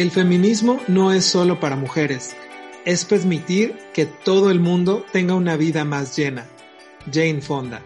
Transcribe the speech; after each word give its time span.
El 0.00 0.10
feminismo 0.10 0.80
no 0.88 1.12
es 1.12 1.26
solo 1.26 1.60
para 1.60 1.76
mujeres, 1.76 2.34
es 2.86 3.04
permitir 3.04 3.76
que 3.92 4.06
todo 4.06 4.50
el 4.50 4.58
mundo 4.58 5.04
tenga 5.12 5.34
una 5.34 5.58
vida 5.58 5.84
más 5.84 6.16
llena. 6.16 6.46
Jane 7.12 7.42
Fonda. 7.42 7.82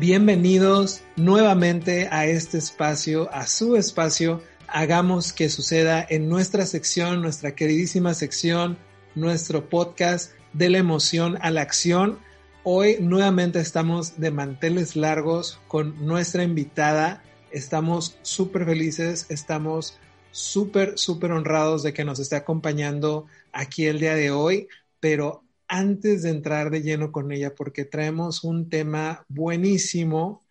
Bienvenidos 0.00 1.02
nuevamente 1.14 2.08
a 2.10 2.26
este 2.26 2.58
espacio, 2.58 3.32
a 3.32 3.46
su 3.46 3.76
espacio. 3.76 4.42
Hagamos 4.66 5.32
que 5.32 5.48
suceda 5.48 6.04
en 6.10 6.28
nuestra 6.28 6.66
sección, 6.66 7.22
nuestra 7.22 7.54
queridísima 7.54 8.12
sección, 8.12 8.76
nuestro 9.14 9.68
podcast 9.68 10.32
de 10.54 10.70
la 10.70 10.78
emoción 10.78 11.38
a 11.40 11.52
la 11.52 11.60
acción. 11.60 12.18
Hoy 12.64 12.96
nuevamente 13.00 13.60
estamos 13.60 14.18
de 14.18 14.32
manteles 14.32 14.96
largos 14.96 15.60
con 15.68 16.04
nuestra 16.04 16.42
invitada. 16.42 17.22
Estamos 17.52 18.18
súper 18.22 18.64
felices, 18.64 19.26
estamos 19.28 20.00
súper, 20.34 20.98
súper 20.98 21.30
honrados 21.30 21.84
de 21.84 21.92
que 21.92 22.04
nos 22.04 22.18
esté 22.18 22.34
acompañando 22.34 23.26
aquí 23.52 23.86
el 23.86 24.00
día 24.00 24.16
de 24.16 24.32
hoy, 24.32 24.66
pero 24.98 25.44
antes 25.68 26.22
de 26.22 26.30
entrar 26.30 26.70
de 26.70 26.82
lleno 26.82 27.12
con 27.12 27.30
ella, 27.30 27.54
porque 27.54 27.84
traemos 27.84 28.42
un 28.42 28.68
tema 28.68 29.24
buenísimo, 29.28 30.42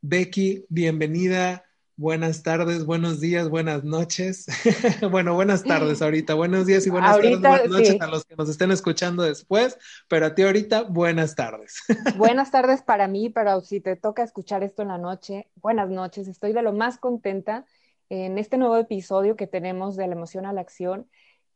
Becky, 0.00 0.66
bienvenida. 0.68 1.64
Buenas 1.94 2.42
tardes, 2.42 2.84
buenos 2.84 3.20
días, 3.20 3.48
buenas 3.48 3.84
noches. 3.84 4.46
bueno, 5.12 5.34
buenas 5.34 5.62
tardes 5.62 6.02
ahorita, 6.02 6.34
buenos 6.34 6.66
días 6.66 6.84
y 6.88 6.90
buenas 6.90 7.16
tardes, 7.16 7.40
buenas 7.40 7.68
noches 7.68 8.00
a 8.00 8.08
los 8.08 8.24
que 8.24 8.34
nos 8.34 8.48
estén 8.48 8.72
escuchando 8.72 9.22
después, 9.22 9.78
pero 10.08 10.26
a 10.26 10.34
ti 10.34 10.42
ahorita, 10.42 10.82
buenas 10.82 11.36
tardes. 11.36 11.80
buenas 12.16 12.50
tardes 12.50 12.82
para 12.82 13.06
mí, 13.06 13.30
pero 13.30 13.60
si 13.60 13.80
te 13.80 13.94
toca 13.94 14.24
escuchar 14.24 14.64
esto 14.64 14.82
en 14.82 14.88
la 14.88 14.98
noche, 14.98 15.48
buenas 15.54 15.90
noches, 15.90 16.26
estoy 16.26 16.52
de 16.52 16.62
lo 16.62 16.72
más 16.72 16.98
contenta 16.98 17.66
en 18.12 18.36
este 18.36 18.58
nuevo 18.58 18.76
episodio 18.76 19.36
que 19.36 19.46
tenemos 19.46 19.96
de 19.96 20.06
la 20.06 20.12
emoción 20.12 20.44
a 20.44 20.52
la 20.52 20.60
acción 20.60 21.08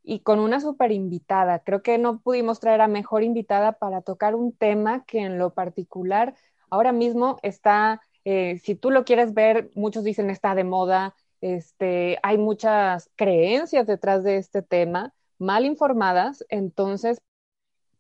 y 0.03 0.21
con 0.21 0.39
una 0.39 0.59
super 0.59 0.91
invitada. 0.91 1.59
Creo 1.59 1.83
que 1.83 1.99
no 1.99 2.21
pudimos 2.21 2.61
traer 2.61 2.81
a 2.81 2.89
mejor 2.89 3.23
invitada 3.23 3.73
para 3.73 4.01
tocar 4.01 4.35
un 4.35 4.53
tema 4.53 5.05
que 5.05 5.19
en 5.19 5.37
lo 5.37 5.53
particular 5.53 6.35
ahora 6.71 6.93
mismo 6.93 7.39
está, 7.43 8.01
eh, 8.25 8.59
si 8.65 8.75
tú 8.75 8.91
lo 8.91 9.05
quieres 9.05 9.35
ver, 9.35 9.71
muchos 9.75 10.03
dicen 10.03 10.31
está 10.31 10.55
de 10.55 10.65
moda, 10.65 11.15
este, 11.43 12.19
hay 12.23 12.39
muchas 12.39 13.11
creencias 13.17 13.87
detrás 13.87 14.25
de 14.25 14.39
este 14.39 14.63
tema, 14.63 15.13
mal 15.39 15.67
informadas, 15.67 16.43
entonces 16.49 17.21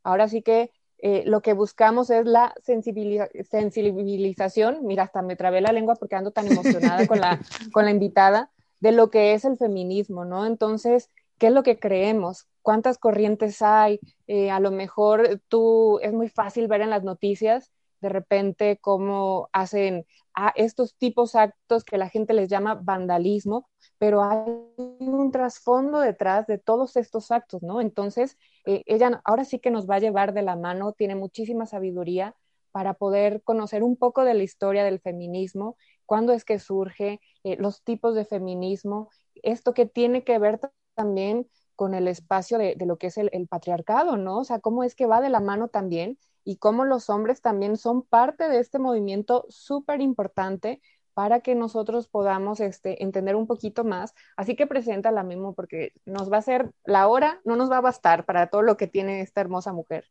ahora 0.03 0.29
sí 0.29 0.41
que 0.41 0.71
eh, 1.09 1.23
lo 1.25 1.41
que 1.41 1.53
buscamos 1.53 2.11
es 2.11 2.27
la 2.27 2.53
sensibilización, 2.65 4.85
mira, 4.85 5.05
hasta 5.05 5.23
me 5.23 5.37
trabé 5.37 5.61
la 5.61 5.71
lengua 5.71 5.95
porque 5.95 6.17
ando 6.17 6.33
tan 6.33 6.49
emocionada 6.49 7.07
con 7.07 7.21
la, 7.21 7.39
con 7.73 7.85
la 7.85 7.93
invitada, 7.93 8.51
de 8.81 8.91
lo 8.91 9.09
que 9.09 9.33
es 9.33 9.45
el 9.45 9.57
feminismo, 9.57 10.25
¿no? 10.25 10.47
Entonces, 10.47 11.09
¿qué 11.39 11.47
es 11.47 11.53
lo 11.53 11.63
que 11.63 11.79
creemos? 11.79 12.49
¿Cuántas 12.61 12.99
corrientes 12.99 13.63
hay? 13.63 14.01
Eh, 14.27 14.51
a 14.51 14.59
lo 14.59 14.73
mejor 14.73 15.41
tú, 15.47 16.01
es 16.01 16.13
muy 16.13 16.29
fácil 16.29 16.67
ver 16.67 16.81
en 16.81 16.91
las 16.91 17.05
noticias 17.05 17.71
de 18.01 18.09
repente 18.09 18.79
cómo 18.81 19.49
hacen 19.53 20.07
a 20.35 20.53
estos 20.55 20.95
tipos 20.97 21.35
actos 21.35 21.83
que 21.83 21.97
la 21.97 22.11
gente 22.11 22.35
les 22.35 22.49
llama 22.49 22.75
vandalismo, 22.75 23.69
pero 23.99 24.23
hay 24.23 24.39
un 24.79 25.31
trasfondo 25.33 26.01
detrás 26.01 26.47
de 26.47 26.59
todos 26.59 26.97
estos 26.97 27.31
actos, 27.31 27.63
¿no? 27.63 27.81
Entonces, 27.81 28.37
eh, 28.67 28.83
ella 28.87 29.23
ahora 29.25 29.45
sí 29.45 29.59
que 29.59 29.71
nos 29.71 29.89
va 29.89 29.97
a 29.97 30.01
llevar 30.01 30.35
de 30.35 30.43
la 30.43 30.57
mano, 30.57 30.93
tiene 30.93 31.15
muchísima 31.15 31.65
sabiduría 31.67 32.37
para 32.71 32.93
poder 32.95 33.43
conocer 33.43 33.83
un 33.83 33.97
poco 33.97 34.25
de 34.25 34.35
la 34.35 34.43
historia 34.43 34.85
del 34.85 35.01
feminismo, 35.01 35.79
cuándo 36.05 36.35
es 36.35 36.45
que 36.45 36.59
surge, 36.59 37.21
eh, 37.43 37.57
los 37.59 37.83
tipos 37.83 38.15
de 38.15 38.27
feminismo, 38.27 39.09
esto 39.43 39.73
que 39.73 39.87
tiene 39.87 40.25
que 40.25 40.39
ver 40.39 40.61
también 40.95 41.49
con 41.77 41.95
el 41.95 42.09
espacio 42.09 42.59
de, 42.59 42.77
lo 42.87 42.99
que 42.99 43.09
es 43.09 43.17
el, 43.17 43.31
el, 43.33 43.49
patriarcado, 43.49 44.17
¿no? 44.19 44.39
O 44.41 44.45
sea, 44.45 44.61
cómo 44.61 44.85
es 44.85 44.95
que 44.95 45.07
va 45.07 45.21
de 45.23 45.31
la 45.31 45.41
mano 45.41 45.69
también 45.69 46.19
y 46.47 46.59
cómo 46.59 46.85
los 46.85 47.11
hombres 47.11 47.43
también 47.43 47.77
son 47.77 48.03
parte 48.03 48.49
de 48.49 48.61
este 48.61 48.79
movimiento 48.79 49.45
súper 49.49 50.01
importante 50.01 50.81
para 51.13 51.41
que 51.41 51.57
nosotros 51.57 52.07
podamos 52.07 52.61
este, 52.61 53.03
entender 53.03 53.35
un 53.35 53.49
poquito 53.49 53.83
más. 53.83 54.15
Así 54.37 54.55
que 54.55 54.69
presenta 54.69 55.11
la 55.11 55.25
mismo 55.25 55.55
porque 55.55 55.93
nos 56.05 56.33
va 56.33 56.37
a 56.37 56.43
ser, 56.43 56.71
la 56.85 57.09
hora 57.09 57.41
no 57.45 57.57
nos 57.57 57.69
va 57.69 57.79
a 57.79 57.81
bastar 57.81 58.27
para 58.27 58.47
todo 58.47 58.63
lo 58.63 58.77
que 58.77 58.87
tiene 58.87 59.23
esta 59.23 59.41
hermosa 59.41 59.73
mujer. 59.73 60.05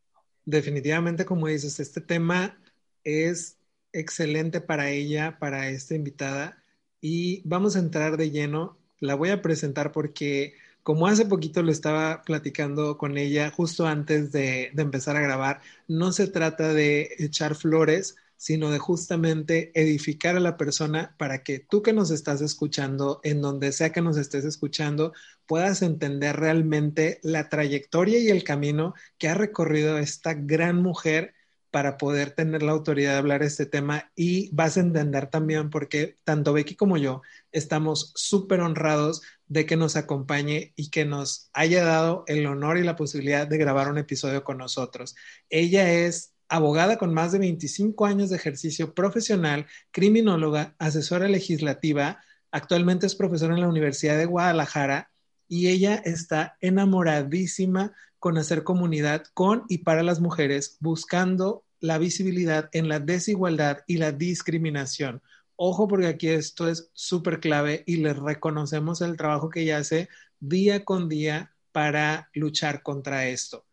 Definitivamente, 0.43 1.23
como 1.23 1.47
dices, 1.47 1.79
este 1.79 2.01
tema 2.01 2.59
es 3.05 3.57
excelente 3.93 4.59
para 4.59 4.89
ella, 4.89 5.37
para 5.39 5.69
esta 5.69 5.95
invitada, 5.95 6.61
y 6.99 7.47
vamos 7.47 7.77
a 7.77 7.79
entrar 7.79 8.17
de 8.17 8.31
lleno. 8.31 8.77
La 8.99 9.15
voy 9.15 9.29
a 9.29 9.41
presentar 9.41 9.93
porque 9.93 10.55
como 10.85 11.07
hace 11.07 11.25
poquito 11.25 11.63
lo 11.63 11.71
estaba 11.71 12.21
platicando 12.21 12.99
con 12.99 13.17
ella 13.17 13.49
justo 13.49 13.87
antes 13.87 14.31
de, 14.31 14.71
empezar 14.77 15.17
a 15.17 15.21
grabar, 15.21 15.61
no 15.87 16.11
se 16.11 16.27
trata 16.27 16.75
de 16.75 17.15
echar 17.17 17.55
flores, 17.55 18.17
sino 18.37 18.69
de 18.69 18.77
justamente 18.77 19.71
edificar 19.73 20.35
a 20.35 20.39
la 20.39 20.57
persona 20.57 21.15
para 21.17 21.41
que 21.41 21.57
tú 21.57 21.81
que 21.81 21.91
nos 21.91 22.11
estás 22.11 22.41
escuchando, 22.41 23.19
en 23.23 23.41
donde 23.41 23.71
sea 23.71 23.91
que 23.91 24.03
nos 24.03 24.15
estés 24.17 24.45
escuchando, 24.45 25.13
puedas 25.47 25.81
entender 25.81 26.35
realmente 26.35 27.19
la 27.23 27.49
trayectoria 27.49 28.19
y 28.19 28.29
el 28.29 28.43
camino 28.43 28.93
que 29.17 29.27
ha 29.27 29.33
recorrido 29.33 29.97
esta 29.97 30.35
gran 30.35 30.83
mujer 30.83 31.33
para 31.71 31.97
poder 31.97 32.31
tener 32.31 32.63
la 32.63 32.71
autoridad 32.73 33.13
de 33.13 33.17
hablar 33.17 33.43
este 33.43 33.65
tema. 33.65 34.11
Y 34.15 34.49
vas 34.55 34.77
a 34.77 34.81
entender 34.81 35.27
también 35.27 35.69
por 35.69 35.89
qué 35.89 36.15
tanto 36.23 36.53
Becky 36.53 36.75
como 36.75 36.95
yo 36.97 37.23
estamos 37.51 38.13
súper 38.15 38.61
honrados 38.61 39.23
de 39.47 39.65
que 39.65 39.77
nos 39.77 39.95
acompañe 39.95 40.73
y 40.75 40.89
que 40.89 41.05
nos 41.05 41.49
haya 41.53 41.83
dado 41.83 42.23
el 42.27 42.45
honor 42.45 42.77
y 42.77 42.83
la 42.83 42.95
posibilidad 42.95 43.47
de 43.47 43.57
grabar 43.57 43.89
un 43.89 43.97
episodio 43.97 44.43
con 44.43 44.57
nosotros. 44.57 45.15
Ella 45.49 45.91
es 45.91 46.33
abogada 46.49 46.97
con 46.97 47.13
más 47.13 47.31
de 47.31 47.39
25 47.39 48.05
años 48.05 48.29
de 48.29 48.37
ejercicio 48.37 48.93
profesional, 48.93 49.65
criminóloga, 49.91 50.75
asesora 50.79 51.27
legislativa, 51.27 52.19
actualmente 52.51 53.05
es 53.05 53.15
profesora 53.15 53.55
en 53.55 53.61
la 53.61 53.67
Universidad 53.69 54.17
de 54.17 54.25
Guadalajara 54.25 55.11
y 55.47 55.67
ella 55.67 55.95
está 55.95 56.57
enamoradísima 56.61 57.93
con 58.19 58.37
hacer 58.37 58.63
comunidad 58.63 59.23
con 59.33 59.63
y 59.69 59.79
para 59.79 60.03
las 60.03 60.19
mujeres, 60.19 60.77
buscando 60.79 61.63
la 61.79 61.97
visibilidad 61.97 62.69
en 62.71 62.89
la 62.89 62.99
desigualdad 62.99 63.79
y 63.85 63.97
la 63.97 64.11
discriminación. 64.11 65.21
Ojo 65.57 65.87
porque 65.87 66.07
aquí 66.07 66.27
esto 66.27 66.67
es 66.67 66.89
súper 66.93 67.39
clave 67.39 67.83
y 67.85 67.97
le 67.97 68.13
reconocemos 68.13 69.01
el 69.01 69.15
trabajo 69.15 69.49
que 69.49 69.61
ella 69.61 69.77
hace 69.77 70.09
día 70.39 70.83
con 70.83 71.07
día 71.07 71.53
para 71.71 72.29
luchar 72.33 72.83
contra 72.83 73.27
esto. 73.27 73.65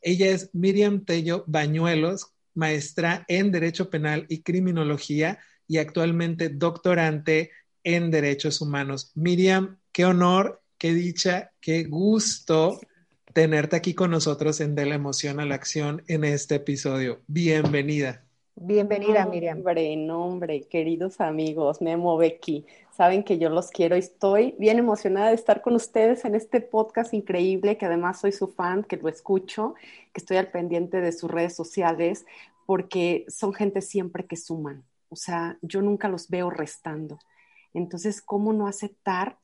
Ella 0.00 0.26
es 0.26 0.50
Miriam 0.52 1.04
Tello 1.04 1.44
Bañuelos, 1.46 2.32
maestra 2.54 3.24
en 3.28 3.52
Derecho 3.52 3.90
Penal 3.90 4.26
y 4.28 4.42
Criminología 4.42 5.38
y 5.66 5.78
actualmente 5.78 6.48
doctorante 6.48 7.50
en 7.84 8.10
Derechos 8.10 8.60
Humanos. 8.60 9.12
Miriam, 9.14 9.78
qué 9.92 10.04
honor, 10.04 10.62
qué 10.76 10.94
dicha, 10.94 11.52
qué 11.60 11.84
gusto 11.84 12.80
tenerte 13.32 13.76
aquí 13.76 13.94
con 13.94 14.10
nosotros 14.10 14.60
en 14.60 14.74
De 14.74 14.86
la 14.86 14.96
Emoción 14.96 15.40
a 15.40 15.46
la 15.46 15.54
Acción 15.54 16.02
en 16.08 16.24
este 16.24 16.56
episodio. 16.56 17.22
Bienvenida. 17.26 18.27
Bienvenida, 18.60 19.24
Miriam. 19.24 19.58
Hombre, 19.58 19.96
nombre, 19.96 20.62
queridos 20.62 21.20
amigos, 21.20 21.80
Memo 21.80 22.16
Becky, 22.16 22.66
saben 22.90 23.22
que 23.22 23.38
yo 23.38 23.50
los 23.50 23.70
quiero. 23.70 23.94
Estoy 23.94 24.56
bien 24.58 24.80
emocionada 24.80 25.28
de 25.28 25.36
estar 25.36 25.62
con 25.62 25.76
ustedes 25.76 26.24
en 26.24 26.34
este 26.34 26.60
podcast 26.60 27.14
increíble, 27.14 27.78
que 27.78 27.86
además 27.86 28.18
soy 28.18 28.32
su 28.32 28.48
fan, 28.48 28.82
que 28.82 28.96
lo 28.96 29.08
escucho, 29.08 29.76
que 30.12 30.20
estoy 30.20 30.38
al 30.38 30.50
pendiente 30.50 31.00
de 31.00 31.12
sus 31.12 31.30
redes 31.30 31.54
sociales, 31.54 32.26
porque 32.66 33.24
son 33.28 33.54
gente 33.54 33.80
siempre 33.80 34.26
que 34.26 34.34
suman. 34.34 34.82
O 35.08 35.14
sea, 35.14 35.56
yo 35.62 35.80
nunca 35.80 36.08
los 36.08 36.28
veo 36.28 36.50
restando. 36.50 37.20
Entonces, 37.74 38.20
¿cómo 38.20 38.52
no 38.52 38.66
aceptar 38.66 39.38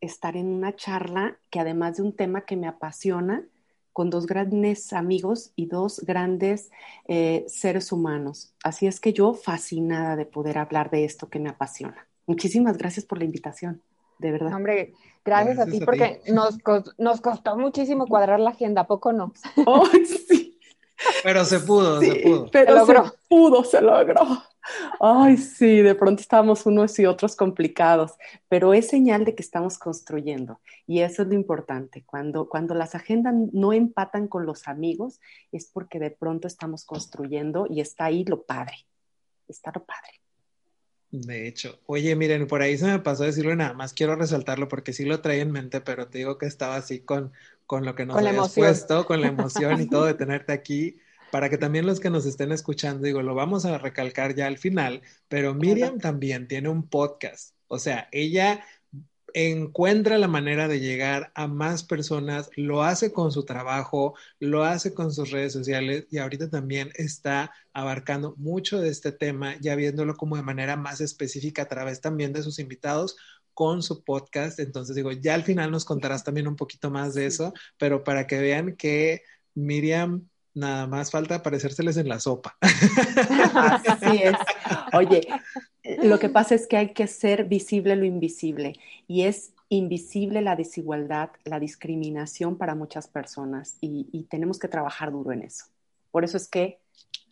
estar 0.00 0.36
en 0.36 0.46
una 0.46 0.76
charla 0.76 1.36
que 1.50 1.58
además 1.58 1.96
de 1.96 2.04
un 2.04 2.14
tema 2.14 2.42
que 2.42 2.54
me 2.54 2.68
apasiona, 2.68 3.44
con 3.92 4.10
dos 4.10 4.26
grandes 4.26 4.92
amigos 4.92 5.52
y 5.56 5.66
dos 5.66 6.00
grandes 6.00 6.70
eh, 7.08 7.44
seres 7.48 7.92
humanos. 7.92 8.52
Así 8.62 8.86
es 8.86 9.00
que 9.00 9.12
yo 9.12 9.34
fascinada 9.34 10.16
de 10.16 10.26
poder 10.26 10.58
hablar 10.58 10.90
de 10.90 11.04
esto 11.04 11.28
que 11.28 11.40
me 11.40 11.50
apasiona. 11.50 12.06
Muchísimas 12.26 12.78
gracias 12.78 13.04
por 13.04 13.18
la 13.18 13.24
invitación, 13.24 13.82
de 14.18 14.30
verdad. 14.32 14.54
Hombre, 14.54 14.94
gracias, 15.24 15.58
a 15.58 15.66
ti 15.66 15.80
porque 15.80 16.20
Nos, 16.28 16.58
nos 16.98 17.20
costó 17.20 17.56
muchísimo 17.56 18.06
cuadrar 18.06 18.40
la 18.40 18.50
agenda, 18.50 18.86
poco 18.86 19.12
no? 19.12 19.32
Oh, 19.66 19.86
sí. 20.04 20.58
Pero 21.22 21.44
se 21.44 21.60
pudo, 21.60 22.00
se 22.00 22.14
pudo. 22.16 22.50
Pero 22.50 22.72
se, 22.72 22.78
logró. 22.78 23.04
se 23.06 23.12
pudo, 23.28 23.64
se 23.64 23.80
logró. 23.80 24.42
Ay, 25.00 25.36
sí, 25.36 25.80
de 25.80 25.94
pronto 25.94 26.20
estábamos 26.20 26.66
unos 26.66 26.98
y 26.98 27.06
otros 27.06 27.36
complicados, 27.36 28.12
pero 28.48 28.74
es 28.74 28.88
señal 28.88 29.24
de 29.24 29.34
que 29.34 29.42
estamos 29.42 29.78
construyendo 29.78 30.60
y 30.86 31.00
eso 31.00 31.22
es 31.22 31.28
lo 31.28 31.34
importante. 31.34 32.04
Cuando, 32.04 32.48
cuando 32.48 32.74
las 32.74 32.94
agendas 32.94 33.34
no 33.52 33.72
empatan 33.72 34.28
con 34.28 34.46
los 34.46 34.68
amigos 34.68 35.20
es 35.52 35.66
porque 35.66 35.98
de 35.98 36.10
pronto 36.10 36.46
estamos 36.48 36.84
construyendo 36.84 37.66
y 37.68 37.80
está 37.80 38.06
ahí 38.06 38.24
lo 38.24 38.42
padre, 38.42 38.86
está 39.48 39.72
lo 39.74 39.84
padre. 39.84 40.20
De 41.10 41.48
hecho, 41.48 41.80
oye, 41.86 42.14
miren, 42.14 42.46
por 42.46 42.62
ahí 42.62 42.78
se 42.78 42.86
me 42.86 43.00
pasó 43.00 43.24
decirlo 43.24 43.52
y 43.52 43.56
nada 43.56 43.72
más 43.72 43.92
quiero 43.92 44.14
resaltarlo 44.14 44.68
porque 44.68 44.92
sí 44.92 45.04
lo 45.04 45.20
traía 45.20 45.42
en 45.42 45.50
mente, 45.50 45.80
pero 45.80 46.06
te 46.06 46.18
digo 46.18 46.38
que 46.38 46.46
estaba 46.46 46.76
así 46.76 47.00
con, 47.00 47.32
con 47.66 47.84
lo 47.84 47.96
que 47.96 48.06
nos 48.06 48.16
habías 48.16 48.54
puesto, 48.54 49.06
con 49.06 49.20
la 49.20 49.26
emoción 49.26 49.80
y 49.80 49.88
todo 49.88 50.04
de 50.04 50.14
tenerte 50.14 50.52
aquí, 50.52 50.98
para 51.30 51.48
que 51.48 51.58
también 51.58 51.86
los 51.86 52.00
que 52.00 52.10
nos 52.10 52.26
estén 52.26 52.52
escuchando, 52.52 53.04
digo, 53.04 53.22
lo 53.22 53.34
vamos 53.34 53.64
a 53.64 53.78
recalcar 53.78 54.34
ya 54.34 54.46
al 54.46 54.58
final, 54.58 55.02
pero 55.28 55.54
Miriam 55.54 55.98
también 55.98 56.48
tiene 56.48 56.68
un 56.68 56.88
podcast, 56.88 57.54
o 57.68 57.78
sea, 57.78 58.08
ella 58.12 58.64
encuentra 59.34 60.18
la 60.18 60.28
manera 60.28 60.68
de 60.68 60.80
llegar 60.80 61.32
a 61.34 61.46
más 61.46 61.82
personas, 61.84 62.50
lo 62.56 62.82
hace 62.82 63.12
con 63.12 63.32
su 63.32 63.44
trabajo, 63.44 64.14
lo 64.38 64.64
hace 64.64 64.94
con 64.94 65.12
sus 65.12 65.30
redes 65.30 65.52
sociales 65.52 66.06
y 66.10 66.18
ahorita 66.18 66.50
también 66.50 66.90
está 66.94 67.52
abarcando 67.72 68.34
mucho 68.36 68.80
de 68.80 68.88
este 68.88 69.12
tema, 69.12 69.56
ya 69.60 69.76
viéndolo 69.76 70.16
como 70.16 70.36
de 70.36 70.42
manera 70.42 70.76
más 70.76 71.00
específica 71.00 71.62
a 71.62 71.68
través 71.68 72.00
también 72.00 72.32
de 72.32 72.42
sus 72.42 72.58
invitados 72.58 73.16
con 73.54 73.82
su 73.82 74.04
podcast. 74.04 74.58
Entonces 74.58 74.96
digo, 74.96 75.12
ya 75.12 75.34
al 75.34 75.44
final 75.44 75.70
nos 75.70 75.84
contarás 75.84 76.24
también 76.24 76.48
un 76.48 76.56
poquito 76.56 76.90
más 76.90 77.14
de 77.14 77.26
eso, 77.26 77.52
pero 77.78 78.04
para 78.04 78.26
que 78.26 78.38
vean 78.40 78.76
que 78.76 79.22
Miriam 79.54 80.29
nada 80.54 80.86
más 80.86 81.10
falta 81.10 81.42
parecérseles 81.42 81.96
en 81.96 82.08
la 82.08 82.20
sopa. 82.20 82.56
Así 83.86 84.22
es. 84.22 84.36
Oye, 84.92 85.26
lo 86.02 86.18
que 86.18 86.28
pasa 86.28 86.54
es 86.54 86.66
que 86.66 86.76
hay 86.76 86.92
que 86.92 87.06
ser 87.06 87.44
visible 87.44 87.96
lo 87.96 88.04
invisible 88.04 88.74
y 89.06 89.22
es 89.22 89.52
invisible 89.68 90.42
la 90.42 90.56
desigualdad, 90.56 91.30
la 91.44 91.60
discriminación 91.60 92.58
para 92.58 92.74
muchas 92.74 93.06
personas 93.06 93.76
y, 93.80 94.26
tenemos 94.28 94.58
que 94.58 94.68
trabajar 94.68 95.12
duro 95.12 95.32
en 95.32 95.42
eso. 95.42 95.66
Por 96.10 96.24
eso 96.24 96.36
es 96.36 96.48
que 96.48 96.80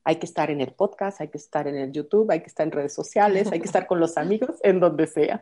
hay 0.04 0.16
que 0.16 0.26
estar 0.26 0.50
en 0.50 0.60
el 0.60 0.72
podcast, 0.72 1.20
hay 1.20 1.28
que 1.28 1.38
estar 1.38 1.66
en 1.66 1.76
el 1.76 1.92
YouTube, 1.92 2.30
hay 2.30 2.40
que 2.40 2.46
estar 2.46 2.66
en 2.66 2.72
redes 2.72 2.94
sociales, 2.94 3.50
hay 3.52 3.60
que 3.60 3.66
estar 3.66 3.86
con 3.86 4.00
los 4.00 4.16
amigos, 4.16 4.56
en 4.62 4.80
donde 4.80 5.06
sea. 5.06 5.40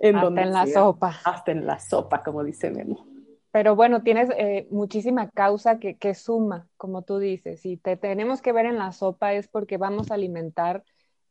En 0.00 0.16
hasta 0.16 0.42
en 0.42 0.52
la 0.52 0.66
sopa. 0.66 1.20
Hasta 1.24 1.52
en 1.52 1.66
la 1.66 1.80
sopa, 1.80 2.22
como 2.22 2.44
dice 2.44 2.70
Memo. 2.70 3.11
Pero 3.52 3.76
bueno, 3.76 4.02
tienes 4.02 4.30
eh, 4.36 4.66
muchísima 4.70 5.30
causa 5.30 5.78
que, 5.78 5.96
que, 5.98 6.14
suma, 6.14 6.68
como 6.78 7.02
tú 7.02 7.18
dices. 7.18 7.60
Si 7.60 7.76
te 7.76 7.96
tenemos 7.98 8.42
que 8.42 8.52
ver 8.52 8.66
en 8.66 8.78
la 8.78 8.92
sopa 8.92 9.34
es 9.34 9.46
porque 9.48 9.76
vamos 9.76 10.10
a 10.10 10.14
alimentar 10.14 10.84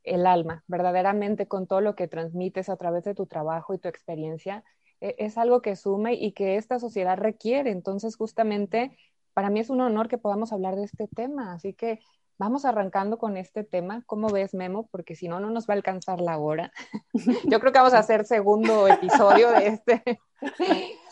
el 0.04 0.28
alma, 0.28 0.64
verdaderamente 0.68 1.48
con 1.48 1.68
todo 1.68 1.82
lo 1.82 1.96
que 1.96 2.08
transmites 2.08 2.70
a 2.70 2.78
través 2.78 3.04
de 3.04 3.16
tu 3.16 3.26
trabajo 3.26 3.74
y 3.74 3.80
tu 3.80 3.88
experiencia. 3.88 4.64
E, 5.02 5.16
es 5.18 5.38
algo 5.38 5.62
que 5.62 5.76
sume 5.76 6.14
y 6.14 6.34
que 6.34 6.58
esta 6.58 6.80
sociedad 6.80 7.18
requiere. 7.18 7.72
Entonces, 7.72 8.16
justamente, 8.16 8.96
para 9.34 9.50
mí 9.50 9.60
es 9.60 9.70
un 9.72 9.82
honor 9.82 10.08
que 10.08 10.18
podamos 10.20 10.54
hablar 10.54 10.76
de 10.76 10.84
este 10.84 11.08
tema. 11.08 11.54
Así 11.54 11.74
que 11.74 12.00
vamos 12.42 12.66
arrancando 12.66 13.20
con 13.20 13.38
este 13.38 13.64
tema. 13.64 14.02
¿Cómo 14.08 14.28
ves, 14.30 14.56
Memo? 14.56 14.88
Porque 14.90 15.16
si 15.16 15.28
no, 15.28 15.40
no 15.40 15.52
nos 15.52 15.68
va 15.68 15.76
a 15.76 15.78
alcanzar 15.78 16.20
la 16.20 16.40
hora. 16.40 16.74
Yo 17.46 17.60
creo 17.60 17.72
que 17.72 17.78
vamos 17.78 17.94
a 17.94 18.00
hacer 18.00 18.26
segundo 18.26 18.88
episodio 18.88 19.52
de 19.52 19.68
este. 19.68 20.20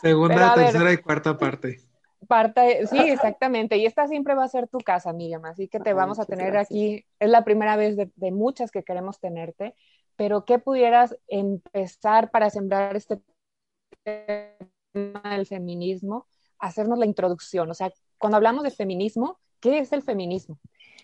Segunda, 0.00 0.54
tercera 0.54 0.92
y 0.92 0.96
cuarta 0.96 1.38
parte. 1.38 1.78
Parte, 2.26 2.84
sí, 2.88 2.98
exactamente. 2.98 3.76
Y 3.76 3.86
esta 3.86 4.08
siempre 4.08 4.34
va 4.34 4.42
a 4.42 4.48
ser 4.48 4.66
tu 4.66 4.78
casa, 4.78 5.12
Miriam. 5.12 5.44
Así 5.44 5.68
que 5.68 5.78
te 5.78 5.92
vamos 5.92 6.18
a 6.18 6.24
tener 6.24 6.56
aquí. 6.56 7.04
Es 7.20 7.30
la 7.30 7.44
primera 7.44 7.76
vez 7.76 7.96
de, 7.96 8.10
de, 8.16 8.32
muchas 8.32 8.72
que 8.72 8.82
queremos 8.82 9.20
tenerte. 9.20 9.76
Pero, 10.16 10.44
¿qué 10.44 10.58
pudieras 10.58 11.16
empezar 11.28 12.32
para 12.32 12.50
sembrar 12.50 12.96
este 12.96 13.20
tema 14.02 15.30
del 15.30 15.46
feminismo? 15.46 16.26
Hacernos 16.58 16.98
la 16.98 17.06
introducción. 17.06 17.70
O 17.70 17.74
sea, 17.74 17.92
cuando 18.18 18.36
hablamos 18.36 18.64
de 18.64 18.70
feminismo, 18.72 19.38
¿qué 19.60 19.78
es 19.78 19.92
el 19.92 20.02
feminismo? 20.02 20.58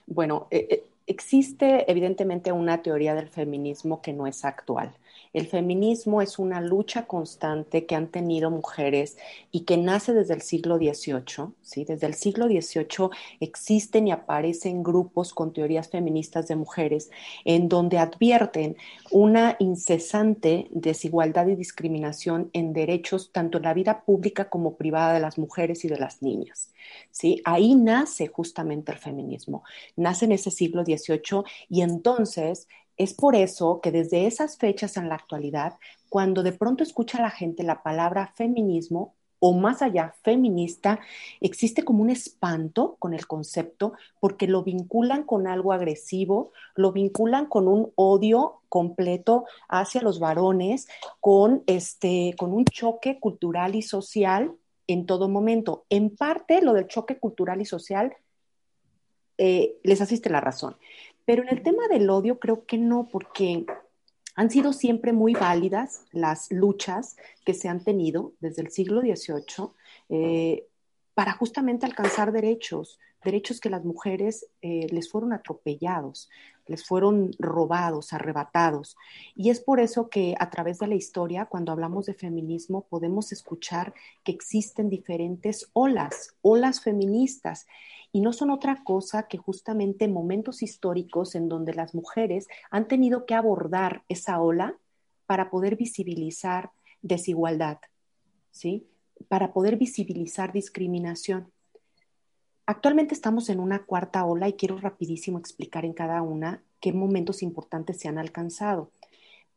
Bueno, 0.06 0.48
eh, 0.50 0.66
eh, 0.70 0.84
existe 1.06 1.90
evidentemente 1.90 2.52
una 2.52 2.82
teoría 2.82 3.14
del 3.14 3.28
feminismo 3.28 4.02
que 4.02 4.12
no 4.12 4.26
es 4.26 4.44
actual. 4.44 4.96
El 5.32 5.46
feminismo 5.46 6.22
es 6.22 6.38
una 6.38 6.60
lucha 6.60 7.06
constante 7.06 7.84
que 7.84 7.94
han 7.94 8.08
tenido 8.08 8.50
mujeres 8.50 9.18
y 9.50 9.60
que 9.60 9.76
nace 9.76 10.14
desde 10.14 10.34
el 10.34 10.42
siglo 10.42 10.78
XVIII. 10.78 11.52
¿sí? 11.62 11.84
Desde 11.84 12.06
el 12.06 12.14
siglo 12.14 12.46
XVIII 12.46 13.10
existen 13.40 14.08
y 14.08 14.12
aparecen 14.12 14.82
grupos 14.82 15.34
con 15.34 15.52
teorías 15.52 15.90
feministas 15.90 16.48
de 16.48 16.56
mujeres 16.56 17.10
en 17.44 17.68
donde 17.68 17.98
advierten 17.98 18.76
una 19.10 19.56
incesante 19.58 20.68
desigualdad 20.70 21.48
y 21.48 21.56
discriminación 21.56 22.50
en 22.52 22.72
derechos 22.72 23.30
tanto 23.32 23.58
en 23.58 23.64
la 23.64 23.74
vida 23.74 24.04
pública 24.04 24.48
como 24.48 24.76
privada 24.76 25.12
de 25.12 25.20
las 25.20 25.38
mujeres 25.38 25.84
y 25.84 25.88
de 25.88 25.98
las 25.98 26.22
niñas. 26.22 26.72
¿sí? 27.10 27.42
Ahí 27.44 27.74
nace 27.74 28.28
justamente 28.28 28.92
el 28.92 28.98
feminismo. 28.98 29.64
Nace 29.96 30.24
en 30.24 30.32
ese 30.32 30.50
siglo 30.50 30.84
XVIII 30.84 31.42
y 31.68 31.82
entonces 31.82 32.68
es 32.96 33.14
por 33.14 33.34
eso 33.34 33.80
que 33.80 33.92
desde 33.92 34.26
esas 34.26 34.56
fechas 34.56 34.96
en 34.96 35.08
la 35.08 35.16
actualidad, 35.16 35.78
cuando 36.08 36.42
de 36.42 36.52
pronto 36.52 36.82
escucha 36.82 37.20
la 37.20 37.30
gente 37.30 37.62
la 37.62 37.82
palabra 37.82 38.32
feminismo 38.36 39.14
o 39.38 39.52
más 39.52 39.82
allá 39.82 40.14
feminista, 40.22 40.98
existe 41.40 41.84
como 41.84 42.02
un 42.02 42.10
espanto 42.10 42.96
con 42.98 43.12
el 43.12 43.26
concepto 43.26 43.92
porque 44.18 44.46
lo 44.46 44.62
vinculan 44.62 45.24
con 45.24 45.46
algo 45.46 45.72
agresivo, 45.72 46.52
lo 46.74 46.92
vinculan 46.92 47.46
con 47.46 47.68
un 47.68 47.92
odio 47.96 48.62
completo 48.68 49.44
hacia 49.68 50.00
los 50.00 50.18
varones, 50.18 50.88
con 51.20 51.62
este 51.66 52.34
con 52.38 52.52
un 52.52 52.64
choque 52.64 53.20
cultural 53.20 53.74
y 53.74 53.82
social 53.82 54.52
en 54.86 55.04
todo 55.04 55.28
momento. 55.28 55.84
En 55.90 56.16
parte 56.16 56.62
lo 56.62 56.72
del 56.72 56.86
choque 56.88 57.18
cultural 57.18 57.60
y 57.60 57.66
social 57.66 58.16
eh, 59.38 59.76
les 59.82 60.00
asiste 60.00 60.30
la 60.30 60.40
razón. 60.40 60.76
Pero 61.26 61.42
en 61.42 61.50
el 61.50 61.62
tema 61.62 61.88
del 61.88 62.08
odio 62.08 62.38
creo 62.38 62.64
que 62.64 62.78
no, 62.78 63.08
porque 63.12 63.66
han 64.36 64.50
sido 64.50 64.72
siempre 64.72 65.12
muy 65.12 65.34
válidas 65.34 66.04
las 66.12 66.50
luchas 66.50 67.16
que 67.44 67.52
se 67.52 67.68
han 67.68 67.82
tenido 67.82 68.32
desde 68.40 68.62
el 68.62 68.70
siglo 68.70 69.00
XVIII 69.00 69.70
eh, 70.08 70.66
para 71.14 71.32
justamente 71.32 71.86
alcanzar 71.86 72.32
derechos, 72.32 73.00
derechos 73.24 73.60
que 73.60 73.70
las 73.70 73.84
mujeres 73.84 74.46
eh, 74.62 74.86
les 74.90 75.10
fueron 75.10 75.32
atropellados, 75.32 76.28
les 76.66 76.84
fueron 76.84 77.32
robados, 77.38 78.12
arrebatados. 78.12 78.96
Y 79.34 79.50
es 79.50 79.60
por 79.60 79.80
eso 79.80 80.10
que 80.10 80.34
a 80.38 80.50
través 80.50 80.78
de 80.78 80.86
la 80.86 80.94
historia, 80.94 81.46
cuando 81.46 81.72
hablamos 81.72 82.06
de 82.06 82.14
feminismo, 82.14 82.86
podemos 82.88 83.32
escuchar 83.32 83.94
que 84.22 84.32
existen 84.32 84.90
diferentes 84.90 85.70
olas, 85.72 86.34
olas 86.42 86.82
feministas 86.82 87.66
y 88.16 88.22
no 88.22 88.32
son 88.32 88.48
otra 88.48 88.82
cosa 88.82 89.24
que 89.24 89.36
justamente 89.36 90.08
momentos 90.08 90.62
históricos 90.62 91.34
en 91.34 91.50
donde 91.50 91.74
las 91.74 91.94
mujeres 91.94 92.48
han 92.70 92.88
tenido 92.88 93.26
que 93.26 93.34
abordar 93.34 94.04
esa 94.08 94.40
ola 94.40 94.74
para 95.26 95.50
poder 95.50 95.76
visibilizar 95.76 96.70
desigualdad, 97.02 97.76
¿sí? 98.52 98.86
Para 99.28 99.52
poder 99.52 99.76
visibilizar 99.76 100.50
discriminación. 100.50 101.52
Actualmente 102.64 103.12
estamos 103.12 103.50
en 103.50 103.60
una 103.60 103.84
cuarta 103.84 104.24
ola 104.24 104.48
y 104.48 104.54
quiero 104.54 104.78
rapidísimo 104.78 105.38
explicar 105.38 105.84
en 105.84 105.92
cada 105.92 106.22
una 106.22 106.62
qué 106.80 106.94
momentos 106.94 107.42
importantes 107.42 107.98
se 107.98 108.08
han 108.08 108.16
alcanzado, 108.16 108.92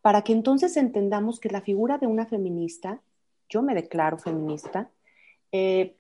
para 0.02 0.24
que 0.24 0.34
entonces 0.34 0.76
entendamos 0.76 1.40
que 1.40 1.48
la 1.48 1.62
figura 1.62 1.98
de 1.98 2.08
una 2.08 2.26
feminista, 2.26 3.00
yo 3.48 3.62
me 3.62 3.74
declaro 3.74 4.18
feminista, 4.18 4.92
eh, 5.54 5.96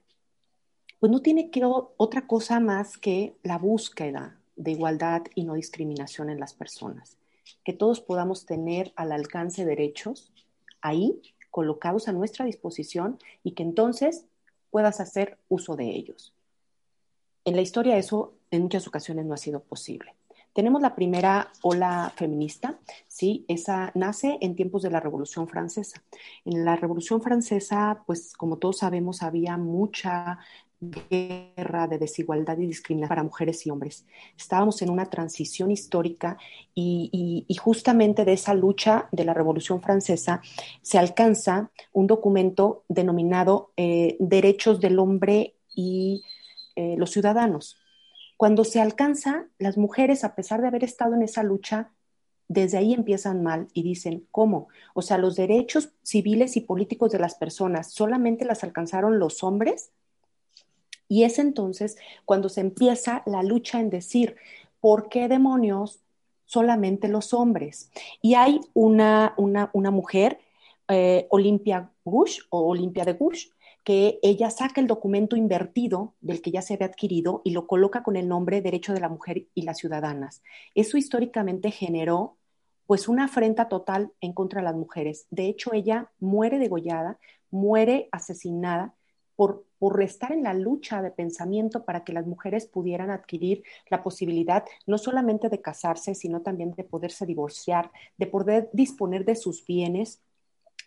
pues 0.99 1.11
no 1.11 1.21
tiene 1.21 1.49
que 1.49 1.63
otra 1.63 2.27
cosa 2.27 2.59
más 2.59 2.97
que 2.97 3.35
la 3.43 3.57
búsqueda 3.57 4.37
de 4.55 4.71
igualdad 4.71 5.23
y 5.35 5.43
no 5.43 5.53
discriminación 5.53 6.29
en 6.29 6.39
las 6.39 6.53
personas, 6.53 7.17
que 7.63 7.73
todos 7.73 8.01
podamos 8.01 8.45
tener 8.45 8.91
al 8.95 9.11
alcance 9.11 9.65
derechos 9.65 10.33
ahí, 10.81 11.21
colocados 11.49 12.07
a 12.07 12.11
nuestra 12.13 12.45
disposición 12.45 13.17
y 13.43 13.51
que 13.51 13.63
entonces 13.63 14.25
puedas 14.69 14.99
hacer 14.99 15.37
uso 15.47 15.75
de 15.75 15.85
ellos. 15.89 16.33
En 17.45 17.55
la 17.55 17.61
historia 17.61 17.97
eso 17.97 18.33
en 18.51 18.63
muchas 18.63 18.87
ocasiones 18.87 19.25
no 19.25 19.33
ha 19.33 19.37
sido 19.37 19.61
posible. 19.61 20.13
Tenemos 20.53 20.81
la 20.81 20.95
primera 20.95 21.51
ola 21.61 22.11
feminista, 22.15 22.79
¿sí? 23.07 23.45
Esa 23.47 23.91
nace 23.93 24.37
en 24.41 24.55
tiempos 24.55 24.81
de 24.81 24.89
la 24.89 24.99
Revolución 24.99 25.47
Francesa. 25.47 26.03
En 26.43 26.65
la 26.65 26.75
Revolución 26.75 27.21
Francesa, 27.21 28.03
pues 28.05 28.33
como 28.33 28.57
todos 28.57 28.79
sabemos, 28.79 29.21
había 29.21 29.57
mucha 29.57 30.39
guerra 30.81 31.87
de 31.87 31.97
desigualdad 31.97 32.57
y 32.57 32.67
discriminación 32.67 33.09
para 33.09 33.23
mujeres 33.23 33.65
y 33.65 33.69
hombres. 33.69 34.05
Estábamos 34.37 34.81
en 34.81 34.89
una 34.89 35.09
transición 35.09 35.71
histórica 35.71 36.37
y, 36.73 37.45
justamente 37.61 38.23
de 38.23 38.33
esa 38.33 38.53
lucha 38.53 39.09
de 39.11 39.25
la 39.25 39.33
Revolución 39.33 39.81
Francesa 39.81 40.41
se 40.81 40.97
alcanza 40.97 41.71
un 41.91 42.07
documento 42.07 42.83
denominado 42.87 43.73
eh, 43.75 44.15
Derechos 44.19 44.79
del 44.79 44.99
Hombre 44.99 45.55
y 45.75 46.23
eh, 46.75 46.95
los 46.97 47.11
Ciudadanos. 47.11 47.77
Cuando 48.37 48.63
se 48.63 48.79
alcanza, 48.79 49.47
las 49.57 49.77
mujeres, 49.77 50.23
a 50.23 50.33
pesar 50.35 50.61
de 50.61 50.67
haber 50.67 50.85
estado 50.85 51.13
en 51.13 51.23
esa 51.23 51.43
lucha, 51.43 51.91
desde 52.47 52.77
ahí 52.77 52.93
empiezan 52.93 53.43
mal 53.43 53.67
y 53.73 53.83
dicen, 53.83 54.25
¿cómo? 54.31 54.69
O 54.93 55.01
sea, 55.01 55.17
los 55.17 55.35
derechos 55.35 55.91
civiles 56.03 56.55
y 56.55 56.61
políticos 56.61 57.11
de 57.11 57.19
las 57.19 57.35
personas 57.35 57.91
solamente 57.91 58.45
las 58.45 58.63
alcanzaron 58.63 59.19
los 59.19 59.43
hombres 59.43 59.91
y 61.09 61.23
es 61.23 61.39
entonces 61.39 61.97
cuando 62.23 62.47
se 62.47 62.61
empieza 62.61 63.23
la 63.25 63.43
lucha 63.43 63.81
en 63.81 63.89
decir, 63.89 64.37
¿por 64.79 65.09
qué 65.09 65.27
demonios 65.27 65.99
solamente 66.49 67.07
los 67.07 67.33
hombres. 67.33 67.91
Y 68.23 68.33
hay 68.33 68.59
una, 68.73 69.35
una, 69.37 69.91
mujer, 69.91 70.39
eh, 70.87 71.27
Olimpia 71.29 71.91
Gush 72.03 72.39
o 72.49 72.67
Olimpia 72.67 73.05
de 73.05 73.13
Gush, 73.13 73.49
que 73.83 74.19
ella 74.23 74.49
saca 74.49 74.81
el 74.81 74.87
documento 74.87 75.35
invertido 75.35 76.15
del 76.21 76.41
que 76.41 76.49
ya 76.49 76.63
se 76.63 76.73
había 76.73 76.87
adquirido 76.87 77.43
y 77.45 77.51
lo 77.51 77.67
coloca 77.67 78.01
con 78.01 78.15
el 78.15 78.27
nombre 78.27 78.61
Derecho 78.61 78.93
de 78.93 78.99
la 78.99 79.09
Mujer 79.09 79.45
y 79.53 79.61
las 79.61 79.77
Ciudadanas. 79.77 80.41
Eso 80.73 80.97
históricamente 80.97 81.69
generó 81.69 82.35
pues 82.87 83.07
una 83.07 83.25
afrenta 83.25 83.69
total 83.69 84.11
en 84.19 84.33
contra 84.33 84.61
de 84.61 84.65
las 84.65 84.75
mujeres. 84.75 85.27
De 85.29 85.45
hecho, 85.45 85.71
ella 85.73 86.09
muere 86.19 86.57
degollada, 86.57 87.19
muere 87.51 88.09
asesinada 88.11 88.95
por, 89.39 89.63
por 89.77 90.03
estar 90.03 90.33
en 90.33 90.43
la 90.43 90.53
lucha 90.53 91.01
de 91.01 91.11
pensamiento 91.11 91.85
para 91.85 92.03
que 92.03 92.11
las 92.11 92.27
mujeres 92.27 92.65
pudieran 92.65 93.09
adquirir 93.09 93.63
la 93.89 94.03
posibilidad 94.03 94.65
no 94.85 94.97
solamente 94.97 95.47
de 95.47 95.61
casarse, 95.61 96.13
sino 96.13 96.41
también 96.41 96.73
de 96.73 96.83
poderse 96.83 97.25
divorciar, 97.25 97.89
de 98.17 98.27
poder 98.27 98.69
disponer 98.73 99.23
de 99.23 99.37
sus 99.37 99.65
bienes, 99.65 100.21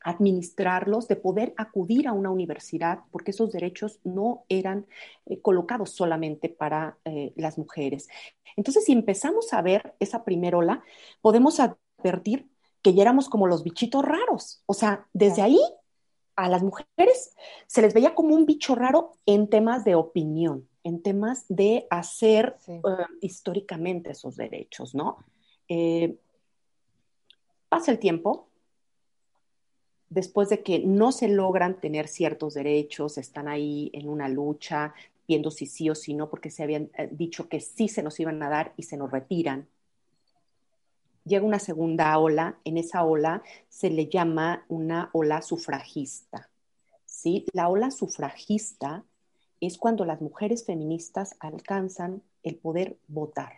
administrarlos, 0.04 1.08
de 1.08 1.16
poder 1.16 1.54
acudir 1.56 2.06
a 2.06 2.12
una 2.12 2.30
universidad, 2.30 2.98
porque 3.10 3.30
esos 3.30 3.52
derechos 3.52 4.00
no 4.04 4.44
eran 4.50 4.84
eh, 5.24 5.40
colocados 5.40 5.92
solamente 5.92 6.50
para 6.50 6.98
eh, 7.06 7.32
las 7.36 7.56
mujeres. 7.56 8.06
Entonces, 8.58 8.84
si 8.84 8.92
empezamos 8.92 9.50
a 9.54 9.62
ver 9.62 9.94
esa 9.98 10.24
primera 10.24 10.58
ola, 10.58 10.84
podemos 11.22 11.58
advertir 11.58 12.50
que 12.82 12.92
ya 12.92 13.00
éramos 13.00 13.30
como 13.30 13.46
los 13.46 13.64
bichitos 13.64 14.04
raros. 14.04 14.62
O 14.66 14.74
sea, 14.74 15.08
desde 15.14 15.40
ahí 15.40 15.58
a 16.36 16.48
las 16.48 16.62
mujeres 16.62 17.34
se 17.66 17.82
les 17.82 17.94
veía 17.94 18.14
como 18.14 18.34
un 18.34 18.46
bicho 18.46 18.74
raro 18.74 19.12
en 19.26 19.48
temas 19.48 19.84
de 19.84 19.94
opinión, 19.94 20.68
en 20.84 21.02
temas 21.02 21.44
de 21.48 21.86
hacer 21.90 22.56
eh, 22.66 22.80
históricamente 23.20 24.12
esos 24.12 24.36
derechos, 24.36 24.94
¿no? 24.94 25.18
pasa 27.70 27.90
el 27.90 27.98
tiempo, 27.98 28.50
después 30.10 30.50
de 30.50 30.62
que 30.62 30.80
no 30.80 31.10
se 31.10 31.28
logran 31.28 31.80
tener 31.80 32.06
ciertos 32.06 32.52
derechos, 32.52 33.16
están 33.16 33.48
ahí 33.48 33.90
en 33.94 34.10
una 34.10 34.28
lucha, 34.28 34.92
viendo 35.26 35.50
si 35.50 35.64
sí 35.64 35.88
o 35.88 35.94
si 35.94 36.12
no, 36.12 36.28
porque 36.28 36.50
se 36.50 36.62
habían 36.62 36.90
eh, 36.98 37.08
dicho 37.10 37.48
que 37.48 37.60
sí 37.60 37.88
se 37.88 38.02
nos 38.02 38.20
iban 38.20 38.42
a 38.42 38.50
dar 38.50 38.74
y 38.76 38.82
se 38.82 38.98
nos 38.98 39.10
retiran. 39.10 39.66
Llega 41.24 41.46
una 41.46 41.60
segunda 41.60 42.18
ola, 42.18 42.58
en 42.64 42.78
esa 42.78 43.04
ola 43.04 43.42
se 43.68 43.90
le 43.90 44.08
llama 44.08 44.64
una 44.68 45.10
ola 45.12 45.40
sufragista. 45.40 46.50
¿sí? 47.04 47.46
La 47.52 47.68
ola 47.68 47.90
sufragista 47.90 49.04
es 49.60 49.78
cuando 49.78 50.04
las 50.04 50.20
mujeres 50.20 50.64
feministas 50.66 51.36
alcanzan 51.38 52.22
el 52.42 52.56
poder 52.56 52.98
votar, 53.06 53.52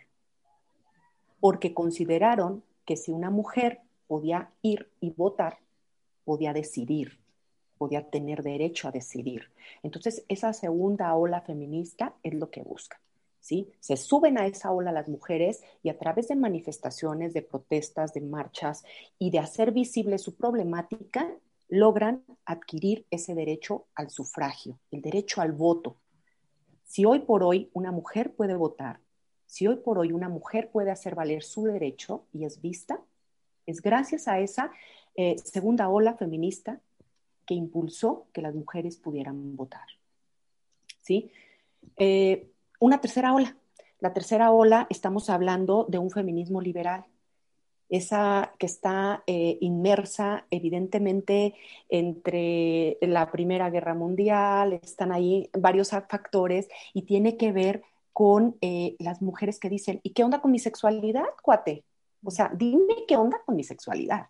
porque 1.40 1.72
consideraron 1.72 2.62
que 2.84 2.96
si 2.96 3.10
una 3.10 3.30
mujer 3.30 3.80
podía 4.06 4.50
ir 4.60 4.90
y 5.00 5.10
votar, 5.10 5.58
podía 6.24 6.52
decidir, 6.52 7.18
podía 7.78 8.10
tener 8.10 8.42
derecho 8.42 8.88
a 8.88 8.92
decidir. 8.92 9.50
Entonces, 9.82 10.24
esa 10.28 10.52
segunda 10.52 11.14
ola 11.14 11.40
feminista 11.40 12.14
es 12.22 12.34
lo 12.34 12.50
que 12.50 12.62
busca. 12.62 13.00
¿Sí? 13.44 13.70
Se 13.78 13.98
suben 13.98 14.38
a 14.38 14.46
esa 14.46 14.72
ola 14.72 14.90
las 14.90 15.06
mujeres 15.06 15.62
y 15.82 15.90
a 15.90 15.98
través 15.98 16.28
de 16.28 16.34
manifestaciones, 16.34 17.34
de 17.34 17.42
protestas, 17.42 18.14
de 18.14 18.22
marchas 18.22 18.84
y 19.18 19.28
de 19.28 19.38
hacer 19.38 19.70
visible 19.70 20.16
su 20.16 20.34
problemática, 20.34 21.30
logran 21.68 22.24
adquirir 22.46 23.04
ese 23.10 23.34
derecho 23.34 23.84
al 23.96 24.08
sufragio, 24.08 24.78
el 24.90 25.02
derecho 25.02 25.42
al 25.42 25.52
voto. 25.52 25.98
Si 26.84 27.04
hoy 27.04 27.18
por 27.18 27.42
hoy 27.42 27.68
una 27.74 27.92
mujer 27.92 28.32
puede 28.32 28.54
votar, 28.54 29.00
si 29.44 29.66
hoy 29.66 29.76
por 29.76 29.98
hoy 29.98 30.12
una 30.12 30.30
mujer 30.30 30.70
puede 30.70 30.90
hacer 30.90 31.14
valer 31.14 31.42
su 31.42 31.64
derecho 31.64 32.24
y 32.32 32.46
es 32.46 32.62
vista, 32.62 32.98
es 33.66 33.82
gracias 33.82 34.26
a 34.26 34.38
esa 34.38 34.72
eh, 35.16 35.36
segunda 35.44 35.90
ola 35.90 36.14
feminista 36.14 36.80
que 37.44 37.52
impulsó 37.52 38.26
que 38.32 38.40
las 38.40 38.54
mujeres 38.54 38.96
pudieran 38.96 39.54
votar. 39.54 39.86
¿Sí? 41.02 41.30
Eh, 41.98 42.53
una 42.84 43.00
tercera 43.00 43.32
ola. 43.32 43.56
La 43.98 44.12
tercera 44.12 44.52
ola, 44.52 44.86
estamos 44.90 45.30
hablando 45.30 45.86
de 45.88 45.96
un 45.96 46.10
feminismo 46.10 46.60
liberal, 46.60 47.06
esa 47.88 48.52
que 48.58 48.66
está 48.66 49.22
eh, 49.26 49.56
inmersa 49.62 50.46
evidentemente 50.50 51.54
entre 51.88 52.98
la 53.00 53.30
Primera 53.30 53.70
Guerra 53.70 53.94
Mundial, 53.94 54.74
están 54.74 55.12
ahí 55.12 55.48
varios 55.54 55.90
factores 55.90 56.68
y 56.92 57.02
tiene 57.02 57.38
que 57.38 57.52
ver 57.52 57.82
con 58.12 58.56
las 58.98 59.22
mujeres 59.22 59.58
que 59.58 59.70
dicen, 59.70 60.00
¿y 60.02 60.10
qué 60.10 60.22
onda 60.22 60.40
con 60.40 60.52
mi 60.52 60.58
sexualidad, 60.58 61.24
cuate? 61.42 61.84
O 62.22 62.30
sea, 62.30 62.50
dime 62.54 63.04
qué 63.08 63.16
onda 63.16 63.38
con 63.44 63.56
mi 63.56 63.64
sexualidad. 63.64 64.28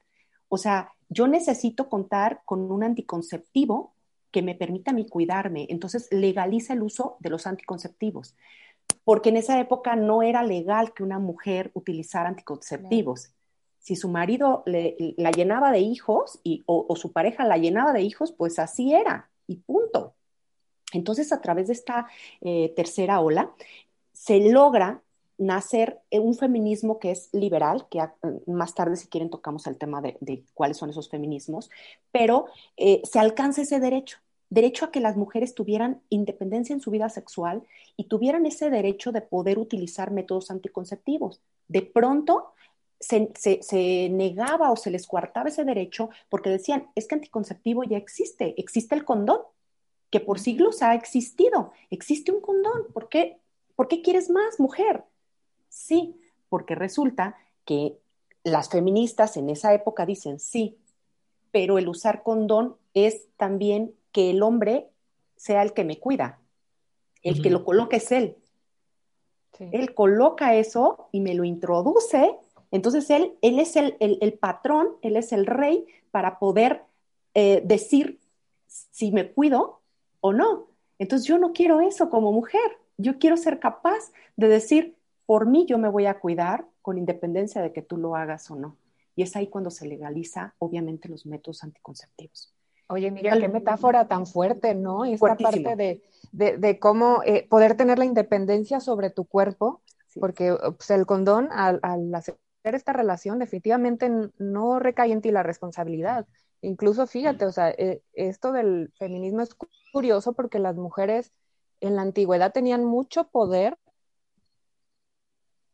O 0.48 0.56
sea, 0.56 0.92
yo 1.08 1.26
necesito 1.26 1.88
contar 1.88 2.42
con 2.44 2.70
un 2.70 2.84
anticonceptivo 2.84 3.93
que 4.34 4.42
me 4.42 4.56
permita 4.56 4.90
a 4.90 4.94
mí 4.94 5.06
cuidarme. 5.06 5.68
Entonces, 5.70 6.08
legaliza 6.10 6.72
el 6.72 6.82
uso 6.82 7.16
de 7.20 7.30
los 7.30 7.46
anticonceptivos. 7.46 8.34
Porque 9.04 9.28
en 9.28 9.36
esa 9.36 9.60
época 9.60 9.94
no 9.94 10.22
era 10.22 10.42
legal 10.42 10.92
que 10.92 11.04
una 11.04 11.20
mujer 11.20 11.70
utilizara 11.72 12.28
anticonceptivos. 12.28 13.30
Si 13.78 13.94
su 13.94 14.08
marido 14.08 14.64
la 14.66 15.30
llenaba 15.30 15.70
de 15.70 15.78
hijos 15.78 16.40
y, 16.42 16.64
o, 16.66 16.96
su 16.96 17.12
pareja 17.12 17.44
la 17.44 17.58
llenaba 17.58 17.92
de 17.92 18.02
hijos, 18.02 18.32
pues 18.32 18.58
así 18.58 18.92
era 18.92 19.30
y 19.46 19.58
punto. 19.58 20.16
Entonces, 20.92 21.32
a 21.32 21.40
través 21.40 21.68
de 21.68 21.74
esta 21.74 22.08
eh, 22.40 22.72
tercera 22.74 23.20
ola, 23.20 23.54
se 24.12 24.50
logra 24.50 25.00
nacer 25.38 26.00
un 26.10 26.34
feminismo 26.34 26.98
que 26.98 27.12
es 27.12 27.28
liberal, 27.32 27.86
que 27.88 28.00
más 28.46 28.74
tarde 28.74 28.96
si 28.96 29.06
quieren 29.06 29.30
tocamos 29.30 29.68
el 29.68 29.78
tema 29.78 30.00
de, 30.00 30.44
cuáles 30.54 30.76
son 30.76 30.90
esos 30.90 31.08
feminismos, 31.08 31.70
pero 32.10 32.46
eh, 32.76 33.00
se 33.04 33.20
alcanza 33.20 33.62
ese 33.62 33.78
derecho, 33.78 34.18
derecho 34.54 34.84
a 34.84 34.92
que 34.92 35.00
las 35.00 35.16
mujeres 35.16 35.54
tuvieran 35.54 36.00
independencia 36.10 36.72
en 36.72 36.80
su 36.80 36.92
vida 36.92 37.08
sexual 37.08 37.64
y 37.96 38.04
tuvieran 38.04 38.46
ese 38.46 38.70
derecho 38.70 39.10
de 39.10 39.20
poder 39.20 39.58
utilizar 39.58 40.12
métodos 40.12 40.50
anticonceptivos. 40.50 41.40
De 41.66 41.82
pronto 41.82 42.52
se, 43.00 43.32
se, 43.34 44.08
negaba 44.10 44.70
o 44.70 44.76
se 44.76 44.92
les 44.92 45.08
coartaba 45.08 45.48
ese 45.48 45.64
derecho 45.64 46.08
porque 46.28 46.50
decían, 46.50 46.88
es 46.94 47.08
que 47.08 47.16
anticonceptivo 47.16 47.82
ya 47.82 47.96
existe, 47.96 48.54
existe 48.56 48.94
el 48.94 49.04
condón, 49.04 49.40
que 50.10 50.20
por 50.20 50.38
siglos 50.38 50.82
ha 50.82 50.94
existido, 50.94 51.72
existe 51.90 52.30
un 52.30 52.40
condón, 52.40 52.86
¿por 52.92 53.08
qué, 53.08 53.40
¿por 53.74 53.88
qué 53.88 54.02
quieres 54.02 54.30
más, 54.30 54.60
mujer? 54.60 55.02
Sí, 55.68 56.16
porque 56.48 56.76
resulta 56.76 57.36
que 57.64 57.98
las 58.44 58.68
feministas 58.68 59.36
en 59.36 59.50
esa 59.50 59.74
época 59.74 60.06
dicen 60.06 60.38
sí, 60.38 60.78
pero 61.50 61.78
el 61.78 61.88
usar 61.88 62.22
condón 62.22 62.76
es 62.94 63.26
también 63.36 63.94
que 64.14 64.30
el 64.30 64.44
hombre 64.44 64.88
sea 65.36 65.62
el 65.62 65.74
que 65.74 65.82
me 65.82 65.98
cuida. 65.98 66.38
El 67.22 67.42
que 67.42 67.50
lo 67.50 67.64
coloca 67.64 67.96
es 67.96 68.12
él. 68.12 68.36
Él 69.58 69.92
coloca 69.92 70.54
eso 70.54 71.08
y 71.10 71.20
me 71.20 71.34
lo 71.34 71.42
introduce. 71.42 72.36
Entonces 72.70 73.10
él, 73.10 73.34
él 73.42 73.58
es 73.58 73.74
el, 73.76 74.38
patrón, 74.40 74.88
él 75.02 75.16
es 75.16 75.32
el 75.32 75.46
rey 75.46 75.86
para 76.12 76.38
poder 76.38 76.82
eh, 77.34 77.60
decir 77.64 78.20
si 78.68 79.10
me 79.10 79.32
cuido 79.32 79.80
o 80.20 80.32
no. 80.32 80.68
Entonces 81.00 81.26
yo 81.26 81.38
no 81.38 81.52
quiero 81.52 81.80
eso 81.80 82.08
como 82.08 82.30
mujer. 82.30 82.78
Yo 82.96 83.18
quiero 83.18 83.36
ser 83.36 83.58
capaz 83.58 84.12
de 84.36 84.46
decir, 84.46 84.96
por 85.26 85.46
mí 85.46 85.66
yo 85.66 85.76
me 85.76 85.88
voy 85.88 86.06
a 86.06 86.20
cuidar 86.20 86.66
con 86.82 86.98
independencia 86.98 87.62
de 87.62 87.72
que 87.72 87.82
tú 87.82 87.96
lo 87.96 88.14
hagas 88.14 88.48
o 88.50 88.54
no. 88.54 88.76
Y 89.16 89.22
es 89.22 89.34
ahí 89.34 89.48
cuando 89.48 89.70
se 89.70 89.88
legaliza, 89.88 90.54
obviamente, 90.58 91.08
los 91.08 91.26
métodos 91.26 91.64
anticonceptivos. 91.64 92.54
Oye, 92.88 93.10
mira, 93.10 93.38
qué 93.38 93.48
metáfora 93.48 94.06
tan 94.08 94.26
fuerte, 94.26 94.74
¿no? 94.74 95.04
Esta 95.04 95.36
parte 95.36 96.00
de, 96.32 96.78
cómo 96.78 97.22
eh, 97.24 97.46
poder 97.48 97.76
tener 97.76 97.98
la 97.98 98.04
independencia 98.04 98.80
sobre 98.80 99.10
tu 99.10 99.24
cuerpo, 99.24 99.82
porque 100.20 100.56
pues, 100.76 100.90
el 100.90 101.06
condón, 101.06 101.48
al, 101.50 101.80
hacer 102.14 102.36
esta 102.62 102.92
relación, 102.92 103.38
definitivamente 103.38 104.10
no 104.38 104.78
recae 104.78 105.12
en 105.12 105.22
ti 105.22 105.30
la 105.30 105.42
responsabilidad. 105.42 106.26
Incluso, 106.60 107.06
fíjate, 107.06 107.46
o 107.46 107.52
sea, 107.52 107.70
eh, 107.70 108.02
esto 108.12 108.52
del 108.52 108.92
feminismo 108.96 109.42
es 109.42 109.56
curioso 109.92 110.32
porque 110.32 110.58
las 110.58 110.76
mujeres 110.76 111.32
en 111.80 111.96
la 111.96 112.02
antigüedad 112.02 112.52
tenían 112.52 112.84
mucho 112.84 113.28
poder 113.28 113.76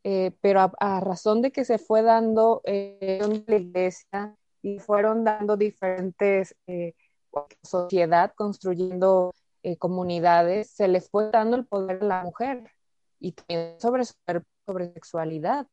eh, 0.03 0.31
pero 0.41 0.71
a, 0.79 0.99
razón 0.99 1.41
de 1.43 1.51
que 1.51 1.63
se 1.63 1.77
fue 1.77 2.01
dando 2.01 2.61
eh, 2.65 3.21
la 3.45 3.55
iglesia 3.55 4.35
y 4.63 4.79
fueron 4.79 5.23
dando 5.23 5.57
diferentes 5.57 6.55
eh, 6.65 6.95
sociedad, 7.63 8.33
construyendo 8.35 9.33
eh, 9.63 9.77
comunidades, 9.77 10.69
se 10.71 10.87
le 10.87 11.01
fue 11.01 11.29
dando 11.31 11.57
el 11.57 11.65
poder 11.65 12.03
a 12.03 12.05
la 12.05 12.23
mujer 12.23 12.71
y 13.19 13.33
también 13.33 13.79
sobre, 13.79 14.03
sobre 14.65 14.93
sexualidad. 14.93 15.67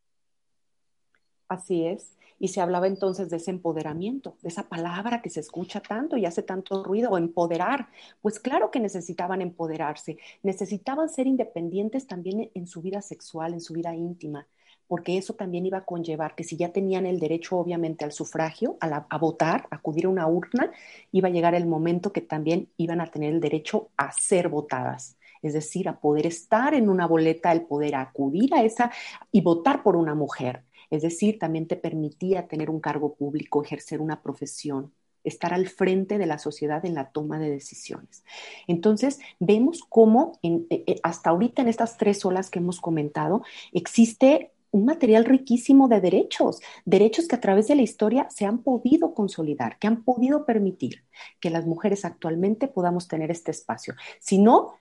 Así 1.48 1.86
es 1.86 2.18
y 2.38 2.48
se 2.48 2.60
hablaba 2.60 2.86
entonces 2.86 3.30
de 3.30 3.36
ese 3.36 3.50
empoderamiento, 3.50 4.36
de 4.42 4.48
esa 4.48 4.68
palabra 4.68 5.22
que 5.22 5.30
se 5.30 5.40
escucha 5.40 5.80
tanto 5.80 6.16
y 6.16 6.26
hace 6.26 6.42
tanto 6.42 6.84
ruido, 6.84 7.18
empoderar. 7.18 7.88
Pues 8.22 8.38
claro 8.38 8.70
que 8.70 8.80
necesitaban 8.80 9.42
empoderarse, 9.42 10.18
necesitaban 10.42 11.08
ser 11.08 11.26
independientes 11.26 12.06
también 12.06 12.50
en 12.54 12.66
su 12.66 12.80
vida 12.80 13.02
sexual, 13.02 13.54
en 13.54 13.60
su 13.60 13.74
vida 13.74 13.94
íntima, 13.94 14.46
porque 14.88 15.18
eso 15.18 15.34
también 15.34 15.66
iba 15.66 15.78
a 15.78 15.84
conllevar 15.84 16.34
que 16.34 16.44
si 16.44 16.56
ya 16.56 16.72
tenían 16.72 17.06
el 17.06 17.20
derecho 17.20 17.58
obviamente 17.58 18.04
al 18.04 18.12
sufragio, 18.12 18.78
a, 18.80 19.18
votar, 19.18 19.68
a 19.70 19.76
acudir 19.76 20.06
a 20.06 20.08
una 20.08 20.26
urna, 20.26 20.72
iba 21.12 21.28
a 21.28 21.30
llegar 21.30 21.54
el 21.54 21.66
momento 21.66 22.12
que 22.12 22.22
también 22.22 22.70
iban 22.78 23.00
a 23.00 23.06
tener 23.06 23.32
el 23.32 23.40
derecho 23.40 23.90
a 23.96 24.10
ser 24.12 24.48
votadas, 24.48 25.18
es 25.42 25.52
decir, 25.52 25.88
a 25.88 26.00
poder 26.00 26.26
estar 26.26 26.74
en 26.74 26.88
una 26.88 27.06
boleta, 27.06 27.52
el 27.52 27.62
poder 27.62 27.94
acudir 27.94 28.54
a 28.54 28.64
esa 28.64 28.90
y 29.30 29.42
votar 29.42 29.82
por 29.82 29.94
una 29.94 30.14
mujer. 30.14 30.64
Es 30.90 31.02
decir, 31.02 31.38
también 31.38 31.66
te 31.66 31.76
permitía 31.76 32.48
tener 32.48 32.70
un 32.70 32.80
cargo 32.80 33.14
público, 33.14 33.62
ejercer 33.62 34.00
una 34.00 34.22
profesión, 34.22 34.92
estar 35.22 35.52
al 35.52 35.68
frente 35.68 36.16
de 36.16 36.26
la 36.26 36.38
sociedad 36.38 36.84
en 36.86 36.94
la 36.94 37.10
toma 37.10 37.38
de 37.38 37.50
decisiones. 37.50 38.24
Entonces, 38.66 39.18
vemos 39.38 39.82
cómo 39.86 40.38
eh, 40.42 40.64
eh, 40.70 41.00
hasta 41.02 41.28
ahorita 41.30 41.60
en 41.60 41.68
estas 41.68 41.98
tres 41.98 42.24
olas 42.24 42.48
que 42.48 42.60
hemos 42.60 42.80
comentado, 42.80 43.42
existe 43.72 44.52
un 44.70 44.84
material 44.84 45.24
riquísimo 45.24 45.88
de 45.88 46.00
derechos, 46.00 46.60
derechos 46.84 47.26
que 47.26 47.36
a 47.36 47.40
través 47.40 47.68
de 47.68 47.76
la 47.76 47.82
historia 47.82 48.28
se 48.30 48.44
han 48.44 48.58
podido 48.58 49.14
consolidar, 49.14 49.78
que 49.78 49.86
han 49.86 50.02
podido 50.02 50.44
permitir 50.44 51.04
que 51.40 51.50
las 51.50 51.66
mujeres 51.66 52.04
actualmente 52.04 52.68
podamos 52.68 53.08
tener 53.08 53.30
este 53.30 53.50
espacio. 53.50 53.94
Si 54.20 54.38
no, 54.38 54.74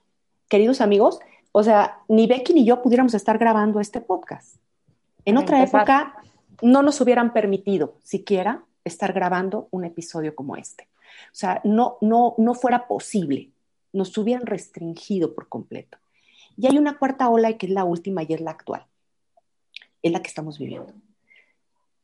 queridos 0.50 0.82
amigos, 0.82 1.20
o 1.52 1.64
sea, 1.64 2.00
ni 2.08 2.28
Becky 2.28 2.54
ni 2.54 2.66
yo 2.66 2.82
pudiéramos 2.82 3.14
estar 3.14 3.38
grabando 3.38 3.80
este 3.80 4.02
podcast. 4.02 4.58
En 5.26 5.38
otra 5.38 5.64
época 5.64 6.16
no 6.62 6.82
nos 6.82 7.00
hubieran 7.02 7.34
permitido 7.34 7.96
siquiera 8.04 8.64
estar 8.84 9.14
grabando 9.14 9.68
un 9.72 9.86
episodio 9.86 10.36
como 10.36 10.56
este. 10.56 10.88
O 11.32 11.36
sea, 11.36 11.62
no, 11.64 11.98
no, 12.02 12.36
no 12.38 12.54
fuera 12.54 12.88
posible, 12.88 13.52
nos 13.94 14.18
hubieran 14.18 14.46
restringido 14.46 15.34
por 15.34 15.50
completo. 15.50 15.98
Y 16.58 16.68
hay 16.68 16.78
una 16.78 16.98
cuarta 16.98 17.30
ola 17.30 17.58
que 17.58 17.68
es 17.68 17.72
la 17.72 17.84
última 17.84 18.24
y 18.24 18.34
es 18.34 18.42
la 18.42 18.52
actual 18.52 18.86
es 20.02 20.12
la 20.12 20.22
que 20.22 20.28
estamos 20.28 20.60
viviendo. 20.60 20.94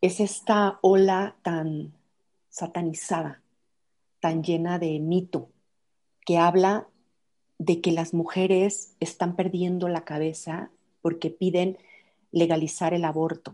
Es 0.02 0.20
esta 0.20 0.80
ola 0.82 1.36
tan 1.42 1.94
satanizada, 2.50 3.42
tan 4.20 4.44
llena 4.44 4.80
de 4.80 5.00
mito, 5.00 5.50
que 6.26 6.38
habla 6.38 6.88
de 7.58 7.82
que 7.82 7.92
las 7.92 8.14
mujeres 8.14 8.96
están 9.00 9.36
perdiendo 9.36 9.88
la 9.88 10.04
cabeza 10.04 10.72
porque 11.02 11.30
piden 11.30 11.78
legalizar 12.32 12.94
el 12.94 13.06
aborto, 13.06 13.54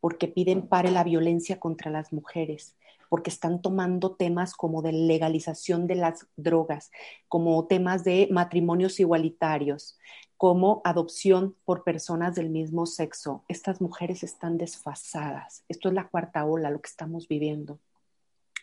porque 0.00 0.28
piden 0.28 0.68
pare 0.68 0.90
la 0.90 1.04
violencia 1.04 1.58
contra 1.58 1.90
las 1.90 2.12
mujeres, 2.12 2.76
porque 3.08 3.30
están 3.30 3.62
tomando 3.62 4.12
temas 4.12 4.54
como 4.54 4.82
de 4.82 4.92
legalización 4.92 5.86
de 5.86 5.94
las 5.94 6.26
drogas, 6.36 6.90
como 7.28 7.66
temas 7.66 8.04
de 8.04 8.28
matrimonios 8.30 9.00
igualitarios, 9.00 9.98
como 10.44 10.82
adopción 10.84 11.56
por 11.64 11.84
personas 11.84 12.34
del 12.34 12.50
mismo 12.50 12.84
sexo. 12.84 13.42
Estas 13.48 13.80
mujeres 13.80 14.22
están 14.22 14.58
desfasadas. 14.58 15.64
Esto 15.70 15.88
es 15.88 15.94
la 15.94 16.08
cuarta 16.08 16.44
ola, 16.44 16.68
lo 16.68 16.82
que 16.82 16.90
estamos 16.90 17.28
viviendo. 17.28 17.78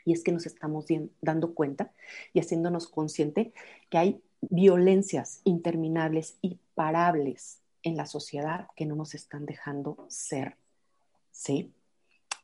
Y 0.06 0.14
es 0.14 0.24
que 0.24 0.32
nos 0.32 0.46
estamos 0.46 0.86
dando 1.22 1.56
cuenta 1.56 1.92
y 2.34 2.40
haciéndonos 2.40 2.88
consciente 2.88 3.52
que 3.90 3.98
hay 3.98 4.22
violencias 4.42 5.42
interminables 5.44 6.38
y 6.44 6.60
parables 6.76 7.62
en 7.82 7.98
la 7.98 8.06
sociedad 8.06 8.68
que 8.76 8.86
no 8.86 8.96
nos 8.96 9.16
están 9.16 9.48
dejando 9.48 10.06
ser. 10.08 10.58
¿Sí? 11.32 11.74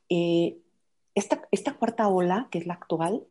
Eh, 0.08 0.58
esta, 1.14 1.46
esta 1.52 1.74
cuarta 1.74 2.08
ola, 2.08 2.48
que 2.50 2.58
es 2.58 2.66
la 2.66 2.74
actual, 2.74 3.24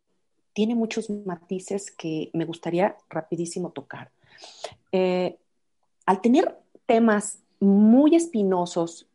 tiene 0.53 0.73
muchos 0.73 1.09
matices 1.09 1.91
que 1.91 2.29
me 2.31 2.45
gustaría 2.45 2.95
rapidísimo 3.09 3.71
tocar. 3.71 4.09
Eh, 4.93 5.37
al 6.07 6.21
tener 6.21 6.57
temas 6.85 7.43
muy 7.59 8.15
espinosos, 8.15 9.07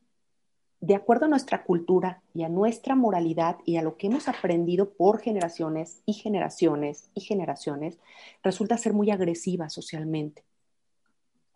de 0.81 0.95
acuerdo 0.95 1.25
a 1.25 1.29
nuestra 1.29 1.65
cultura 1.65 2.23
y 2.35 2.43
a 2.43 2.49
nuestra 2.49 2.95
moralidad 2.95 3.57
y 3.65 3.77
a 3.77 3.83
lo 3.83 3.97
que 3.97 4.09
hemos 4.09 4.29
aprendido 4.29 4.91
por 4.91 5.21
generaciones 5.21 6.03
y 6.07 6.13
generaciones 6.13 7.09
y 7.15 7.23
generaciones, 7.23 7.99
resulta 8.43 8.77
ser 8.77 8.93
muy 8.93 9.11
agresiva 9.11 9.71
socialmente. 9.71 10.45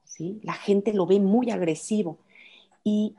¿sí? 0.05 0.41
La 0.43 0.55
gente 0.55 0.95
lo 0.95 1.07
ve 1.07 1.21
muy 1.21 1.51
agresivo. 1.51 2.19
Y, 2.83 3.15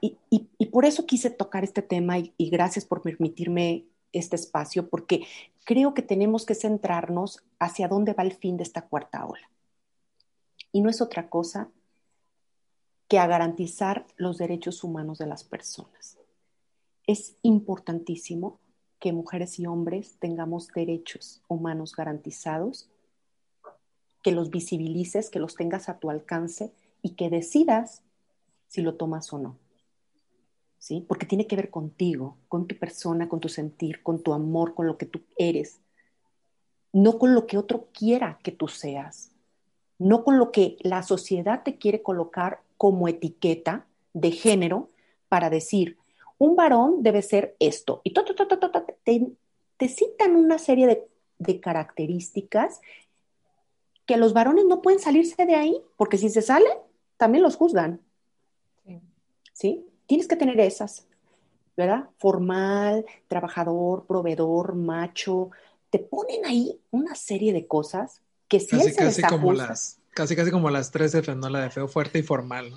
por 0.72 0.86
eso 0.86 1.06
quise 1.06 1.30
tocar 1.30 1.64
este 1.66 1.82
tema 1.82 2.18
y, 2.18 2.34
y 2.38 2.50
gracias 2.50 2.86
por 2.86 3.02
permitirme 3.02 3.86
este 4.14 4.38
espacio, 4.38 4.90
porque 4.90 5.28
creo 5.66 5.94
que 5.94 6.02
tenemos 6.02 6.46
que 6.46 6.56
centrarnos 6.56 7.44
hacia 7.60 7.90
dónde 7.90 8.14
va 8.14 8.24
el 8.24 8.32
fin 8.32 8.58
de 8.58 8.64
esta 8.64 8.84
cuarta 8.84 9.26
ola. 9.26 9.52
Y 10.72 10.82
no 10.82 10.90
es 10.90 11.02
otra 11.02 11.30
cosa 11.30 11.70
que 13.08 13.20
a 13.20 13.28
garantizar 13.28 14.06
los 14.18 14.38
derechos 14.38 14.84
humanos 14.84 15.18
de 15.18 15.28
las 15.28 15.44
personas. 15.44 16.18
Es 17.06 17.38
importantísimo 17.42 18.60
que 19.00 19.14
mujeres 19.14 19.60
y 19.60 19.68
hombres 19.68 20.18
tengamos 20.20 20.68
derechos 20.70 21.42
humanos 21.48 21.96
garantizados, 21.96 22.90
que 24.24 24.32
los 24.32 24.50
visibilices, 24.50 25.30
que 25.30 25.40
los 25.40 25.56
tengas 25.56 25.88
a 25.88 26.00
tu 26.00 26.10
alcance 26.10 26.74
y 27.02 27.12
que 27.12 27.30
decidas 27.30 28.04
si 28.68 28.82
lo 28.82 28.96
tomas 28.96 29.32
o 29.32 29.38
no. 29.38 29.58
¿Sí? 30.80 31.04
Porque 31.08 31.26
tiene 31.26 31.48
que 31.48 31.56
ver 31.56 31.70
contigo, 31.70 32.38
con 32.48 32.68
tu 32.68 32.78
persona, 32.78 33.28
con 33.30 33.40
tu 33.40 33.50
sentir, 33.50 34.04
con 34.04 34.22
tu 34.22 34.34
amor, 34.34 34.74
con 34.74 34.86
lo 34.86 34.98
que 34.98 35.06
tú 35.06 35.22
eres, 35.38 35.80
no 36.94 37.20
con 37.20 37.34
lo 37.34 37.48
que 37.48 37.58
otro 37.58 37.88
quiera 37.94 38.40
que 38.44 38.52
tú 38.52 38.68
seas, 38.68 39.32
no 39.98 40.24
con 40.24 40.38
lo 40.38 40.52
que 40.52 40.78
la 40.82 41.04
sociedad 41.04 41.64
te 41.64 41.78
quiere 41.78 42.04
colocar 42.04 42.62
como 42.78 43.08
etiqueta 43.08 43.86
de 44.14 44.32
género 44.32 44.90
para 45.30 45.50
decir, 45.50 45.98
un 46.38 46.56
varón 46.56 47.04
debe 47.04 47.22
ser 47.22 47.56
esto. 47.60 48.02
Y 48.04 48.14
te, 49.78 49.90
citan 49.90 50.36
una 50.36 50.58
serie 50.58 50.88
de, 50.88 51.08
de, 51.40 51.60
características 51.60 52.82
que 54.06 54.18
los 54.18 54.34
varones 54.34 54.66
no 54.66 54.82
pueden 54.82 55.00
salirse 55.00 55.46
de 55.46 55.56
ahí, 55.56 55.82
porque 55.98 56.18
si 56.18 56.30
se 56.30 56.42
salen, 56.42 56.72
también 57.18 57.44
los 57.44 57.56
juzgan. 57.56 58.02
Sí. 58.86 59.02
¿Sí? 59.54 59.86
Tienes 60.06 60.28
que 60.28 60.36
tener 60.36 60.60
esas, 60.60 61.08
¿verdad? 61.76 62.10
Formal, 62.18 63.06
trabajador, 63.28 64.06
proveedor, 64.06 64.76
macho. 64.76 65.52
Te 65.90 66.00
ponen 66.00 66.46
ahí 66.46 66.80
una 66.92 67.16
serie 67.16 67.52
de 67.52 67.68
cosas 67.68 68.22
que 68.48 68.60
si 68.60 68.78
casi, 68.78 68.96
casi 68.96 69.22
como 69.24 69.54
las 69.54 70.00
Casi, 70.18 70.36
casi 70.36 70.50
como 70.50 70.72
las 70.72 70.90
13 70.90 71.36
¿no? 71.36 71.48
La 71.48 71.60
de 71.60 71.70
feo, 71.70 71.88
fuerte 71.88 72.18
y 72.18 72.24
formal. 72.24 72.74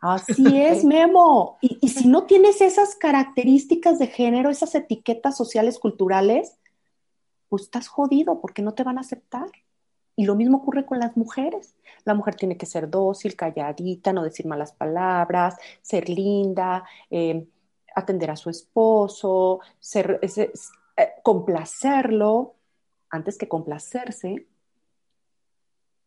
Así 0.00 0.60
es, 0.60 0.82
Memo. 0.84 1.56
Y, 1.60 1.78
y, 1.80 1.88
si 1.90 2.08
no 2.08 2.24
tienes 2.24 2.60
esas 2.60 2.96
características 2.96 4.00
de 4.00 4.08
género, 4.08 4.50
esas 4.50 4.74
etiquetas 4.74 5.36
sociales, 5.36 5.78
culturales, 5.78 6.58
pues 7.48 7.62
estás 7.62 7.86
jodido 7.86 8.40
porque 8.40 8.62
no 8.62 8.74
te 8.74 8.82
van 8.82 8.98
a 8.98 9.02
aceptar. 9.02 9.46
Y 10.16 10.24
lo 10.24 10.34
mismo 10.34 10.56
ocurre 10.56 10.84
con 10.84 10.98
las 10.98 11.16
mujeres. 11.16 11.76
La 12.04 12.14
mujer 12.14 12.34
tiene 12.34 12.56
que 12.56 12.66
ser 12.66 12.90
dócil, 12.90 13.36
calladita, 13.36 14.12
no 14.12 14.24
decir 14.24 14.46
malas 14.46 14.72
palabras, 14.72 15.54
ser 15.82 16.08
linda, 16.08 16.82
eh, 17.08 17.46
atender 17.94 18.32
a 18.32 18.36
su 18.36 18.50
esposo, 18.50 19.60
ser, 19.78 20.18
eh, 20.22 20.50
complacerlo, 21.22 22.56
antes 23.10 23.38
que 23.38 23.46
complacerse, 23.46 24.48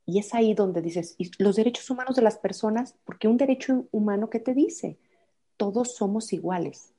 y 0.06 0.20
es 0.20 0.34
ahí 0.34 0.54
donde 0.54 0.82
dices, 0.82 1.16
los 1.38 1.56
derechos 1.56 1.90
humanos 1.90 2.16
de 2.16 2.22
las 2.22 2.38
personas, 2.38 2.96
porque 3.06 3.28
un 3.28 3.38
derecho 3.38 3.86
humano 3.92 4.30
que 4.30 4.40
te 4.40 4.54
dice, 4.54 4.98
todos 5.58 5.96
somos 5.96 6.34
iguales. 6.34 6.92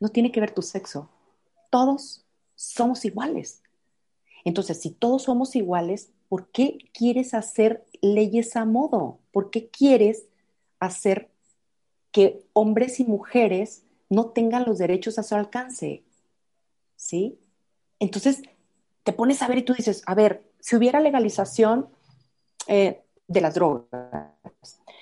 No 0.00 0.08
tiene 0.10 0.30
que 0.30 0.40
ver 0.40 0.50
tu 0.50 0.60
sexo, 0.60 1.08
todos 1.70 2.26
somos 2.54 3.04
iguales. 3.04 3.62
Entonces, 4.44 4.80
si 4.80 4.90
todos 4.90 5.22
somos 5.22 5.56
iguales, 5.56 6.10
¿por 6.28 6.48
qué 6.48 6.78
quieres 6.92 7.32
hacer 7.32 7.86
leyes 8.02 8.56
a 8.56 8.64
modo? 8.64 9.18
¿Por 9.32 9.50
qué 9.50 9.68
quieres 9.68 10.26
hacer 10.80 11.30
que 12.10 12.44
hombres 12.52 13.00
y 13.00 13.04
mujeres 13.04 13.84
no 14.10 14.26
tengan 14.26 14.64
los 14.64 14.78
derechos 14.78 15.18
a 15.18 15.22
su 15.22 15.34
alcance? 15.34 16.02
¿Sí? 16.96 17.38
Entonces, 17.98 18.42
te 19.04 19.12
pones 19.12 19.40
a 19.40 19.48
ver 19.48 19.58
y 19.58 19.62
tú 19.62 19.72
dices, 19.72 20.02
a 20.06 20.14
ver, 20.14 20.51
si 20.62 20.76
hubiera 20.76 21.00
legalización 21.00 21.88
eh, 22.68 23.02
de 23.26 23.40
las 23.40 23.54
drogas, 23.54 24.30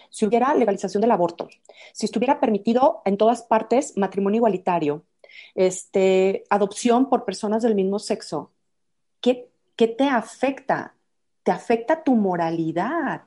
si 0.08 0.24
hubiera 0.24 0.54
legalización 0.54 1.02
del 1.02 1.10
aborto, 1.10 1.48
si 1.92 2.06
estuviera 2.06 2.40
permitido 2.40 3.02
en 3.04 3.18
todas 3.18 3.42
partes 3.42 3.96
matrimonio 3.98 4.38
igualitario, 4.38 5.04
este, 5.54 6.44
adopción 6.48 7.10
por 7.10 7.26
personas 7.26 7.62
del 7.62 7.74
mismo 7.74 7.98
sexo, 7.98 8.52
¿qué, 9.20 9.50
¿qué 9.76 9.86
te 9.86 10.08
afecta? 10.08 10.94
Te 11.42 11.52
afecta 11.52 12.04
tu 12.04 12.16
moralidad, 12.16 13.24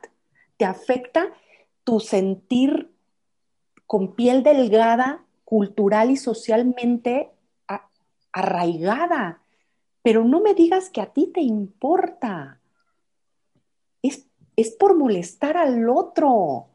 te 0.58 0.65
afecta 0.65 1.32
tu 1.84 2.00
sentir 2.00 2.91
con 3.86 4.15
piel 4.15 4.41
delgada, 4.41 5.24
cultural 5.46 6.10
y 6.10 6.17
socialmente 6.17 7.30
arraigada 8.32 9.43
pero 10.04 10.24
no 10.24 10.42
me 10.42 10.54
digas 10.54 10.89
que 10.92 11.02
a 11.02 11.12
ti 11.12 11.32
te 11.34 11.42
importa. 11.42 12.60
Es, 14.02 14.26
por 14.78 14.96
molestar 14.96 15.58
al 15.58 15.89
otro. 15.89 16.68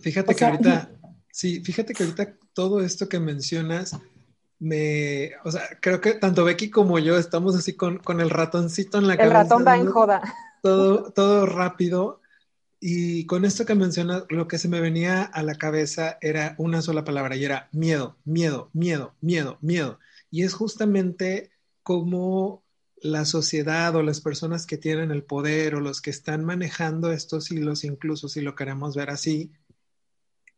Fíjate 0.00 0.34
que 0.34 0.44
ahorita, 0.44 0.90
Sí, 1.32 1.60
fíjate 1.64 1.94
que 1.94 2.04
ahorita 2.04 2.34
todo 2.52 2.82
esto 2.82 3.08
que 3.08 3.18
mencionas, 3.18 3.96
me, 4.58 5.32
o 5.44 5.50
sea, 5.50 5.62
creo 5.80 6.00
que 6.00 6.12
tanto 6.12 6.44
Becky 6.44 6.70
como 6.70 6.98
yo 6.98 7.16
estamos 7.16 7.56
así 7.56 7.72
con, 7.72 7.98
con 7.98 8.20
el 8.20 8.28
ratoncito 8.28 8.98
en 8.98 9.08
la 9.08 9.16
cabeza. 9.16 9.38
El 9.38 9.42
ratón 9.42 9.64
va 9.66 9.76
en 9.76 9.90
joda. 9.90 10.22
Todo, 10.62 11.10
todo 11.10 11.46
rápido. 11.46 12.20
Y 12.78 13.26
con 13.26 13.44
esto 13.44 13.64
que 13.64 13.74
mencionas, 13.74 14.24
lo 14.28 14.46
que 14.46 14.58
se 14.58 14.68
me 14.68 14.80
venía 14.80 15.22
a 15.22 15.42
la 15.42 15.54
cabeza 15.54 16.18
era 16.20 16.54
una 16.58 16.82
sola 16.82 17.02
palabra 17.02 17.34
y 17.34 17.44
era 17.44 17.68
miedo, 17.72 18.16
miedo, 18.24 18.68
miedo, 18.72 19.14
miedo, 19.20 19.56
miedo. 19.62 19.98
Y 20.30 20.42
es 20.42 20.52
justamente 20.52 21.50
como 21.82 22.61
la 23.02 23.24
sociedad 23.24 23.94
o 23.96 24.02
las 24.02 24.20
personas 24.20 24.64
que 24.64 24.78
tienen 24.78 25.10
el 25.10 25.24
poder 25.24 25.74
o 25.74 25.80
los 25.80 26.00
que 26.00 26.10
están 26.10 26.44
manejando 26.44 27.12
estos 27.12 27.50
hilos, 27.50 27.84
incluso 27.84 28.28
si 28.28 28.40
lo 28.40 28.54
queremos 28.54 28.94
ver 28.94 29.10
así, 29.10 29.50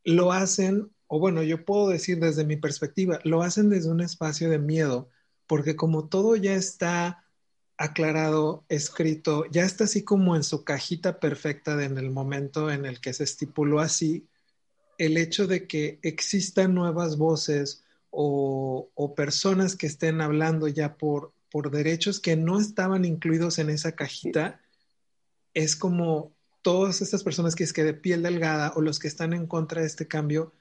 lo 0.05 0.33
hacen, 0.33 0.91
o 1.07 1.19
bueno, 1.19 1.43
yo 1.43 1.65
puedo 1.65 1.89
decir 1.89 2.21
desde 2.21 2.45
mi 2.45 2.57
perspectiva, 2.57 3.19
lo 3.25 3.43
hacen 3.43 3.71
desde 3.71 3.91
un 3.91 4.03
espacio 4.03 4.51
de 4.51 4.59
miedo, 4.59 5.09
porque 5.47 5.75
como 5.75 6.09
todo 6.09 6.37
ya 6.37 6.55
está 6.55 7.25
aclarado, 7.79 8.65
escrito, 8.69 9.47
ya 9.51 9.65
está 9.65 9.85
así 9.85 10.05
como 10.05 10.37
en 10.37 10.45
su 10.45 10.65
cajita 10.65 11.19
perfecta 11.19 11.83
en 11.83 11.99
el 11.99 12.11
momento 12.11 12.71
en 12.71 12.85
el 12.85 13.01
que 13.01 13.15
se 13.15 13.25
estipuló 13.25 13.81
así, 13.81 14.29
el 14.99 15.17
hecho 15.17 15.47
de 15.47 15.67
que 15.67 15.99
existan 16.03 16.75
nuevas 16.75 17.17
voces 17.17 17.85
o, 18.11 18.91
personas 19.17 19.77
que 19.77 19.87
estén 19.87 20.21
hablando 20.21 20.69
ya 20.69 20.97
por, 20.97 21.33
por 21.55 21.71
derechos 21.71 22.19
que 22.19 22.35
no 22.35 22.59
estaban 22.59 23.05
incluidos 23.05 23.61
en 23.61 23.71
esa 23.71 23.93
cajita, 23.93 24.61
es 25.55 25.77
como 25.77 26.33
todas 26.63 27.01
estas 27.01 27.23
personas 27.23 27.55
que 27.55 27.63
es 27.63 27.73
que 27.73 27.85
de 27.85 27.95
piel 27.95 28.25
delgada 28.25 28.73
o 28.75 28.81
los 28.81 28.99
que 28.99 29.07
están 29.07 29.33
en 29.33 29.47
contra 29.47 29.81
de 29.81 29.87
este 29.87 30.09
cambio, 30.09 30.53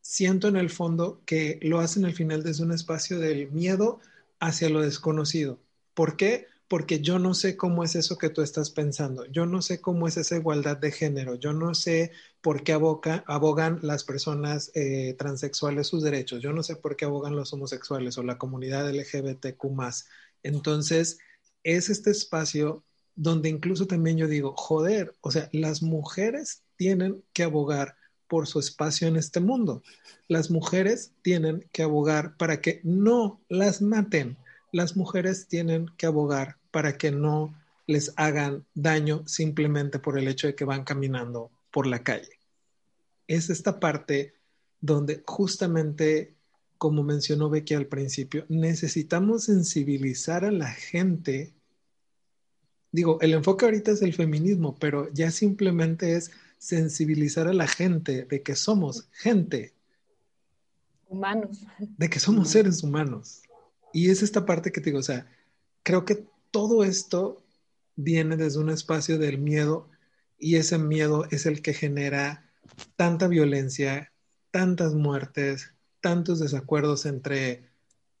siento 0.00 0.48
en 0.48 0.56
el 0.56 0.68
fondo 0.68 1.22
que 1.26 1.60
lo 1.62 1.78
hacen 1.78 2.04
al 2.04 2.12
final 2.12 2.42
desde 2.42 2.64
un 2.64 2.72
espacio 2.72 3.20
del 3.20 3.52
miedo 3.52 4.00
hacia 4.40 4.68
lo 4.68 4.80
desconocido. 4.80 5.60
¿Por 5.94 6.16
qué? 6.16 6.48
Porque 6.68 7.00
yo 7.00 7.18
no 7.18 7.34
sé 7.34 7.56
cómo 7.56 7.84
es 7.84 7.94
eso 7.94 8.18
que 8.18 8.30
tú 8.30 8.42
estás 8.42 8.70
pensando, 8.70 9.24
yo 9.26 9.46
no 9.46 9.62
sé 9.62 9.80
cómo 9.80 10.08
es 10.08 10.16
esa 10.16 10.36
igualdad 10.36 10.76
de 10.76 10.90
género, 10.90 11.36
yo 11.36 11.52
no 11.52 11.74
sé 11.74 12.10
por 12.40 12.64
qué 12.64 12.72
abogan 12.72 13.78
las 13.82 14.02
personas 14.02 14.72
eh, 14.74 15.14
transexuales 15.18 15.86
sus 15.86 16.02
derechos, 16.02 16.42
yo 16.42 16.52
no 16.52 16.62
sé 16.62 16.74
por 16.76 16.96
qué 16.96 17.04
abogan 17.04 17.36
los 17.36 17.52
homosexuales 17.52 18.18
o 18.18 18.24
la 18.24 18.38
comunidad 18.38 18.90
LGBTQ. 18.90 19.64
Entonces, 20.42 21.18
es 21.62 21.88
este 21.88 22.10
espacio 22.10 22.84
donde 23.16 23.48
incluso 23.48 23.86
también 23.86 24.18
yo 24.18 24.28
digo, 24.28 24.54
joder, 24.56 25.14
o 25.22 25.30
sea, 25.30 25.48
las 25.52 25.82
mujeres 25.82 26.62
tienen 26.76 27.24
que 27.32 27.42
abogar 27.44 27.96
por 28.28 28.46
su 28.46 28.60
espacio 28.60 29.08
en 29.08 29.16
este 29.16 29.40
mundo. 29.40 29.82
Las 30.28 30.50
mujeres 30.50 31.12
tienen 31.22 31.68
que 31.72 31.82
abogar 31.82 32.36
para 32.36 32.60
que 32.60 32.80
no 32.84 33.40
las 33.48 33.82
maten. 33.82 34.36
Las 34.76 34.94
mujeres 34.94 35.48
tienen 35.48 35.86
que 35.96 36.04
abogar 36.04 36.58
para 36.70 36.98
que 36.98 37.10
no 37.10 37.54
les 37.86 38.12
hagan 38.16 38.66
daño 38.74 39.26
simplemente 39.26 39.98
por 39.98 40.18
el 40.18 40.28
hecho 40.28 40.48
de 40.48 40.54
que 40.54 40.66
van 40.66 40.84
caminando 40.84 41.50
por 41.70 41.86
la 41.86 42.02
calle. 42.02 42.38
Es 43.26 43.48
esta 43.48 43.80
parte 43.80 44.34
donde 44.82 45.22
justamente, 45.26 46.34
como 46.76 47.02
mencionó 47.02 47.48
Becky 47.48 47.72
al 47.72 47.86
principio, 47.86 48.44
necesitamos 48.50 49.44
sensibilizar 49.44 50.44
a 50.44 50.50
la 50.50 50.70
gente 50.70 51.54
digo, 52.92 53.18
el 53.22 53.32
enfoque 53.32 53.64
ahorita 53.64 53.92
es 53.92 54.02
el 54.02 54.12
feminismo, 54.12 54.76
pero 54.78 55.10
ya 55.14 55.30
simplemente 55.30 56.16
es 56.16 56.30
sensibilizar 56.58 57.48
a 57.48 57.54
la 57.54 57.66
gente 57.66 58.24
de 58.24 58.42
que 58.42 58.54
somos 58.54 59.08
gente. 59.12 59.72
Humanos. 61.08 61.64
De 61.78 62.10
que 62.10 62.18
somos 62.18 62.50
seres 62.50 62.82
humanos. 62.82 63.42
Y 63.92 64.10
es 64.10 64.22
esta 64.22 64.46
parte 64.46 64.72
que 64.72 64.80
te 64.80 64.90
digo, 64.90 64.98
o 64.98 65.02
sea, 65.02 65.26
creo 65.82 66.04
que 66.04 66.26
todo 66.50 66.84
esto 66.84 67.42
viene 67.96 68.36
desde 68.36 68.58
un 68.58 68.70
espacio 68.70 69.18
del 69.18 69.38
miedo 69.38 69.88
y 70.38 70.56
ese 70.56 70.78
miedo 70.78 71.26
es 71.30 71.46
el 71.46 71.62
que 71.62 71.72
genera 71.72 72.50
tanta 72.96 73.28
violencia, 73.28 74.12
tantas 74.50 74.94
muertes, 74.94 75.72
tantos 76.00 76.40
desacuerdos 76.40 77.06
entre 77.06 77.64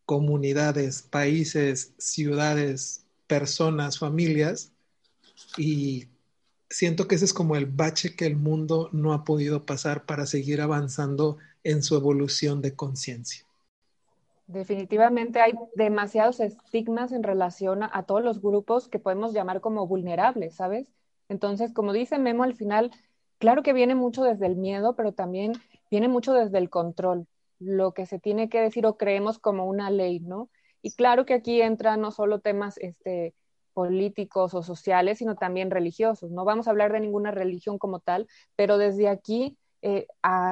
comunidades, 0.04 1.02
países, 1.02 1.92
ciudades, 1.98 3.04
personas, 3.26 3.98
familias, 3.98 4.72
y 5.56 6.08
siento 6.70 7.08
que 7.08 7.16
ese 7.16 7.24
es 7.24 7.32
como 7.32 7.56
el 7.56 7.66
bache 7.66 8.14
que 8.14 8.26
el 8.26 8.36
mundo 8.36 8.88
no 8.92 9.12
ha 9.12 9.24
podido 9.24 9.64
pasar 9.64 10.06
para 10.06 10.26
seguir 10.26 10.60
avanzando 10.60 11.38
en 11.64 11.82
su 11.82 11.96
evolución 11.96 12.62
de 12.62 12.74
conciencia. 12.74 13.45
Definitivamente 14.46 15.40
hay 15.40 15.54
demasiados 15.74 16.38
estigmas 16.38 17.10
en 17.10 17.24
relación 17.24 17.82
a, 17.82 18.04
todos 18.04 18.22
los 18.22 18.40
grupos 18.40 18.88
que 18.88 19.00
podemos 19.00 19.32
llamar 19.32 19.60
como 19.60 19.86
vulnerables, 19.88 20.54
¿sabes? 20.54 20.86
Entonces, 21.28 21.72
como 21.72 21.92
dice 21.92 22.18
Memo 22.18 22.44
al 22.44 22.54
final, 22.54 22.92
claro 23.38 23.64
que 23.64 23.72
viene 23.72 23.96
mucho 23.96 24.22
desde 24.22 24.46
el 24.46 24.54
miedo, 24.54 24.94
pero 24.94 25.12
también 25.12 25.52
viene 25.90 26.06
mucho 26.06 26.32
desde 26.32 26.58
el 26.58 26.70
control, 26.70 27.26
lo 27.58 27.92
que 27.92 28.06
se 28.06 28.20
tiene 28.20 28.48
que 28.48 28.60
decir 28.60 28.86
o 28.86 28.96
creemos 28.96 29.40
como 29.40 29.66
una 29.66 29.90
ley, 29.90 30.20
¿no? 30.20 30.48
Y 30.80 30.92
claro 30.92 31.26
que 31.26 31.34
aquí 31.34 31.60
entran 31.60 32.00
no 32.00 32.12
solo 32.12 32.38
temas 32.38 32.78
este, 32.78 33.34
políticos 33.72 34.54
o 34.54 34.62
sociales, 34.62 35.18
sino 35.18 35.34
también 35.34 35.72
religiosos. 35.72 36.30
No 36.30 36.44
vamos 36.44 36.68
a 36.68 36.70
hablar 36.70 36.92
de 36.92 37.00
ninguna 37.00 37.32
religión 37.32 37.78
como 37.78 37.98
tal, 37.98 38.28
pero 38.54 38.78
desde 38.78 39.08
aquí, 39.08 39.58
eh, 39.88 40.08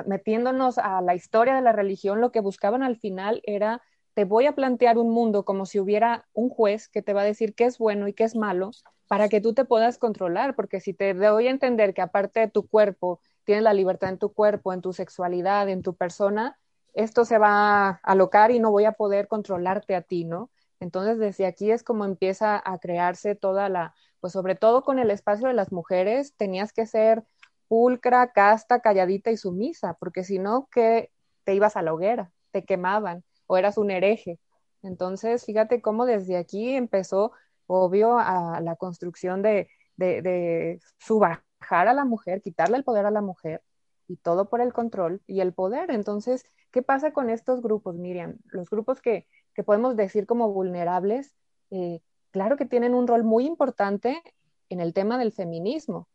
metiéndonos 0.07 0.79
a 0.79 1.01
la 1.01 1.17
historia 1.17 1.57
de 1.57 1.61
la 1.61 1.73
religión, 1.73 2.21
lo 2.21 2.31
que 2.31 2.39
buscaban 2.39 2.85
al 2.85 2.97
final 2.97 3.43
era, 3.43 3.83
te 4.15 4.25
voy 4.25 4.47
a 4.47 4.55
plantear 4.55 4.97
un 4.97 5.11
mundo 5.11 5.45
como 5.45 5.67
si 5.67 5.81
hubiera 5.81 6.29
un 6.35 6.51
juez 6.51 6.89
que 6.89 7.03
te 7.03 7.13
va 7.15 7.23
a 7.23 7.25
decir 7.25 7.53
qué 7.57 7.65
es 7.65 7.77
bueno 7.79 8.07
y 8.07 8.13
qué 8.13 8.23
es 8.23 8.37
malo, 8.37 8.71
para 9.09 9.29
que 9.29 9.41
tú 9.41 9.53
te 9.53 9.65
puedas 9.65 9.99
controlar, 9.99 10.55
porque 10.55 10.79
si 10.79 10.95
te 10.95 11.15
doy 11.15 11.49
a 11.49 11.51
entender 11.51 11.95
que 11.95 12.03
aparte 12.03 12.39
de 12.39 12.49
tu 12.49 12.69
cuerpo, 12.69 13.21
tienes 13.43 13.65
la 13.65 13.73
libertad 13.73 14.11
en 14.11 14.19
tu 14.19 14.33
cuerpo, 14.33 14.73
en 14.73 14.83
tu 14.83 14.93
sexualidad, 14.93 15.69
en 15.69 15.83
tu 15.83 15.97
persona, 15.97 16.57
esto 16.93 17.25
se 17.25 17.39
va 17.39 17.89
a 17.89 18.01
alocar 18.05 18.53
y 18.53 18.61
no 18.61 18.71
voy 18.71 18.85
a 18.85 18.93
poder 18.93 19.27
controlarte 19.27 19.97
a 19.97 20.03
ti, 20.03 20.25
¿no? 20.25 20.49
Entonces, 20.79 21.19
desde 21.19 21.47
aquí 21.47 21.73
es 21.73 21.83
como 21.83 22.05
empieza 22.05 22.63
a 22.65 22.79
crearse 22.79 23.35
toda 23.35 23.69
la, 23.69 23.95
pues 24.21 24.33
sobre 24.33 24.55
todo 24.55 24.85
con 24.85 25.01
el 25.01 25.11
espacio 25.11 25.49
de 25.49 25.55
las 25.55 25.73
mujeres, 25.73 26.37
tenías 26.37 26.73
que 26.73 26.87
ser 26.87 27.25
pulcra, 27.69 28.33
casta, 28.33 28.81
calladita 28.81 29.31
y 29.31 29.37
sumisa, 29.37 29.95
porque 29.95 30.25
si 30.25 30.39
no, 30.39 30.69
que 30.71 31.11
te 31.45 31.55
ibas 31.55 31.77
a 31.77 31.83
la 31.83 31.95
hoguera, 31.95 32.33
te 32.51 32.65
quemaban 32.65 33.25
o 33.47 33.57
eras 33.57 33.79
un 33.79 33.91
hereje. 33.91 34.39
Entonces, 34.83 35.45
fíjate 35.45 35.81
cómo 35.83 36.07
desde 36.07 36.37
aquí 36.37 36.75
empezó, 36.75 37.33
obvio, 37.67 38.19
a 38.19 38.61
la 38.61 38.77
construcción 38.77 39.43
de, 39.43 39.69
de, 39.97 40.81
subajar 40.99 41.89
a 41.89 41.95
la 41.95 42.05
mujer, 42.05 42.43
quitarle 42.43 42.77
el 42.77 42.85
poder 42.85 43.07
a 43.07 43.11
la 43.11 43.23
mujer 43.23 43.63
y 44.09 44.17
todo 44.17 44.49
por 44.49 44.61
el 44.61 44.73
control 44.73 45.23
y 45.27 45.41
el 45.41 45.53
poder. 45.53 45.91
Entonces, 45.91 46.45
¿qué 46.71 46.83
pasa 46.83 47.13
con 47.13 47.31
estos 47.31 47.63
grupos, 47.63 47.97
Miriam? 47.97 48.37
Los 48.47 48.69
grupos 48.71 49.01
que, 49.01 49.27
podemos 49.65 49.97
decir 49.97 50.27
como 50.27 50.53
vulnerables, 50.53 51.35
eh, 51.71 52.01
claro 52.33 52.57
que 52.57 52.67
tienen 52.67 52.95
un 52.95 53.07
rol 53.07 53.23
muy 53.23 53.47
importante 53.47 54.21
en 54.69 54.81
el 54.81 54.93
tema 54.93 55.17
del 55.17 55.33
feminismo. 55.33 56.09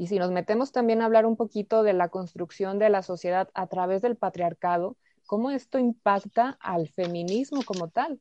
Y 0.00 0.06
si 0.06 0.18
nos 0.18 0.30
metemos 0.30 0.72
también 0.72 1.02
a 1.02 1.04
hablar 1.04 1.26
un 1.26 1.36
poquito 1.36 1.82
de 1.82 1.92
la 1.92 2.08
construcción 2.08 2.78
de 2.78 2.88
la 2.88 3.02
sociedad 3.02 3.50
a 3.52 3.66
través 3.66 4.00
del 4.00 4.16
patriarcado, 4.16 4.96
¿cómo 5.26 5.50
esto 5.50 5.78
impacta 5.78 6.56
al 6.58 6.88
feminismo 6.88 7.60
como 7.66 7.88
tal? 7.88 8.18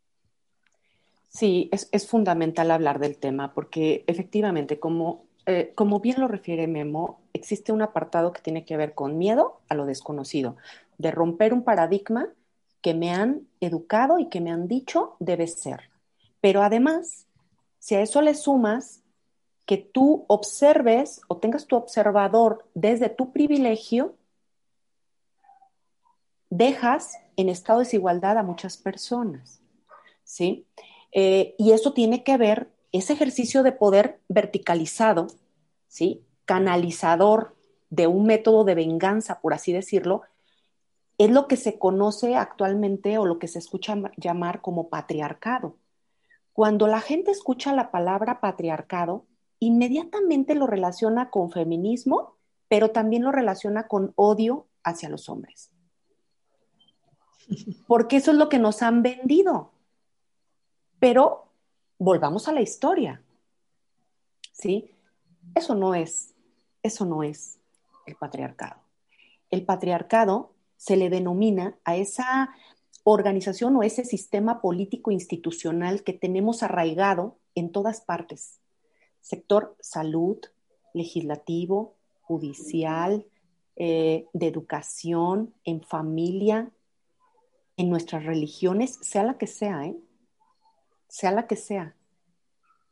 Sí, 1.29 1.69
es, 1.71 2.05
fundamental 2.05 2.69
hablar 2.71 2.99
del 2.99 3.17
tema 3.17 3.53
porque 3.53 4.03
efectivamente, 4.07 4.77
como 4.77 5.23
eh, 5.45 5.71
como 5.73 6.01
bien 6.01 6.19
lo 6.19 6.27
refiere 6.27 6.67
Memo, 6.67 7.21
existe 7.31 7.71
un 7.71 7.81
apartado 7.81 8.33
que 8.33 8.41
tiene 8.41 8.65
que 8.65 8.75
ver 8.75 8.93
con 8.93 9.17
miedo 9.17 9.61
a 9.69 9.73
lo 9.73 9.85
desconocido, 9.85 10.57
de 10.97 11.11
romper 11.11 11.53
un 11.53 11.63
paradigma 11.63 12.27
que 12.81 12.93
me 12.93 13.11
han 13.11 13.47
educado 13.61 14.19
y 14.19 14.27
que 14.27 14.41
me 14.41 14.51
han 14.51 14.67
dicho 14.67 15.15
debe 15.19 15.47
ser. 15.47 15.89
Pero 16.41 16.61
además, 16.61 17.25
si 17.79 17.95
a 17.95 18.01
eso 18.01 18.21
le 18.21 18.33
sumas 18.35 19.01
que 19.69 19.77
tú 19.77 20.25
observes 20.27 21.21
o 21.27 21.37
tengas 21.37 21.67
tu 21.67 21.75
observador 21.75 22.65
desde 22.73 23.07
tu 23.07 23.31
privilegio, 23.31 24.15
dejas 26.49 27.19
en 27.37 27.49
estado 27.49 27.77
de 27.77 27.85
desigualdad 27.85 28.39
a 28.39 28.41
muchas 28.41 28.77
personas, 28.77 29.61
¿sí? 30.23 30.65
Eh, 31.11 31.53
y 31.59 31.73
eso 31.73 31.93
tiene 31.93 32.23
que 32.23 32.35
ver 32.37 32.71
ese 32.91 33.13
ejercicio 33.13 33.61
de 33.61 33.71
poder 33.71 34.19
verticalizado, 34.27 35.27
¿sí? 35.87 36.25
canalizador 36.45 37.55
de 37.91 38.07
un 38.07 38.25
método 38.25 38.63
de 38.63 38.73
venganza, 38.73 39.39
por 39.39 39.53
así 39.53 39.71
decirlo, 39.71 40.23
es 41.19 41.29
lo 41.29 41.47
que 41.47 41.57
se 41.57 41.77
conoce 41.77 42.35
actualmente 42.35 43.19
o 43.19 43.27
lo 43.27 43.37
que 43.37 43.47
se 43.47 43.59
escucha 43.59 43.95
llamar 44.17 44.61
como 44.61 44.89
patriarcado. 44.89 45.77
Cuando 46.53 46.87
la 46.87 47.01
gente 47.01 47.29
escucha 47.29 47.71
la 47.71 47.91
palabra 47.91 48.41
patriarcado, 48.41 49.25
inmediatamente 49.59 50.55
lo 50.55 50.67
relaciona 50.67 51.29
con 51.29 51.51
feminismo, 51.51 52.35
pero 52.67 52.91
también 52.91 53.23
lo 53.23 53.31
relaciona 53.31 53.87
con 53.87 54.13
odio 54.15 54.67
hacia 54.83 55.09
los 55.09 55.29
hombres. 55.29 55.71
Porque 57.87 58.17
eso 58.17 58.31
es 58.31 58.37
lo 58.37 58.47
que 58.49 58.59
nos 58.59 58.81
han 58.81 59.01
vendido. 59.01 59.71
Pero 60.99 61.47
volvamos 61.97 62.47
a 62.47 62.53
la 62.53 62.61
historia. 62.61 63.21
¿Sí? 64.51 64.91
Eso 65.55 65.75
no 65.75 65.95
es, 65.95 66.35
eso 66.83 67.05
no 67.05 67.23
es 67.23 67.59
el 68.05 68.15
patriarcado. 68.15 68.81
El 69.49 69.65
patriarcado 69.65 70.53
se 70.77 70.95
le 70.95 71.09
denomina 71.09 71.77
a 71.83 71.95
esa 71.95 72.49
organización 73.03 73.75
o 73.75 73.83
ese 73.83 74.05
sistema 74.05 74.61
político 74.61 75.11
institucional 75.11 76.03
que 76.03 76.13
tenemos 76.13 76.61
arraigado 76.61 77.37
en 77.55 77.71
todas 77.71 78.01
partes. 78.01 78.58
Sector 79.29 79.75
salud, 79.79 80.39
legislativo, 80.91 81.93
judicial, 82.21 83.27
eh, 83.75 84.25
de 84.33 84.47
educación, 84.47 85.53
en 85.63 85.83
familia, 85.83 86.71
en 87.77 87.91
nuestras 87.91 88.25
religiones, 88.25 88.97
sea 89.03 89.23
la 89.23 89.37
que 89.37 89.45
sea, 89.45 89.85
¿eh? 89.85 89.95
sea 91.07 91.31
la 91.31 91.45
que 91.45 91.57
sea. 91.57 91.93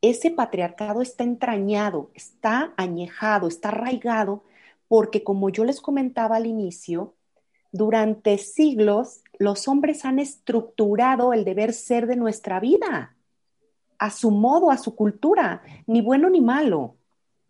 Ese 0.04 0.30
patriarcado 0.30 1.02
está 1.02 1.24
entrañado, 1.24 2.12
está 2.14 2.72
añejado, 2.78 3.48
está 3.48 3.70
arraigado, 3.70 4.44
porque 4.88 5.24
como 5.24 5.50
yo 5.50 5.66
les 5.66 5.82
comentaba 5.82 6.36
al 6.36 6.46
inicio, 6.46 7.16
durante 7.72 8.38
siglos 8.38 9.24
los 9.40 9.68
hombres 9.68 10.06
han 10.06 10.20
estructurado 10.20 11.34
el 11.34 11.46
deber 11.46 11.74
ser 11.74 12.06
de 12.06 12.16
nuestra 12.16 12.60
vida, 12.60 13.17
a 14.00 14.10
su 14.12 14.32
modo, 14.32 14.72
a 14.72 14.78
su 14.78 14.96
cultura, 14.96 15.62
ni 15.86 16.02
bueno 16.02 16.30
ni 16.30 16.42
malo. 16.42 16.96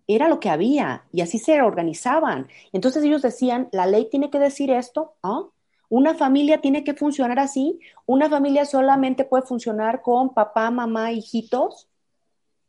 Era 0.07 0.29
lo 0.29 0.39
que 0.39 0.49
había 0.49 1.05
y 1.12 1.21
así 1.21 1.39
se 1.39 1.62
organizaban. 1.62 2.47
Entonces 2.71 3.03
ellos 3.03 3.21
decían, 3.21 3.69
la 3.71 3.86
ley 3.86 4.10
tiene 4.10 4.29
que 4.29 4.39
decir 4.39 4.71
esto, 4.71 5.15
¿ah? 5.23 5.43
Una 5.89 6.15
familia 6.15 6.60
tiene 6.60 6.83
que 6.83 6.93
funcionar 6.93 7.39
así. 7.39 7.79
Una 8.05 8.29
familia 8.29 8.65
solamente 8.65 9.23
puede 9.23 9.43
funcionar 9.43 10.01
con 10.01 10.33
papá, 10.33 10.69
mamá, 10.69 11.12
hijitos. 11.12 11.88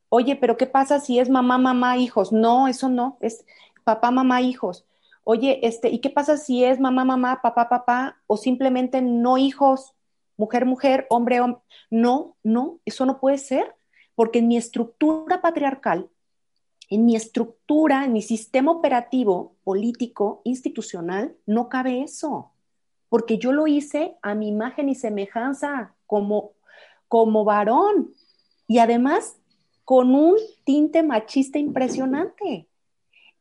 Oye, 0.08 0.36
pero 0.36 0.56
¿qué 0.56 0.66
pasa 0.66 1.00
si 1.00 1.18
es 1.18 1.28
mamá, 1.28 1.58
mamá, 1.58 1.96
hijos? 1.98 2.32
No, 2.32 2.68
eso 2.68 2.88
no, 2.88 3.18
es 3.20 3.44
papá, 3.84 4.10
mamá, 4.10 4.40
hijos. 4.40 4.86
Oye, 5.24 5.60
este, 5.66 5.90
¿y 5.90 5.98
qué 6.00 6.10
pasa 6.10 6.36
si 6.36 6.64
es 6.64 6.80
mamá, 6.80 7.04
mamá, 7.04 7.40
papá, 7.42 7.68
papá 7.68 8.18
o 8.26 8.36
simplemente 8.36 9.02
no 9.02 9.36
hijos, 9.36 9.94
mujer, 10.38 10.64
mujer, 10.64 11.06
hombre, 11.10 11.42
hombre? 11.42 11.60
No, 11.90 12.36
no, 12.42 12.80
eso 12.86 13.04
no 13.04 13.20
puede 13.20 13.36
ser, 13.36 13.74
porque 14.14 14.38
en 14.38 14.48
mi 14.48 14.56
estructura 14.56 15.42
patriarcal, 15.42 16.08
en 16.88 17.04
mi 17.04 17.16
estructura, 17.16 18.06
en 18.06 18.14
mi 18.14 18.22
sistema 18.22 18.72
operativo, 18.72 19.56
político, 19.62 20.40
institucional, 20.44 21.36
no 21.44 21.68
cabe 21.68 22.00
eso 22.00 22.52
porque 23.08 23.38
yo 23.38 23.52
lo 23.52 23.66
hice 23.66 24.16
a 24.22 24.34
mi 24.34 24.48
imagen 24.48 24.88
y 24.88 24.94
semejanza 24.94 25.94
como, 26.06 26.52
como 27.08 27.44
varón 27.44 28.14
y 28.66 28.78
además 28.78 29.36
con 29.84 30.14
un 30.14 30.36
tinte 30.64 31.02
machista 31.02 31.58
impresionante. 31.58 32.68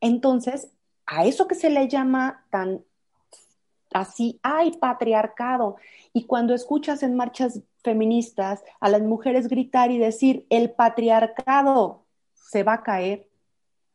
Entonces, 0.00 0.70
a 1.04 1.26
eso 1.26 1.46
que 1.46 1.54
se 1.54 1.68
le 1.68 1.88
llama 1.88 2.46
tan 2.50 2.82
así, 3.92 4.38
hay 4.42 4.72
patriarcado. 4.72 5.76
Y 6.12 6.24
cuando 6.24 6.54
escuchas 6.54 7.02
en 7.02 7.16
marchas 7.16 7.60
feministas 7.82 8.62
a 8.80 8.88
las 8.88 9.02
mujeres 9.02 9.48
gritar 9.48 9.90
y 9.90 9.98
decir, 9.98 10.46
el 10.50 10.70
patriarcado 10.70 12.04
se 12.34 12.62
va 12.62 12.74
a 12.74 12.82
caer, 12.82 13.28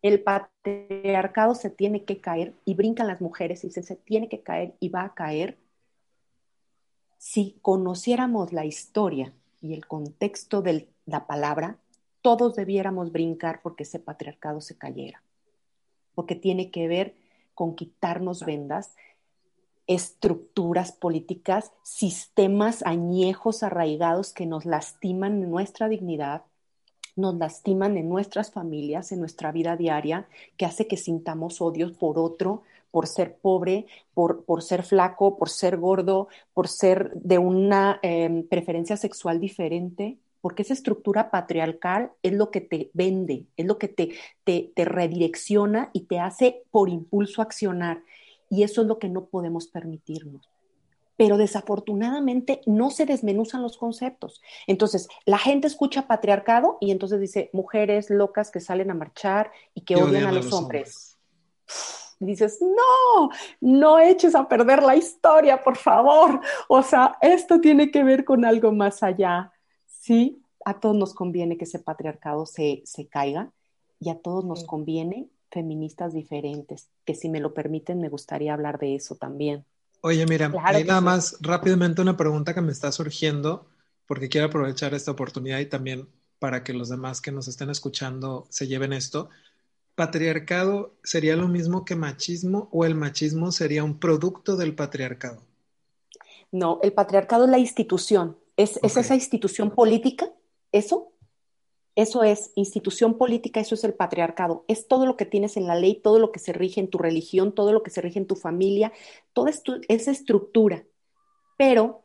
el 0.01 0.21
patriarcado 0.21 1.55
se 1.55 1.69
tiene 1.69 2.03
que 2.03 2.19
caer, 2.19 2.53
y 2.65 2.73
brincan 2.75 3.07
las 3.07 3.21
mujeres 3.21 3.63
y 3.63 3.71
se 3.71 3.95
tiene 3.95 4.27
que 4.29 4.41
caer 4.41 4.75
y 4.79 4.89
va 4.89 5.03
a 5.03 5.13
caer, 5.13 5.57
si 7.17 7.57
conociéramos 7.61 8.51
la 8.51 8.65
historia 8.65 9.33
y 9.61 9.73
el 9.73 9.87
contexto 9.87 10.61
de 10.61 10.89
la 11.05 11.25
palabra, 11.25 11.77
todos 12.21 12.55
debiéramos 12.55 13.13
brincar 13.13 13.61
porque 13.61 13.83
ese 13.83 13.99
patriarcado 13.99 14.59
se 14.59 14.77
cayera, 14.77 15.23
porque 16.15 16.35
tiene 16.35 16.69
que 16.69 16.89
ver 16.89 17.15
con 17.53 17.75
quitarnos 17.75 18.45
vendas, 18.45 18.93
estructuras 19.87 20.91
políticas, 20.91 21.71
sistemas 21.83 22.83
añejos 22.83 23.63
arraigados 23.63 24.33
que 24.33 24.45
nos 24.45 24.65
lastiman 24.65 25.43
en 25.43 25.49
nuestra 25.49 25.89
dignidad, 25.89 26.43
nos 27.15 27.35
lastiman 27.35 27.97
en 27.97 28.09
nuestras 28.09 28.51
familias, 28.51 29.11
en 29.11 29.19
nuestra 29.19 29.51
vida 29.51 29.75
diaria, 29.75 30.27
que 30.57 30.65
hace 30.65 30.87
que 30.87 30.97
sintamos 30.97 31.61
odios 31.61 31.91
por 31.93 32.17
otro, 32.17 32.63
por 32.91 33.07
ser 33.07 33.37
pobre, 33.37 33.87
por, 34.13 34.45
por 34.45 34.61
ser 34.61 34.83
flaco, 34.83 35.37
por 35.37 35.49
ser 35.49 35.77
gordo, 35.77 36.27
por 36.53 36.67
ser 36.67 37.11
de 37.15 37.39
una 37.39 37.99
em, 38.03 38.47
preferencia 38.47 38.97
sexual 38.97 39.39
diferente, 39.39 40.17
porque 40.41 40.63
esa 40.63 40.73
estructura 40.73 41.31
patriarcal 41.31 42.11
es 42.21 42.33
lo 42.33 42.51
que 42.51 42.61
te 42.61 42.91
vende, 42.93 43.45
es 43.57 43.65
lo 43.65 43.77
que 43.77 43.87
te, 43.87 44.09
te, 44.43 44.71
te 44.75 44.85
redirecciona 44.85 45.89
y 45.93 46.01
te 46.01 46.19
hace 46.19 46.63
por 46.69 46.89
impulso 46.89 47.41
accionar. 47.41 48.03
Y 48.53 48.61
eso 48.61 48.81
es 48.81 48.87
lo 48.87 48.99
que 48.99 49.09
no 49.09 49.25
podemos 49.25 49.67
permitirnos 49.67 50.49
pero 51.15 51.37
desafortunadamente 51.37 52.61
no 52.65 52.89
se 52.89 53.05
desmenuzan 53.05 53.61
los 53.61 53.77
conceptos. 53.77 54.41
Entonces, 54.65 55.07
la 55.25 55.37
gente 55.37 55.67
escucha 55.67 56.07
patriarcado 56.07 56.77
y 56.81 56.89
entonces 56.89 57.19
dice 57.19 57.51
mujeres 57.53 58.09
locas 58.09 58.49
que 58.49 58.59
salen 58.59 58.89
a 58.89 58.95
marchar 58.95 59.51
y 59.75 59.81
que 59.81 59.95
odian, 59.95 60.25
a 60.25 60.31
los, 60.31 60.51
hombres 60.51 61.19
dices, 62.19 62.59
no, 62.61 63.29
no 63.61 63.99
eches 63.99 64.35
a 64.35 64.47
perder 64.47 64.81
la 64.81 64.95
historia, 64.95 65.63
por 65.63 65.77
favor. 65.77 66.39
O 66.67 66.81
sea, 66.81 67.17
esto 67.21 67.59
tiene 67.59 67.91
que 67.91 68.03
ver 68.03 68.25
con 68.25 68.45
algo 68.45 68.71
más 68.71 69.03
allá. 69.03 69.51
Sí, 69.85 70.41
a 70.65 70.79
todos 70.79 70.95
nos 70.95 71.13
conviene 71.13 71.57
que 71.57 71.65
ese 71.65 71.79
patriarcado 71.79 72.45
se, 72.45 72.81
se 72.85 73.07
caiga 73.07 73.51
y 73.99 74.09
a 74.09 74.19
todos 74.19 74.45
nos 74.45 74.63
conviene 74.63 75.29
feministas 75.53 76.13
diferentes, 76.13 76.89
que 77.05 77.15
si 77.15 77.29
me 77.29 77.39
lo 77.39 77.53
permiten 77.53 77.99
me 77.99 78.09
gustaría 78.09 78.53
hablar 78.53 78.79
de 78.79 78.95
eso 78.95 79.15
también. 79.15 79.65
Oye, 80.01 80.25
mira, 80.25 80.51
hay 80.65 80.83
nada 80.83 80.99
más 80.99 81.37
rápidamente 81.39 82.01
una 82.01 82.17
pregunta 82.17 82.53
que 82.53 82.61
me 82.61 82.71
está 82.71 82.91
surgiendo, 82.91 83.67
porque 84.05 84.27
quiero 84.27 84.47
aprovechar 84.47 84.93
esta 84.93 85.11
oportunidad 85.11 85.59
y 85.59 85.67
también 85.67 86.09
para 86.39 86.63
que 86.63 86.73
los 86.73 86.89
demás 86.89 87.21
que 87.21 87.31
nos 87.31 87.47
estén 87.47 87.69
escuchando 87.69 88.47
se 88.49 88.67
lleven 88.67 88.91
esto 88.91 89.29
patriarcado 89.95 90.95
sería 91.03 91.35
lo 91.35 91.47
mismo 91.47 91.85
que 91.85 91.95
machismo 91.95 92.69
o 92.71 92.85
el 92.85 92.95
machismo 92.95 93.51
sería 93.51 93.83
un 93.83 93.99
producto 93.99 94.55
del 94.55 94.75
patriarcado? 94.75 95.43
No, 96.51 96.79
el 96.83 96.93
patriarcado 96.93 97.45
es 97.45 97.51
la 97.51 97.59
institución, 97.59 98.37
es, 98.57 98.79
esa 98.83 99.15
institución 99.15 99.71
política, 99.71 100.31
eso, 100.71 101.12
eso 101.95 102.23
es 102.23 102.51
institución 102.55 103.17
política, 103.17 103.59
eso 103.59 103.75
es 103.75 103.83
el 103.83 103.93
patriarcado, 103.93 104.65
es 104.67 104.87
todo 104.87 105.05
lo 105.05 105.15
que 105.15 105.25
tienes 105.25 105.57
en 105.57 105.67
la 105.67 105.75
ley, 105.75 105.95
todo 105.95 106.17
lo 106.19 106.31
que 106.31 106.39
se 106.39 106.53
rige 106.53 106.79
en 106.79 106.89
tu 106.89 106.97
religión, 106.97 107.53
todo 107.53 107.71
lo 107.71 107.83
que 107.83 107.91
se 107.91 108.01
rige 108.01 108.19
en 108.19 108.27
tu 108.27 108.35
familia, 108.35 108.91
toda 109.33 109.51
esa 109.51 110.11
estructura, 110.11 110.83
pero 111.57 112.01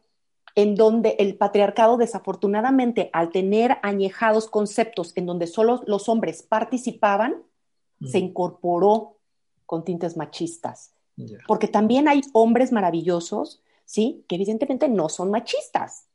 en 0.55 0.75
donde 0.75 1.17
el 1.19 1.37
patriarcado 1.37 1.97
desafortunadamente 1.97 3.11
al 3.13 3.31
tener 3.31 3.79
añejados 3.83 4.49
conceptos 4.49 5.13
en 5.17 5.25
donde 5.25 5.47
solo 5.47 5.83
los 5.87 6.09
hombres 6.09 6.43
participaban, 6.43 7.43
se 8.05 8.19
incorporó 8.19 9.17
con 9.67 9.85
tintes 9.85 10.17
machistas. 10.17 10.93
Porque 11.47 11.69
también 11.69 12.09
hay 12.09 12.23
hombres 12.33 12.73
maravillosos, 12.73 13.61
¿sí? 13.85 14.25
Que 14.29 14.37
evidentemente 14.37 14.89
no 14.89 15.09
son 15.09 15.31
machistas. 15.31 16.07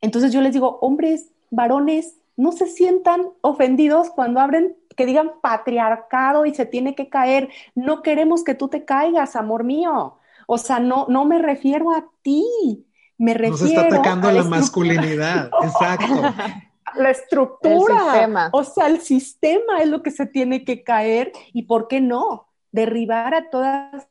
Entonces 0.00 0.32
yo 0.32 0.40
les 0.40 0.52
digo, 0.52 0.78
hombres, 0.80 1.30
varones, 1.50 2.16
no 2.36 2.52
se 2.52 2.66
sientan 2.66 3.28
ofendidos 3.40 4.10
cuando 4.10 4.40
abren, 4.40 4.76
que 4.96 5.06
digan 5.06 5.32
patriarcado 5.42 6.46
y 6.46 6.54
se 6.54 6.66
tiene 6.66 6.94
que 6.94 7.08
caer. 7.08 7.50
No 7.74 8.02
queremos 8.02 8.44
que 8.44 8.54
tú 8.54 8.68
te 8.68 8.84
caigas, 8.84 9.36
amor 9.36 9.64
mío. 9.64 10.18
O 10.46 10.58
sea, 10.58 10.78
no, 10.78 11.06
no 11.08 11.24
me 11.24 11.38
refiero 11.38 11.90
a 11.90 12.06
ti, 12.22 12.86
me 13.18 13.34
refiero. 13.34 13.52
Nos 13.52 13.62
está 13.62 13.80
atacando 13.82 14.28
a 14.28 14.32
la 14.32 14.44
masculinidad, 14.44 15.50
exacto 15.62 16.22
la 16.96 17.10
estructura. 17.10 18.50
O 18.52 18.64
sea, 18.64 18.86
el 18.86 19.00
sistema 19.00 19.78
es 19.80 19.88
lo 19.88 20.02
que 20.02 20.10
se 20.10 20.26
tiene 20.26 20.64
que 20.64 20.82
caer 20.82 21.32
y 21.52 21.62
¿por 21.62 21.88
qué 21.88 22.00
no? 22.00 22.48
Derribar 22.72 23.34
a 23.34 23.50
todas 23.50 24.08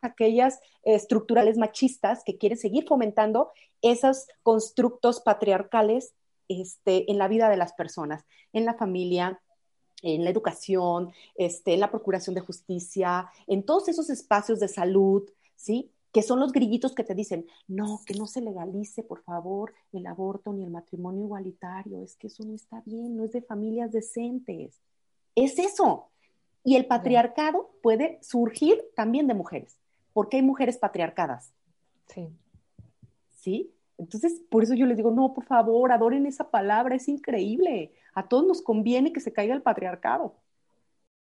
aquellas 0.00 0.60
estructurales 0.84 1.58
machistas 1.58 2.22
que 2.24 2.38
quieren 2.38 2.58
seguir 2.58 2.86
fomentando 2.86 3.50
esos 3.82 4.26
constructos 4.42 5.20
patriarcales 5.20 6.14
este, 6.48 7.10
en 7.10 7.18
la 7.18 7.28
vida 7.28 7.48
de 7.48 7.56
las 7.56 7.72
personas, 7.74 8.24
en 8.52 8.64
la 8.64 8.74
familia, 8.74 9.40
en 10.02 10.24
la 10.24 10.30
educación, 10.30 11.12
este, 11.36 11.74
en 11.74 11.80
la 11.80 11.90
procuración 11.90 12.34
de 12.34 12.40
justicia, 12.40 13.30
en 13.46 13.64
todos 13.64 13.88
esos 13.88 14.10
espacios 14.10 14.60
de 14.60 14.68
salud, 14.68 15.28
¿sí? 15.56 15.90
que 16.12 16.22
son 16.22 16.40
los 16.40 16.52
grillitos 16.52 16.94
que 16.94 17.04
te 17.04 17.14
dicen, 17.14 17.46
no, 17.66 18.00
que 18.06 18.14
no 18.14 18.26
se 18.26 18.40
legalice, 18.40 19.02
por 19.02 19.22
favor, 19.22 19.74
el 19.92 20.06
aborto 20.06 20.52
ni 20.52 20.64
el 20.64 20.70
matrimonio 20.70 21.24
igualitario, 21.24 22.02
es 22.02 22.16
que 22.16 22.28
eso 22.28 22.44
no 22.44 22.54
está 22.54 22.82
bien, 22.86 23.16
no 23.16 23.24
es 23.24 23.32
de 23.32 23.42
familias 23.42 23.92
decentes. 23.92 24.80
Es 25.34 25.58
eso. 25.58 26.08
Y 26.64 26.76
el 26.76 26.86
patriarcado 26.86 27.70
puede 27.82 28.18
surgir 28.22 28.84
también 28.94 29.26
de 29.26 29.34
mujeres, 29.34 29.78
¿Por 30.12 30.28
qué 30.28 30.38
hay 30.38 30.42
mujeres 30.42 30.78
patriarcadas? 30.78 31.52
Sí. 32.08 32.28
¿Sí? 33.36 33.72
Entonces, 33.98 34.40
por 34.50 34.62
eso 34.62 34.74
yo 34.74 34.86
les 34.86 34.96
digo, 34.96 35.10
no, 35.10 35.34
por 35.34 35.44
favor, 35.44 35.92
adoren 35.92 36.26
esa 36.26 36.50
palabra, 36.50 36.94
es 36.94 37.08
increíble. 37.08 37.92
A 38.14 38.28
todos 38.28 38.46
nos 38.46 38.62
conviene 38.62 39.12
que 39.12 39.20
se 39.20 39.32
caiga 39.32 39.54
el 39.54 39.62
patriarcado. 39.62 40.36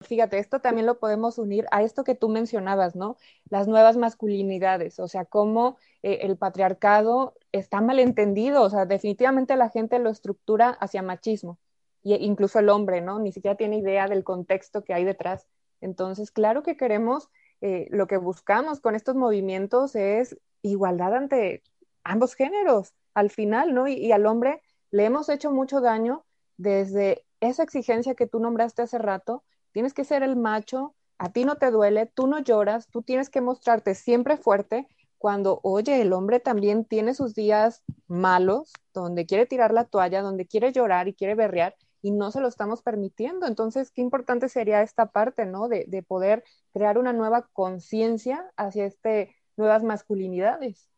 Fíjate, 0.03 0.39
esto 0.39 0.61
también 0.61 0.87
lo 0.87 0.99
podemos 0.99 1.37
unir 1.37 1.67
a 1.73 1.83
esto 1.83 2.05
que 2.05 2.15
tú 2.15 2.31
mencionabas, 2.31 2.97
¿no? 2.97 3.19
Las 3.51 3.69
nuevas 3.69 3.99
masculinidades, 3.99 4.99
o 4.99 5.09
sea, 5.09 5.27
cómo 5.27 5.77
eh, 6.03 6.21
el 6.23 6.39
patriarcado 6.39 7.35
está 7.53 7.83
mal 7.83 7.99
entendido, 7.99 8.63
o 8.63 8.71
sea, 8.71 8.87
definitivamente 8.87 9.57
la 9.57 9.69
gente 9.69 9.99
lo 9.99 10.09
estructura 10.09 10.71
hacia 10.71 11.03
machismo, 11.03 11.59
y 12.03 12.15
incluso 12.15 12.61
el 12.61 12.71
hombre, 12.71 13.03
¿no? 13.03 13.19
Ni 13.19 13.31
siquiera 13.31 13.57
tiene 13.59 13.77
idea 13.77 14.09
del 14.09 14.25
contexto 14.25 14.85
que 14.85 14.95
hay 14.95 15.05
detrás. 15.05 15.47
Entonces, 15.83 16.31
claro 16.31 16.63
que 16.63 16.79
queremos, 16.79 17.29
eh, 17.61 17.87
lo 17.91 18.07
que 18.07 18.17
buscamos 18.17 18.81
con 18.81 18.95
estos 18.95 19.17
movimientos 19.17 19.95
es 19.97 20.39
igualdad 20.63 21.15
ante 21.15 21.63
ambos 22.05 22.35
géneros, 22.35 22.95
al 23.15 23.31
final, 23.31 23.75
¿no? 23.75 23.89
y 23.89 24.13
al 24.13 24.27
hombre 24.27 24.63
le 24.91 25.05
hemos 25.05 25.29
hecho 25.29 25.51
mucho 25.51 25.81
daño 25.81 26.25
desde 26.57 27.25
esa 27.41 27.63
exigencia 27.63 28.15
que 28.15 28.27
tú 28.27 28.39
nombraste 28.39 28.83
hace 28.83 28.99
rato, 28.99 29.45
tienes 29.73 29.95
que 29.95 30.05
ser 30.05 30.23
el 30.23 30.37
macho, 30.37 30.95
a 31.19 31.31
ti 31.33 31.45
no 31.45 31.57
te 31.57 31.71
duele, 31.71 32.07
tú 32.07 32.27
no 32.27 32.39
lloras, 32.39 32.89
tú 32.89 33.03
tienes 33.03 33.31
que 33.31 33.41
mostrarte 33.41 33.95
siempre 33.95 34.37
fuerte 34.37 34.89
cuando, 35.19 35.61
oye, 35.63 36.01
el 36.01 36.13
hombre 36.13 36.41
también 36.41 36.85
tiene 36.85 37.15
sus 37.15 37.35
días 37.35 37.83
malos, 38.07 38.73
donde 38.95 39.27
quiere 39.27 39.47
tirar 39.47 39.73
la 39.73 39.85
toalla, 39.85 40.23
donde 40.23 40.47
quiere 40.47 40.73
llorar 40.73 41.09
y 41.09 41.15
quiere 41.15 41.35
berrear 41.35 41.77
y 42.03 42.11
no 42.11 42.31
se 42.31 42.41
lo 42.41 42.49
estamos 42.49 42.83
permitiendo. 42.83 43.47
Entonces, 43.47 43.91
qué 43.91 44.01
importante 44.01 44.49
sería 44.49 44.83
esta 44.83 45.07
parte, 45.13 45.45
¿no? 45.45 45.69
De, 45.69 45.85
de 45.89 46.03
poder 46.03 46.43
crear 46.73 46.97
una 46.97 47.13
nueva 47.13 47.49
conciencia 47.53 48.51
hacia 48.57 48.87
este, 48.87 49.37
nuevas 49.57 49.83
masculinidades. 49.83 50.89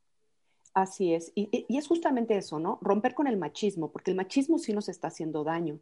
Así 0.75 1.13
es, 1.13 1.33
y, 1.35 1.67
y, 1.69 1.77
es 1.77 1.87
justamente 1.87 2.37
eso, 2.37 2.59
¿no? 2.59 2.79
Romper 2.81 3.15
con 3.15 3.27
el 3.27 3.37
machismo, 3.37 3.93
porque 3.93 4.11
el 4.11 4.17
machismo 4.17 4.59
sí 4.59 4.73
nos 4.73 4.89
está 4.89 5.09
haciendo 5.09 5.45
daño 5.45 5.79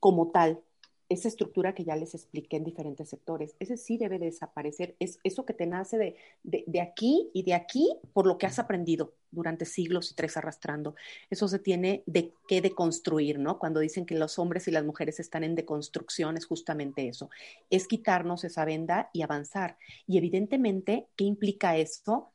como 0.00 0.30
tal, 0.30 0.60
esa 1.08 1.28
estructura 1.28 1.74
que 1.74 1.84
ya 1.84 1.96
les 1.96 2.14
expliqué 2.14 2.56
en 2.56 2.64
diferentes 2.64 3.08
sectores, 3.08 3.54
ese 3.60 3.76
sí 3.76 3.96
debe 3.96 4.18
desaparecer, 4.18 4.94
es 4.98 5.18
eso 5.24 5.46
que 5.46 5.54
te 5.54 5.66
nace 5.66 5.96
de, 5.96 6.16
de, 6.42 6.80
aquí 6.80 7.30
y 7.32 7.44
de 7.44 7.54
aquí 7.54 7.96
por 8.12 8.26
lo 8.26 8.36
que 8.36 8.46
has 8.46 8.58
aprendido 8.58 9.14
durante 9.30 9.64
siglos 9.64 10.10
y 10.10 10.14
tres 10.14 10.36
arrastrando. 10.36 10.94
Eso 11.30 11.48
se 11.48 11.58
tiene 11.58 12.02
de 12.06 12.34
que 12.46 12.60
deconstruir, 12.60 13.38
¿no? 13.38 13.58
Cuando 13.58 13.80
dicen 13.80 14.04
que 14.04 14.16
los 14.16 14.38
hombres 14.38 14.68
y 14.68 14.70
las 14.70 14.84
mujeres 14.84 15.18
están 15.18 15.44
en 15.44 15.54
deconstrucción, 15.54 16.36
es 16.36 16.46
justamente 16.46 17.08
eso, 17.08 17.30
es 17.70 17.88
quitarnos 17.88 18.44
esa 18.44 18.64
venda 18.66 19.08
y 19.14 19.22
avanzar. 19.22 19.78
Y 20.06 20.18
evidentemente, 20.18 21.08
¿qué 21.16 21.24
implica 21.24 21.76
esto? 21.78 22.32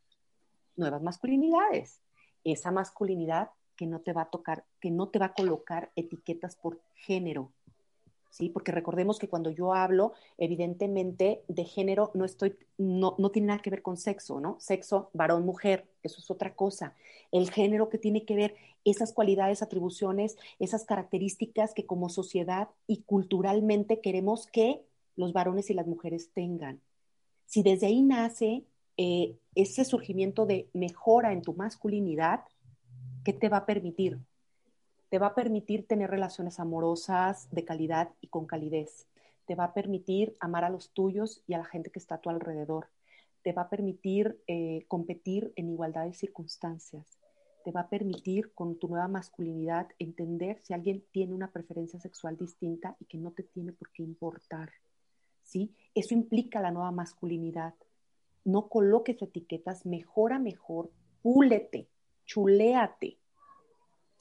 Nuevas 0.75 1.01
masculinidades. 1.01 2.01
Esa 2.43 2.71
masculinidad 2.71 3.51
que 3.75 3.85
no 3.85 4.01
te 4.01 4.13
va 4.13 4.23
a 4.23 4.29
tocar, 4.29 4.65
que 4.79 4.91
no 4.91 5.09
te 5.09 5.19
va 5.19 5.27
a 5.27 5.33
colocar 5.33 5.91
etiquetas 5.95 6.55
por 6.55 6.79
género, 6.95 7.51
¿sí? 8.33 8.49
Porque 8.49 8.71
recordemos 8.71 9.19
que 9.19 9.29
cuando 9.29 9.51
yo 9.51 9.73
hablo, 9.73 10.13
evidentemente, 10.37 11.43
de 11.47 11.65
género 11.65 12.11
no 12.15 12.25
estoy, 12.25 12.57
no, 12.77 13.15
no 13.19 13.29
tiene 13.29 13.49
nada 13.49 13.61
que 13.61 13.69
ver 13.69 13.83
con 13.83 13.95
sexo, 13.95 14.39
¿no? 14.39 14.57
Sexo, 14.59 15.09
varón, 15.13 15.45
mujer, 15.45 15.85
eso 16.01 16.19
es 16.19 16.31
otra 16.31 16.55
cosa. 16.55 16.95
El 17.31 17.51
género 17.51 17.89
que 17.89 17.99
tiene 17.99 18.25
que 18.25 18.35
ver 18.35 18.55
esas 18.85 19.13
cualidades, 19.13 19.61
atribuciones, 19.61 20.37
esas 20.59 20.83
características 20.83 21.73
que 21.73 21.85
como 21.85 22.09
sociedad 22.09 22.69
y 22.87 23.03
culturalmente 23.03 24.01
queremos 24.01 24.47
que 24.47 24.83
los 25.15 25.31
varones 25.31 25.69
y 25.69 25.75
las 25.75 25.87
mujeres 25.87 26.31
tengan. 26.33 26.81
Si 27.45 27.61
desde 27.61 27.85
ahí 27.85 28.01
nace 28.01 28.63
eh, 28.97 29.35
ese 29.55 29.85
surgimiento 29.85 30.45
de 30.45 30.69
mejora 30.73 31.33
en 31.33 31.41
tu 31.41 31.53
masculinidad, 31.53 32.41
¿qué 33.23 33.33
te 33.33 33.49
va 33.49 33.57
a 33.57 33.65
permitir? 33.65 34.19
te 35.13 35.19
va 35.19 35.27
a 35.27 35.35
permitir 35.35 35.85
tener 35.85 36.09
relaciones 36.09 36.59
amorosas 36.59 37.47
de 37.51 37.63
calidad 37.63 38.09
y 38.19 38.29
con 38.29 38.47
calidez. 38.47 39.05
Te 39.45 39.53
va 39.53 39.65
a 39.65 39.73
permitir 39.75 40.35
amar 40.39 40.63
a 40.63 40.71
los 40.71 40.89
tuyos 40.89 41.43
y 41.45 41.53
a 41.53 41.59
la 41.59 41.65
gente 41.65 41.91
que 41.91 41.99
está 41.99 42.15
a 42.15 42.17
tu 42.19 42.31
alrededor. 42.31 42.87
Te 43.43 43.53
va 43.53 43.61
a 43.61 43.69
permitir 43.69 44.41
eh, 44.47 44.85
competir 44.87 45.53
en 45.55 45.69
igualdad 45.69 46.05
de 46.05 46.15
circunstancias. 46.15 47.05
Te 47.63 47.71
va 47.71 47.81
a 47.81 47.89
permitir 47.89 48.55
con 48.55 48.79
tu 48.79 48.87
nueva 48.87 49.07
masculinidad 49.07 49.87
entender 49.99 50.57
si 50.63 50.73
alguien 50.73 51.05
tiene 51.11 51.35
una 51.35 51.51
preferencia 51.51 51.99
sexual 51.99 52.35
distinta 52.35 52.97
y 52.99 53.05
que 53.05 53.19
no 53.19 53.33
te 53.33 53.43
tiene 53.43 53.71
por 53.71 53.91
qué 53.91 54.01
importar. 54.01 54.71
¿Sí? 55.43 55.75
Eso 55.93 56.15
implica 56.15 56.59
la 56.59 56.71
nueva 56.71 56.89
masculinidad. 56.89 57.75
No 58.45 58.67
coloques 58.67 59.21
etiquetas, 59.21 59.85
mejora 59.85 60.39
mejor, 60.39 60.91
púlete, 61.21 61.87
chuléate. 62.25 63.17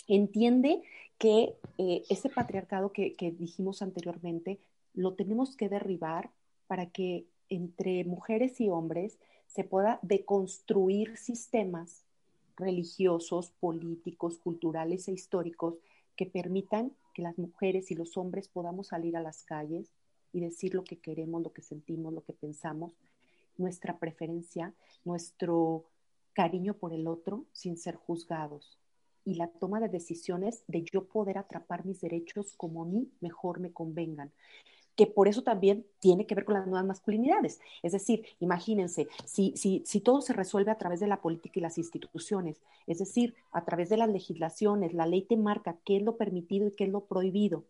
Entiende 0.08 0.82
que 1.18 1.56
eh, 1.78 2.02
ese 2.08 2.28
patriarcado 2.28 2.92
que, 2.92 3.14
dijimos 3.38 3.82
anteriormente 3.82 4.60
lo 4.94 5.14
tenemos 5.14 5.56
que 5.56 5.68
derribar 5.68 6.30
para 6.66 6.90
que 6.90 7.26
entre 7.48 8.04
mujeres 8.04 8.60
y 8.60 8.68
hombres 8.68 9.18
se 9.46 9.64
pueda 9.64 9.98
deconstruir 10.02 11.16
sistemas 11.16 12.04
religiosos, 12.56 13.50
políticos, 13.60 14.38
culturales 14.38 15.08
e 15.08 15.12
históricos 15.12 15.78
que 16.16 16.26
permitan 16.26 16.92
que 17.14 17.22
las 17.22 17.38
mujeres 17.38 17.90
y 17.90 17.94
los 17.94 18.16
hombres 18.16 18.48
podamos 18.48 18.88
salir 18.88 19.16
a 19.16 19.22
las 19.22 19.44
calles 19.44 19.92
y 20.32 20.40
decir 20.40 20.74
lo 20.74 20.84
que 20.84 20.98
queremos, 20.98 21.42
lo 21.42 21.52
que 21.52 21.62
sentimos, 21.62 22.12
lo 22.12 22.24
que 22.24 22.32
pensamos, 22.32 22.92
nuestra 23.56 23.98
preferencia, 23.98 24.74
nuestro 25.04 25.84
cariño 26.32 26.74
por 26.74 26.92
el 26.92 27.06
otro 27.06 27.44
sin 27.52 27.76
ser 27.76 27.96
juzgados 27.96 28.78
y 29.24 29.34
la 29.34 29.48
toma 29.48 29.80
de 29.80 29.88
decisiones 29.88 30.64
de 30.66 30.82
yo 30.82 31.04
poder 31.04 31.38
atrapar 31.38 31.84
mis 31.84 32.00
derechos 32.00 32.54
como 32.56 32.82
a 32.82 32.86
mí 32.86 33.10
mejor 33.20 33.60
me 33.60 33.72
convengan 33.72 34.32
que 34.96 35.06
por 35.06 35.28
eso 35.28 35.42
también 35.42 35.86
tiene 36.00 36.26
que 36.26 36.34
ver 36.34 36.44
con 36.44 36.54
las 36.54 36.66
nuevas 36.66 36.84
masculinidades. 36.84 37.60
Es 37.82 37.92
decir, 37.92 38.26
imagínense, 38.40 39.08
si, 39.24 39.54
si, 39.56 39.82
si 39.86 40.00
todo 40.00 40.20
se 40.20 40.32
resuelve 40.32 40.70
a 40.70 40.78
través 40.78 41.00
de 41.00 41.06
la 41.06 41.20
política 41.20 41.58
y 41.58 41.62
las 41.62 41.78
instituciones, 41.78 42.60
es 42.86 42.98
decir, 42.98 43.34
a 43.52 43.64
través 43.64 43.88
de 43.88 43.96
las 43.96 44.10
legislaciones, 44.10 44.92
la 44.92 45.06
ley 45.06 45.22
te 45.22 45.36
marca 45.36 45.76
qué 45.84 45.96
es 45.96 46.02
lo 46.02 46.16
permitido 46.16 46.68
y 46.68 46.72
qué 46.72 46.84
es 46.84 46.90
lo 46.90 47.06
prohibido, 47.06 47.64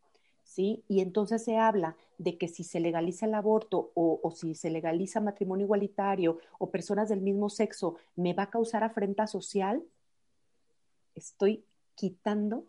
Y 0.59 1.01
entonces 1.01 1.45
se 1.45 1.57
habla 1.57 1.97
de 2.19 2.39
que 2.39 2.49
si 2.49 2.65
se 2.65 2.81
legaliza 2.81 3.27
el 3.27 3.35
aborto 3.35 3.91
o, 3.95 4.21
o 4.23 4.31
si 4.31 4.55
se 4.55 4.71
legaliza 4.71 5.21
matrimonio 5.21 5.65
igualitario 5.65 6.39
o 6.59 6.71
personas 6.71 7.09
del 7.09 7.21
mismo 7.21 7.49
sexo, 7.49 7.97
me 8.17 8.35
va 8.35 8.45
a 8.45 8.51
causar 8.51 8.85
afrenta 8.85 9.27
social, 9.27 9.83
estoy 11.15 11.65
quitando 11.95 12.67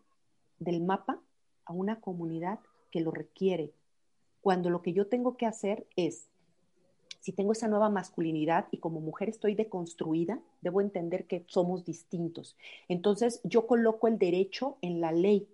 del 0.60 0.82
mapa 0.82 1.20
a 1.66 1.74
una 1.74 2.00
comunidad 2.00 2.60
que 2.92 3.02
lo 3.02 3.12
requiere, 3.12 3.74
cuando 4.42 4.70
lo 4.70 4.82
que 4.82 4.94
yo 4.94 5.08
tengo 5.08 5.38
que 5.38 5.46
hacer 5.46 5.88
es, 5.96 6.28
si 7.22 7.32
tengo 7.32 7.54
esa 7.54 7.70
nueva 7.70 7.90
masculinidad 7.90 8.68
y 8.72 8.78
como 8.78 9.00
mujer 9.00 9.30
estoy 9.30 9.56
deconstruida, 9.56 10.42
debo 10.62 10.82
entender 10.82 11.26
que 11.26 11.46
somos 11.48 11.86
distintos. 11.86 12.58
Entonces 12.90 13.40
yo 13.46 13.66
coloco 13.66 14.10
el 14.10 14.20
derecho 14.20 14.78
en 14.82 15.00
la 15.00 15.14
ley 15.14 15.48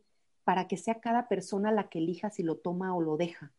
para 0.50 0.68
que 0.68 0.78
sea 0.78 0.96
cada 0.96 1.28
persona 1.28 1.72
la 1.72 1.90
que 1.90 2.00
elija 2.00 2.32
si 2.32 2.42
lo 2.42 2.56
toma 2.56 2.96
o 2.96 3.02
lo 3.02 3.18
deja. 3.18 3.52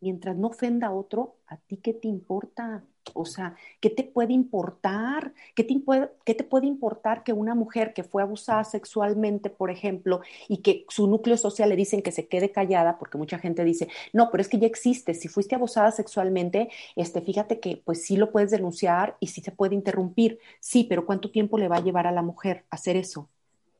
Mientras 0.00 0.36
no 0.36 0.48
ofenda 0.48 0.88
a 0.88 0.92
otro, 0.92 1.36
¿a 1.46 1.58
ti 1.58 1.76
qué 1.76 1.94
te 1.94 2.08
importa? 2.08 2.82
O 3.14 3.24
sea, 3.24 3.54
¿qué 3.80 3.88
te 3.88 4.02
puede 4.02 4.32
importar? 4.32 5.32
¿Qué 5.54 5.62
te, 5.62 5.80
¿Qué 6.24 6.34
te, 6.34 6.42
puede 6.42 6.66
importar 6.66 7.22
que 7.22 7.32
una 7.32 7.54
mujer 7.54 7.94
que 7.94 8.02
fue 8.02 8.20
abusada 8.20 8.64
sexualmente, 8.64 9.48
por 9.48 9.70
ejemplo, 9.70 10.22
y 10.48 10.56
que 10.56 10.86
su 10.88 11.06
núcleo 11.06 11.36
social 11.36 11.68
le 11.68 11.76
dicen 11.76 12.02
que 12.02 12.10
se 12.10 12.26
quede 12.26 12.50
callada, 12.50 12.98
porque 12.98 13.16
mucha 13.16 13.38
gente 13.38 13.62
dice, 13.62 13.86
no, 14.12 14.32
pero 14.32 14.40
es 14.40 14.48
que 14.48 14.58
ya 14.58 14.66
existe, 14.66 15.14
si 15.14 15.28
fuiste 15.28 15.54
abusada 15.54 15.92
sexualmente, 15.92 16.68
este, 16.96 17.20
fíjate 17.20 17.60
que 17.60 17.80
pues 17.84 18.02
sí 18.02 18.16
lo 18.16 18.32
puedes 18.32 18.50
denunciar 18.50 19.16
y 19.20 19.28
sí 19.28 19.40
se 19.40 19.52
puede 19.52 19.76
interrumpir, 19.76 20.40
sí, 20.58 20.82
pero 20.82 21.06
¿cuánto 21.06 21.30
tiempo 21.30 21.58
le 21.58 21.68
va 21.68 21.76
a 21.76 21.84
llevar 21.84 22.08
a 22.08 22.12
la 22.12 22.22
mujer 22.22 22.64
hacer 22.70 22.96
eso? 22.96 23.28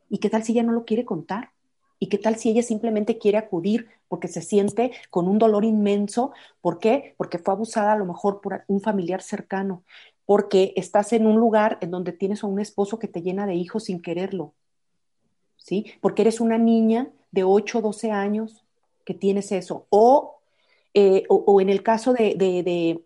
¿Y 0.09 0.19
qué 0.19 0.31
tal 0.31 0.45
si 0.45 0.53
ella 0.53 0.63
no 0.63 0.71
lo 0.71 0.85
quiere 0.85 1.05
contar? 1.05 1.56
¿Y 1.99 2.09
qué 2.09 2.19
tal 2.19 2.37
si 2.37 2.51
ella 2.51 2.63
simplemente 2.63 3.19
quiere 3.19 3.39
acudir 3.39 3.89
porque 4.09 4.29
se 4.29 4.43
siente 4.43 4.93
con 5.11 5.29
un 5.29 5.39
dolor 5.39 5.65
inmenso? 5.65 6.33
¿Por 6.61 6.79
qué? 6.79 7.15
Porque 7.17 7.39
fue 7.39 7.55
abusada 7.55 7.93
a 7.93 7.97
lo 7.97 8.05
mejor 8.05 8.41
por 8.41 8.65
un 8.69 8.81
familiar 8.81 9.23
cercano, 9.23 9.83
porque 10.27 10.73
estás 10.77 11.13
en 11.13 11.27
un 11.27 11.37
lugar 11.37 11.79
en 11.81 11.91
donde 11.91 12.13
tienes 12.13 12.45
a 12.45 12.47
un 12.47 12.61
esposo 12.61 12.99
que 12.99 13.09
te 13.09 13.23
llena 13.23 13.47
de 13.47 13.55
hijos 13.55 13.85
sin 13.85 14.03
quererlo, 14.03 14.53
¿sí? 15.57 15.87
Porque 16.01 16.23
eres 16.23 16.41
una 16.41 16.59
niña 16.59 17.11
de 17.31 17.45
8 17.45 17.79
o 17.79 17.83
12 17.83 18.11
años 18.11 18.65
que 19.05 19.15
tienes 19.15 19.53
eso. 19.53 19.87
O, 19.89 20.39
eh, 20.95 21.25
o, 21.29 21.61
en 21.61 21.71
el 21.71 21.83
caso 21.83 22.13
de, 22.13 22.35
de, 22.35 22.63
de 22.63 23.06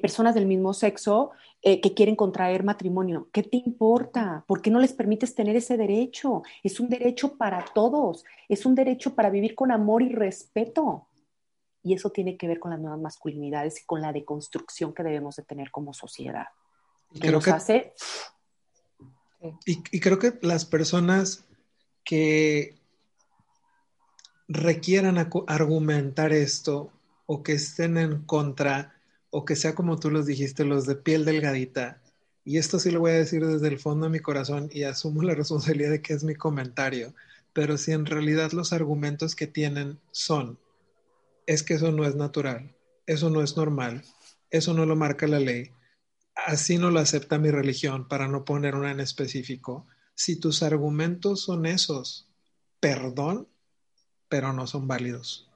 personas 0.00 0.34
del 0.34 0.46
mismo 0.46 0.74
sexo, 0.74 1.30
eh, 1.62 1.80
que 1.80 1.94
quieren 1.94 2.16
contraer 2.16 2.64
matrimonio. 2.64 3.28
¿Qué 3.32 3.42
te 3.42 3.56
importa? 3.56 4.44
¿Por 4.46 4.62
qué 4.62 4.70
no 4.70 4.80
les 4.80 4.92
permites 4.92 5.34
tener 5.34 5.56
ese 5.56 5.76
derecho? 5.76 6.42
Es 6.62 6.80
un 6.80 6.88
derecho 6.88 7.36
para 7.36 7.64
todos, 7.64 8.24
es 8.48 8.66
un 8.66 8.74
derecho 8.74 9.14
para 9.14 9.30
vivir 9.30 9.54
con 9.54 9.70
amor 9.70 10.02
y 10.02 10.08
respeto. 10.08 11.06
Y 11.82 11.94
eso 11.94 12.10
tiene 12.10 12.36
que 12.36 12.48
ver 12.48 12.58
con 12.58 12.72
las 12.72 12.80
nuevas 12.80 13.00
masculinidades 13.00 13.80
y 13.80 13.84
con 13.84 14.00
la 14.00 14.12
deconstrucción 14.12 14.92
que 14.92 15.02
debemos 15.02 15.36
de 15.36 15.44
tener 15.44 15.70
como 15.70 15.92
sociedad. 15.92 16.46
creo 17.20 17.40
que, 17.40 17.50
hace... 17.50 17.92
y 19.64 20.00
creo 20.00 20.18
que 20.18 20.38
las 20.42 20.64
personas 20.64 21.44
que 22.04 22.76
requieran 24.48 25.18
argumentar 25.48 26.32
esto 26.32 26.92
o 27.26 27.42
que 27.42 27.54
estén 27.54 27.96
en 27.96 28.22
contra 28.22 28.95
o 29.30 29.44
que 29.44 29.56
sea 29.56 29.74
como 29.74 29.98
tú 29.98 30.10
los 30.10 30.26
dijiste, 30.26 30.64
los 30.64 30.86
de 30.86 30.96
piel 30.96 31.24
delgadita. 31.24 32.02
Y 32.44 32.58
esto 32.58 32.78
sí 32.78 32.90
lo 32.90 33.00
voy 33.00 33.12
a 33.12 33.14
decir 33.14 33.44
desde 33.44 33.68
el 33.68 33.78
fondo 33.78 34.06
de 34.06 34.12
mi 34.12 34.20
corazón 34.20 34.68
y 34.72 34.84
asumo 34.84 35.22
la 35.22 35.34
responsabilidad 35.34 35.90
de 35.90 36.02
que 36.02 36.14
es 36.14 36.24
mi 36.24 36.34
comentario. 36.34 37.14
Pero 37.52 37.76
si 37.76 37.92
en 37.92 38.06
realidad 38.06 38.52
los 38.52 38.72
argumentos 38.72 39.34
que 39.34 39.46
tienen 39.46 39.98
son, 40.12 40.58
es 41.46 41.62
que 41.62 41.74
eso 41.74 41.92
no 41.92 42.04
es 42.04 42.14
natural, 42.14 42.76
eso 43.06 43.30
no 43.30 43.42
es 43.42 43.56
normal, 43.56 44.04
eso 44.50 44.74
no 44.74 44.84
lo 44.84 44.96
marca 44.96 45.26
la 45.26 45.40
ley, 45.40 45.70
así 46.34 46.78
no 46.78 46.90
lo 46.90 47.00
acepta 47.00 47.38
mi 47.38 47.50
religión, 47.50 48.08
para 48.08 48.28
no 48.28 48.44
poner 48.44 48.74
una 48.74 48.90
en 48.90 49.00
específico. 49.00 49.86
Si 50.14 50.36
tus 50.36 50.62
argumentos 50.62 51.42
son 51.42 51.66
esos, 51.66 52.28
perdón, 52.80 53.48
pero 54.28 54.52
no 54.52 54.66
son 54.66 54.86
válidos. 54.86 55.48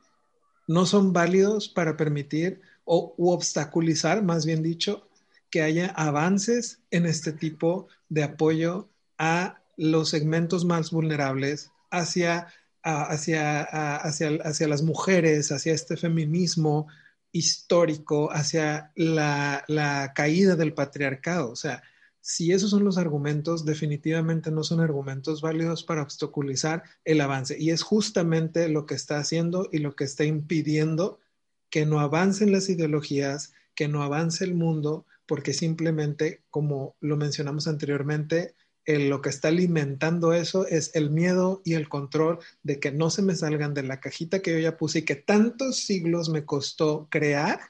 No 0.67 0.87
son 0.87 1.13
válidos 1.13 1.69
para 1.69 1.97
permitir 1.97 2.61
o 2.93 3.15
obstaculizar, 3.33 4.21
más 4.25 4.45
bien 4.45 4.65
dicho, 4.65 5.07
que 5.49 5.63
haya 5.63 5.87
avances 5.91 6.81
en 6.91 7.07
este 7.07 7.33
tipo 7.33 7.87
de 8.09 8.25
apoyo 8.25 8.89
a 9.17 9.63
los 9.77 10.09
segmentos 10.09 10.65
más 10.65 10.91
vulnerables, 10.91 11.71
hacia, 11.93 12.49
hacia, 12.83 13.63
hacia, 13.63 14.31
hacia 14.43 14.67
las 14.67 14.83
mujeres, 14.83 15.53
hacia 15.53 15.73
este 15.73 15.97
feminismo 15.97 16.89
histórico, 17.31 18.33
hacia 18.33 18.91
la, 18.97 19.65
la 19.69 20.13
caída 20.13 20.57
del 20.57 20.75
patriarcado. 20.75 21.53
O 21.53 21.57
sea, 21.57 21.85
si 22.21 22.51
esos 22.51 22.71
son 22.71 22.83
los 22.83 22.99
argumentos, 22.99 23.65
definitivamente 23.65 24.51
no 24.51 24.65
son 24.65 24.81
argumentos 24.81 25.43
válidos 25.43 25.85
para 25.85 26.03
obstaculizar 26.03 26.83
el 27.05 27.21
avance. 27.21 27.57
Y 27.57 27.71
es 27.71 27.83
justamente 27.83 28.69
lo 28.69 28.85
que 28.85 28.97
está 28.97 29.19
haciendo 29.19 29.69
y 29.71 29.79
lo 29.79 29.95
que 29.95 30.03
está 30.03 30.25
impidiendo 30.25 31.21
que 31.71 31.87
no 31.87 32.01
avancen 32.01 32.53
las 32.53 32.69
ideologías, 32.69 33.53
que 33.75 33.89
no 33.89 34.03
avance 34.03 34.45
el 34.45 34.55
mundo, 34.55 35.07
porque 35.27 35.55
simplemente, 35.55 36.43
como 36.51 36.97
lo 37.01 37.17
mencionamos 37.17 37.69
anteriormente, 37.69 38.55
lo 38.87 39.23
que 39.23 39.29
está 39.29 39.49
alimentando 39.49 40.33
eso 40.33 40.67
es 40.67 40.91
el 40.95 41.11
miedo 41.11 41.63
y 41.65 41.75
el 41.75 41.89
control 41.89 42.39
de 42.63 42.81
que 42.81 42.91
no 42.91 43.11
se 43.11 43.23
me 43.23 43.37
salgan 43.37 43.75
de 43.75 43.83
la 43.83 44.01
cajita 44.01 44.41
que 44.41 44.53
yo 44.53 44.59
ya 44.59 44.77
puse 44.77 45.01
y 45.01 45.03
que 45.03 45.17
tantos 45.17 45.77
siglos 45.85 46.29
me 46.29 46.45
costó 46.45 47.07
crear 47.11 47.61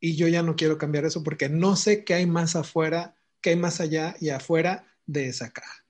y 0.00 0.16
yo 0.16 0.26
ya 0.28 0.42
no 0.42 0.56
quiero 0.56 0.78
cambiar 0.78 1.04
eso 1.04 1.22
porque 1.22 1.48
no 1.48 1.76
sé 1.76 2.04
qué 2.04 2.14
hay 2.14 2.26
más 2.26 2.56
afuera, 2.56 3.14
qué 3.40 3.50
hay 3.50 3.56
más 3.56 3.80
allá 3.80 4.16
y 4.20 4.30
afuera 4.30 4.86
de 5.06 5.28
esa 5.28 5.50
caja. 5.50 5.83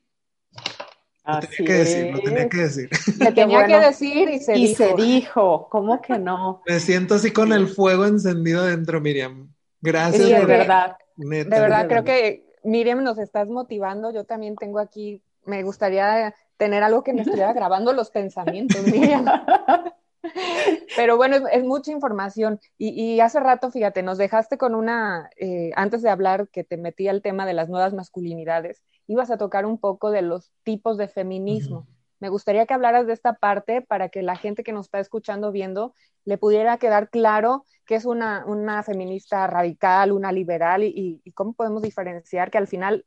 Lo 1.27 1.41
tenía 1.41 1.66
que 1.66 1.72
decir, 1.72 2.12
lo 2.12 2.20
tenía 2.20 2.49
que 2.49 2.57
decir. 2.59 2.91
Lo 3.18 3.35
tenía 3.35 3.66
que 3.66 3.81
decir 3.81 4.29
y 4.29 4.39
se 4.41 4.57
y 4.59 4.66
dijo. 4.68 4.85
se 4.85 5.03
dijo, 5.03 5.68
¿cómo 5.70 6.03
que 6.03 6.18
no? 6.18 6.62
Me 6.66 6.81
siento 6.81 7.14
así 7.14 7.31
con 7.31 7.53
el 7.53 7.68
fuego 7.68 8.05
encendido 8.05 8.64
dentro, 8.64 9.01
Miriam. 9.01 9.51
Gracias. 9.81 10.27
Sí, 10.27 10.33
de 10.33 10.45
verdad. 10.45 10.97
de 11.16 11.45
verdad, 11.45 11.89
creo 11.89 12.05
que 12.05 12.45
Miriam 12.62 13.03
nos 13.03 13.18
estás 13.18 13.49
motivando. 13.49 14.12
Yo 14.12 14.25
también 14.25 14.57
tengo 14.57 14.79
aquí, 14.79 15.22
me 15.47 15.62
gustaría 15.62 16.35
tener 16.59 16.83
algo 16.83 17.03
que 17.03 17.14
me 17.14 17.22
estuviera 17.22 17.53
grabando 17.55 17.93
los 17.93 18.11
pensamientos, 18.11 18.87
Miriam. 18.87 19.25
Pero 20.97 21.16
bueno, 21.16 21.37
es, 21.53 21.64
mucha 21.64 21.93
información. 21.93 22.61
Y, 22.79 23.20
hace 23.20 23.41
rato, 23.41 23.70
fíjate, 23.70 24.03
nos 24.03 24.18
dejaste 24.18 24.57
con 24.57 24.75
una, 24.75 25.31
eh, 25.37 25.70
antes 25.77 26.03
de 26.03 26.11
hablar 26.11 26.49
que 26.49 26.64
te 26.64 26.77
metí 26.77 27.09
al 27.09 27.22
tema 27.22 27.47
de 27.47 27.53
las 27.53 27.68
nuevas 27.68 27.93
masculinidades, 27.93 28.83
ibas 29.07 29.30
a 29.30 29.38
tocar 29.38 29.66
un 29.66 29.78
poco 29.78 30.11
de 30.11 30.22
los 30.22 30.50
tipos 30.62 30.96
de 30.96 31.09
feminismo. 31.09 31.86
Me 32.20 32.28
gustaría 32.28 32.66
que 32.66 32.74
hablaras 32.74 33.07
de 33.07 33.12
esta 33.12 33.34
parte 33.34 33.82
para 33.82 34.09
que 34.09 34.22
la 34.22 34.36
gente 34.36 34.64
que 34.64 34.72
nos 34.72 34.86
está 34.86 35.00
escuchando, 35.00 35.52
viendo, 35.52 35.94
le 36.24 36.38
pudiera 36.38 36.78
quedar 36.78 37.11
claro 37.11 37.64
que 37.86 37.96
es 37.96 38.07
una, 38.07 38.44
una 38.46 38.82
feminista 38.82 39.46
radical, 39.46 40.12
una 40.12 40.32
liberal 40.32 40.84
y, 40.84 41.20
y 41.22 41.32
cómo 41.32 41.52
podemos 41.52 41.82
diferenciar 41.82 42.50
que 42.50 42.59
al 42.59 42.66
final 42.66 43.05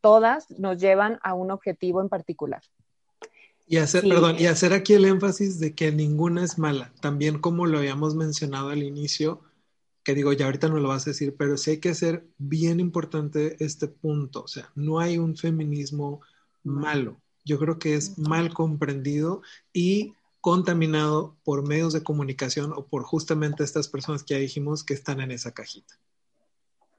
todas 0.00 0.50
nos 0.58 0.78
llevan 0.78 1.18
a 1.22 1.34
un 1.34 1.50
objetivo 1.50 2.02
en 2.02 2.08
particular. 2.08 2.62
Y 3.66 3.76
hacer, 3.76 4.02
perdón, 4.02 4.36
y 4.38 4.46
hacer 4.46 4.72
aquí 4.72 4.94
el 4.94 5.04
énfasis 5.04 5.60
de 5.60 5.74
que 5.74 5.92
ninguna 5.92 6.42
es 6.42 6.58
mala. 6.58 6.90
También 7.00 7.38
como 7.38 7.66
lo 7.66 7.78
habíamos 7.78 8.14
mencionado 8.14 8.70
al 8.70 8.82
inicio, 8.82 9.42
que 10.08 10.14
digo, 10.14 10.32
ya 10.32 10.46
ahorita 10.46 10.70
no 10.70 10.78
lo 10.78 10.88
vas 10.88 11.06
a 11.06 11.10
decir, 11.10 11.36
pero 11.36 11.58
sí 11.58 11.72
hay 11.72 11.80
que 11.80 11.90
hacer 11.90 12.26
bien 12.38 12.80
importante 12.80 13.62
este 13.62 13.88
punto. 13.88 14.44
O 14.44 14.48
sea, 14.48 14.72
no 14.74 15.00
hay 15.00 15.18
un 15.18 15.36
feminismo 15.36 16.22
malo. 16.64 17.20
Yo 17.44 17.58
creo 17.58 17.78
que 17.78 17.94
es 17.94 18.16
mal 18.16 18.54
comprendido 18.54 19.42
y 19.70 20.14
contaminado 20.40 21.36
por 21.44 21.68
medios 21.68 21.92
de 21.92 22.02
comunicación 22.02 22.72
o 22.72 22.86
por 22.86 23.02
justamente 23.02 23.64
estas 23.64 23.86
personas 23.86 24.22
que 24.22 24.32
ya 24.32 24.40
dijimos 24.40 24.82
que 24.82 24.94
están 24.94 25.20
en 25.20 25.30
esa 25.30 25.52
cajita. 25.52 25.92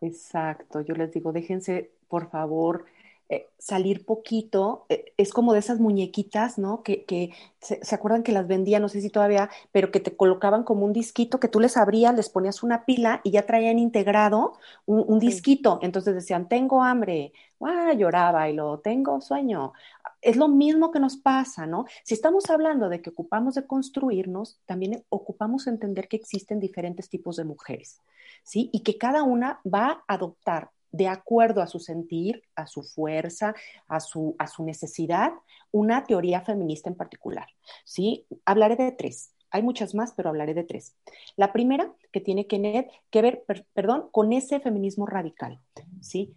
Exacto, 0.02 0.82
yo 0.82 0.94
les 0.94 1.12
digo, 1.12 1.32
déjense, 1.32 1.90
por 2.10 2.30
favor, 2.30 2.86
eh, 3.32 3.48
salir 3.60 4.06
poquito, 4.06 4.88
eh, 4.90 5.14
es 5.18 5.34
como 5.34 5.54
de 5.54 5.60
esas 5.60 5.80
muñequitas, 5.80 6.58
¿no? 6.58 6.82
Que, 6.82 7.06
que 7.06 7.32
se, 7.62 7.94
acuerdan 7.94 8.24
que 8.24 8.32
las 8.32 8.48
vendían, 8.48 8.82
no 8.82 8.90
sé 8.90 9.02
si 9.02 9.12
todavía, 9.12 9.52
pero 9.72 9.92
que 9.92 10.00
te 10.00 10.16
colocaban 10.16 10.64
como 10.64 10.84
un 10.84 10.94
disquito 10.94 11.40
que 11.40 11.48
tú 11.48 11.60
les 11.60 11.78
abrías, 11.78 12.16
les 12.16 12.30
ponías 12.30 12.64
una 12.64 12.86
pila 12.86 13.22
y 13.24 13.30
ya 13.30 13.46
traían 13.46 13.78
integrado 13.78 14.54
un, 14.88 15.20
disquito. 15.20 15.78
Entonces 15.84 16.16
decían, 16.16 16.48
tengo 16.48 16.82
hambre, 16.84 17.32
¡ah! 17.62 17.94
lloraba 17.94 18.50
y 18.50 18.54
lo 18.54 18.80
tengo 18.80 19.22
sueño. 19.22 19.74
Es 20.22 20.36
lo 20.36 20.48
mismo 20.48 20.90
que 20.92 21.00
nos 21.00 21.18
pasa, 21.18 21.68
¿no? 21.68 21.86
Si 22.04 22.16
estamos 22.16 22.50
hablando 22.50 22.90
de 22.90 23.02
que 23.02 23.12
ocupamos 23.12 23.54
de 23.56 23.68
construirnos, 23.68 24.60
también 24.66 25.04
ocupamos 25.10 25.68
entender 25.68 26.08
que 26.08 26.18
existen 26.18 26.60
diferentes 26.60 27.10
tipos 27.10 27.36
de 27.36 27.44
mujeres, 27.44 28.02
¿sí? 28.44 28.72
Y 28.74 28.80
que 28.82 28.98
cada 28.98 29.22
una 29.22 29.60
va 29.64 30.04
a 30.08 30.16
adoptar 30.16 30.72
de 30.92 31.08
acuerdo 31.08 31.62
a 31.62 31.68
su 31.68 31.80
sentir, 31.80 32.44
a 32.56 32.68
su 32.68 32.84
fuerza, 32.84 33.54
a 33.88 34.00
su, 34.00 34.36
a 34.40 34.48
su 34.48 34.64
necesidad, 34.64 35.34
una 35.72 36.04
teoría 36.04 36.42
feminista 36.42 36.90
en 36.90 36.96
particular. 36.96 37.48
¿sí? 37.84 38.26
Hablaré 38.46 38.76
de 38.76 38.92
tres. 38.92 39.32
Hay 39.52 39.64
muchas 39.64 39.96
más, 39.96 40.14
pero 40.14 40.30
hablaré 40.30 40.54
de 40.54 40.64
tres. 40.64 40.96
La 41.36 41.52
primera, 41.52 41.94
que 42.12 42.22
tiene 42.22 42.48
que, 42.48 43.22
ver, 43.22 43.46
perdón, 43.74 44.10
con 44.12 44.34
ese 44.34 44.60
feminismo 44.60 45.06
radical. 45.06 45.60
¿sí? 46.02 46.36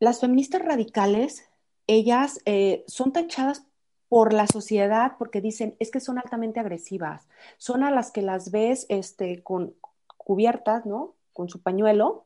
Las 0.00 0.20
feministas 0.20 0.62
radicales, 0.62 1.48
ellas 1.86 2.40
eh, 2.44 2.84
son 2.86 3.12
tachadas 3.12 3.64
por 4.08 4.32
la 4.32 4.46
sociedad 4.46 5.12
porque 5.18 5.40
dicen, 5.40 5.76
es 5.80 5.90
que 5.90 6.00
son 6.00 6.18
altamente 6.18 6.60
agresivas, 6.60 7.26
son 7.58 7.82
a 7.82 7.90
las 7.90 8.12
que 8.12 8.22
las 8.22 8.50
ves 8.50 8.86
este, 8.88 9.42
con 9.42 9.74
cubiertas, 10.16 10.86
¿no? 10.86 11.14
Con 11.32 11.48
su 11.48 11.60
pañuelo, 11.62 12.23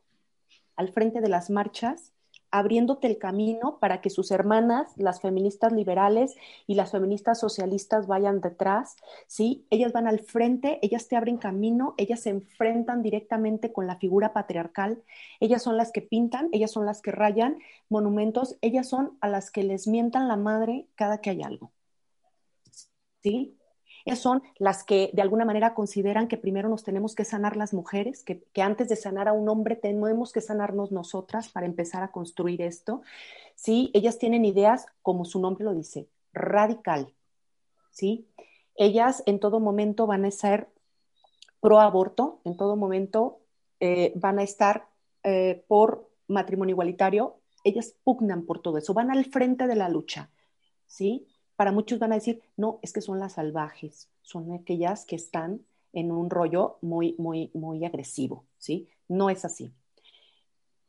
al 0.79 0.93
frente 0.93 1.21
de 1.21 1.29
las 1.29 1.51
marchas, 1.51 2.13
abriéndote 2.51 3.07
el 3.07 3.19
camino 3.19 3.79
para 3.79 4.01
que 4.01 4.11
sus 4.11 4.31
hermanas, 4.31 4.93
las 4.97 5.21
feministas 5.21 5.73
liberales 5.73 6.35
y 6.67 6.75
las 6.75 6.93
feministas 6.93 7.41
socialistas 7.41 8.07
vayan 8.07 8.41
detrás, 8.41 8.97
¿sí? 9.27 9.67
Ellas 9.71 9.93
van 9.93 10.07
al 10.07 10.21
frente, 10.21 10.79
ellas 10.83 11.09
te 11.09 11.17
abren 11.17 11.37
camino, 11.37 11.95
ellas 11.99 12.21
se 12.21 12.31
enfrentan 12.31 13.03
directamente 13.03 13.73
con 13.73 13.87
la 13.87 13.97
figura 13.97 14.33
patriarcal, 14.33 15.03
ellas 15.41 15.63
son 15.63 15.77
las 15.77 15.93
que 15.93 16.01
pintan, 16.01 16.49
ellas 16.53 16.71
son 16.71 16.87
las 16.87 17.03
que 17.03 17.13
rayan 17.13 17.59
monumentos, 17.89 18.57
ellas 18.63 18.89
son 18.89 19.19
a 19.21 19.29
las 19.29 19.51
que 19.51 19.65
les 19.65 19.87
mientan 19.87 20.29
la 20.29 20.37
madre 20.37 20.87
cada 20.95 21.21
que 21.21 21.31
hay 21.31 21.43
algo, 21.43 21.73
¿sí? 23.23 23.58
Son 24.17 24.43
las 24.59 24.85
que 24.85 25.11
de 25.13 25.23
alguna 25.23 25.45
manera 25.45 25.75
consideran 25.75 26.29
que 26.29 26.37
primero 26.37 26.69
nos 26.69 26.85
tenemos 26.85 27.15
que 27.15 27.25
sanar 27.25 27.57
las 27.57 27.75
mujeres, 27.75 28.25
que, 28.25 28.43
antes 28.63 28.89
de 28.89 28.97
sanar 28.97 29.29
a 29.29 29.33
un 29.33 29.49
hombre 29.49 29.77
tenemos 29.77 30.33
que 30.33 30.41
sanarnos 30.41 30.93
nosotras 30.93 31.49
para 31.49 31.67
empezar 31.67 32.03
a 32.03 32.11
construir 32.11 32.63
esto. 32.63 33.03
Sí, 33.55 33.91
ellas 33.95 34.19
tienen 34.19 34.45
ideas, 34.45 34.87
como 35.03 35.25
su 35.25 35.41
nombre 35.41 35.65
lo 35.65 35.75
dice, 35.75 36.09
radical. 36.33 37.13
¿sí? 37.91 38.29
Ellas 38.75 39.23
en 39.27 39.41
todo 39.41 39.61
momento 39.61 40.07
van 40.07 40.25
a 40.25 40.31
ser 40.31 40.69
pro 41.61 41.81
aborto, 41.81 42.41
en 42.45 42.57
todo 42.57 42.77
momento 42.77 43.41
eh, 43.81 44.13
van 44.17 44.39
a 44.39 44.43
estar 44.43 44.89
eh, 45.25 45.65
por 45.67 46.09
matrimonio 46.29 46.75
igualitario, 46.75 47.37
ellas 47.65 47.95
pugnan 48.05 48.45
por 48.45 48.61
todo 48.61 48.79
eso, 48.79 48.95
van 48.95 49.11
al 49.11 49.25
frente 49.25 49.67
de 49.67 49.75
la 49.75 49.89
lucha, 49.89 50.31
¿sí? 50.87 51.27
Para 51.59 51.73
muchos 51.73 51.99
van 51.99 52.13
a 52.13 52.15
decir, 52.15 52.41
no, 52.57 52.79
es 52.83 52.93
que 52.93 53.01
son 53.01 53.19
las 53.19 53.33
salvajes, 53.33 54.09
son 54.23 54.53
aquellas 54.53 55.05
que 55.05 55.17
están 55.17 55.67
en 55.93 56.13
un 56.13 56.31
rollo 56.31 56.79
muy, 56.83 57.17
muy, 57.19 57.51
muy 57.53 57.85
agresivo, 57.85 58.45
¿sí? 58.59 58.87
No 59.09 59.29
es 59.29 59.45
así. 59.45 59.73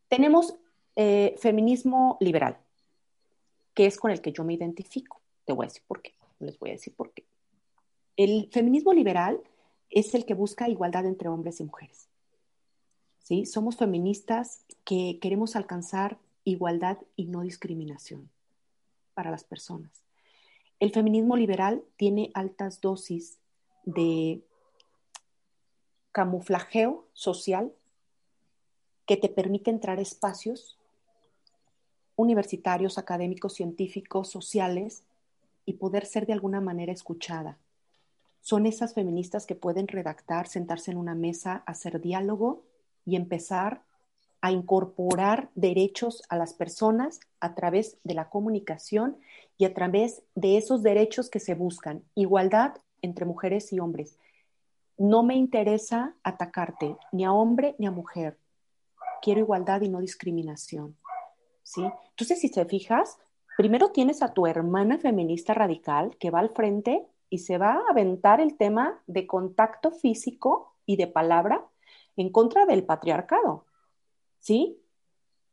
Tenemos 0.09 0.53
eh, 0.95 1.33
feminismo 1.39 2.17
liberal, 2.19 2.59
que 3.73 3.87
es 3.87 3.97
con 3.97 4.11
el 4.11 4.21
que 4.21 4.31
yo 4.31 4.43
me 4.43 4.53
identifico. 4.53 5.19
Te 5.43 5.53
voy 5.53 5.65
a 5.65 5.69
decir 5.69 5.81
por 5.87 6.03
qué, 6.03 6.13
les 6.37 6.59
voy 6.59 6.69
a 6.69 6.73
decir 6.73 6.93
por 6.93 7.13
qué. 7.13 7.25
El 8.15 8.47
feminismo 8.51 8.93
liberal 8.93 9.41
es 9.89 10.13
el 10.13 10.23
que 10.23 10.35
busca 10.35 10.69
igualdad 10.69 11.07
entre 11.07 11.29
hombres 11.29 11.59
y 11.61 11.63
mujeres. 11.63 12.09
¿Sí? 13.23 13.47
Somos 13.47 13.75
feministas 13.75 14.65
que 14.85 15.17
queremos 15.19 15.55
alcanzar 15.55 16.19
igualdad 16.43 16.99
y 17.15 17.25
no 17.25 17.41
discriminación 17.41 18.29
para 19.15 19.31
las 19.31 19.43
personas. 19.43 20.08
El 20.79 20.91
feminismo 20.91 21.35
liberal 21.35 21.83
tiene 21.97 22.31
altas 22.33 22.79
dosis 22.79 23.37
de 23.83 24.41
camuflajeo 26.11 27.05
social 27.13 27.73
que 29.05 29.17
te 29.17 29.27
permite 29.27 29.71
entrar 29.71 29.99
a 29.99 30.01
espacios 30.01 30.77
universitarios, 32.15 32.97
académicos, 32.97 33.53
científicos, 33.53 34.29
sociales 34.29 35.03
y 35.65 35.73
poder 35.73 36.05
ser 36.05 36.25
de 36.25 36.33
alguna 36.33 36.61
manera 36.61 36.91
escuchada. 36.91 37.57
Son 38.41 38.65
esas 38.65 38.93
feministas 38.93 39.45
que 39.45 39.55
pueden 39.55 39.87
redactar, 39.87 40.47
sentarse 40.47 40.91
en 40.91 40.97
una 40.97 41.15
mesa, 41.15 41.63
hacer 41.65 42.01
diálogo 42.01 42.63
y 43.05 43.15
empezar 43.15 43.83
a 44.41 44.51
incorporar 44.51 45.49
derechos 45.55 46.23
a 46.29 46.37
las 46.37 46.53
personas 46.53 47.19
a 47.39 47.55
través 47.55 47.97
de 48.03 48.13
la 48.13 48.29
comunicación 48.29 49.17
y 49.57 49.65
a 49.65 49.73
través 49.73 50.23
de 50.35 50.57
esos 50.57 50.83
derechos 50.83 51.29
que 51.29 51.39
se 51.39 51.55
buscan, 51.55 52.03
igualdad 52.15 52.75
entre 53.01 53.25
mujeres 53.25 53.73
y 53.73 53.79
hombres. 53.79 54.17
No 54.97 55.23
me 55.23 55.35
interesa 55.35 56.15
atacarte 56.23 56.95
ni 57.11 57.25
a 57.25 57.33
hombre 57.33 57.75
ni 57.77 57.87
a 57.87 57.91
mujer. 57.91 58.37
Quiero 59.21 59.41
igualdad 59.41 59.81
y 59.81 59.89
no 59.89 59.99
discriminación. 59.99 60.95
¿Sí? 61.63 61.81
Entonces, 62.11 62.39
si 62.39 62.49
te 62.49 62.65
fijas, 62.65 63.17
primero 63.57 63.91
tienes 63.91 64.21
a 64.21 64.33
tu 64.33 64.47
hermana 64.47 64.97
feminista 64.97 65.53
radical 65.53 66.15
que 66.17 66.31
va 66.31 66.39
al 66.39 66.49
frente 66.49 67.05
y 67.29 67.39
se 67.39 67.57
va 67.57 67.73
a 67.73 67.91
aventar 67.91 68.41
el 68.41 68.57
tema 68.57 69.01
de 69.07 69.27
contacto 69.27 69.91
físico 69.91 70.73
y 70.85 70.95
de 70.97 71.07
palabra 71.07 71.65
en 72.15 72.31
contra 72.31 72.65
del 72.65 72.83
patriarcado. 72.83 73.65
¿Sí? 74.39 74.79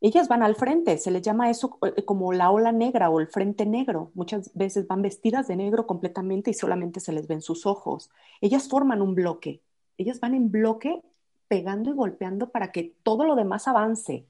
Ellas 0.00 0.28
van 0.28 0.42
al 0.42 0.56
frente, 0.56 0.98
se 0.98 1.10
les 1.10 1.22
llama 1.22 1.50
eso 1.50 1.78
eh, 1.82 2.04
como 2.04 2.32
la 2.32 2.50
ola 2.50 2.70
negra 2.70 3.08
o 3.08 3.18
el 3.18 3.28
frente 3.28 3.64
negro. 3.64 4.10
Muchas 4.14 4.52
veces 4.54 4.86
van 4.86 5.02
vestidas 5.02 5.48
de 5.48 5.56
negro 5.56 5.86
completamente 5.86 6.50
y 6.50 6.54
solamente 6.54 7.00
se 7.00 7.12
les 7.12 7.26
ven 7.26 7.40
sus 7.40 7.66
ojos. 7.66 8.10
Ellas 8.40 8.68
forman 8.68 9.00
un 9.00 9.14
bloque. 9.14 9.62
Ellas 9.96 10.20
van 10.20 10.34
en 10.34 10.50
bloque 10.50 11.02
pegando 11.48 11.90
y 11.90 11.94
golpeando 11.94 12.50
para 12.50 12.72
que 12.72 12.94
todo 13.02 13.24
lo 13.24 13.36
demás 13.36 13.68
avance. 13.68 14.26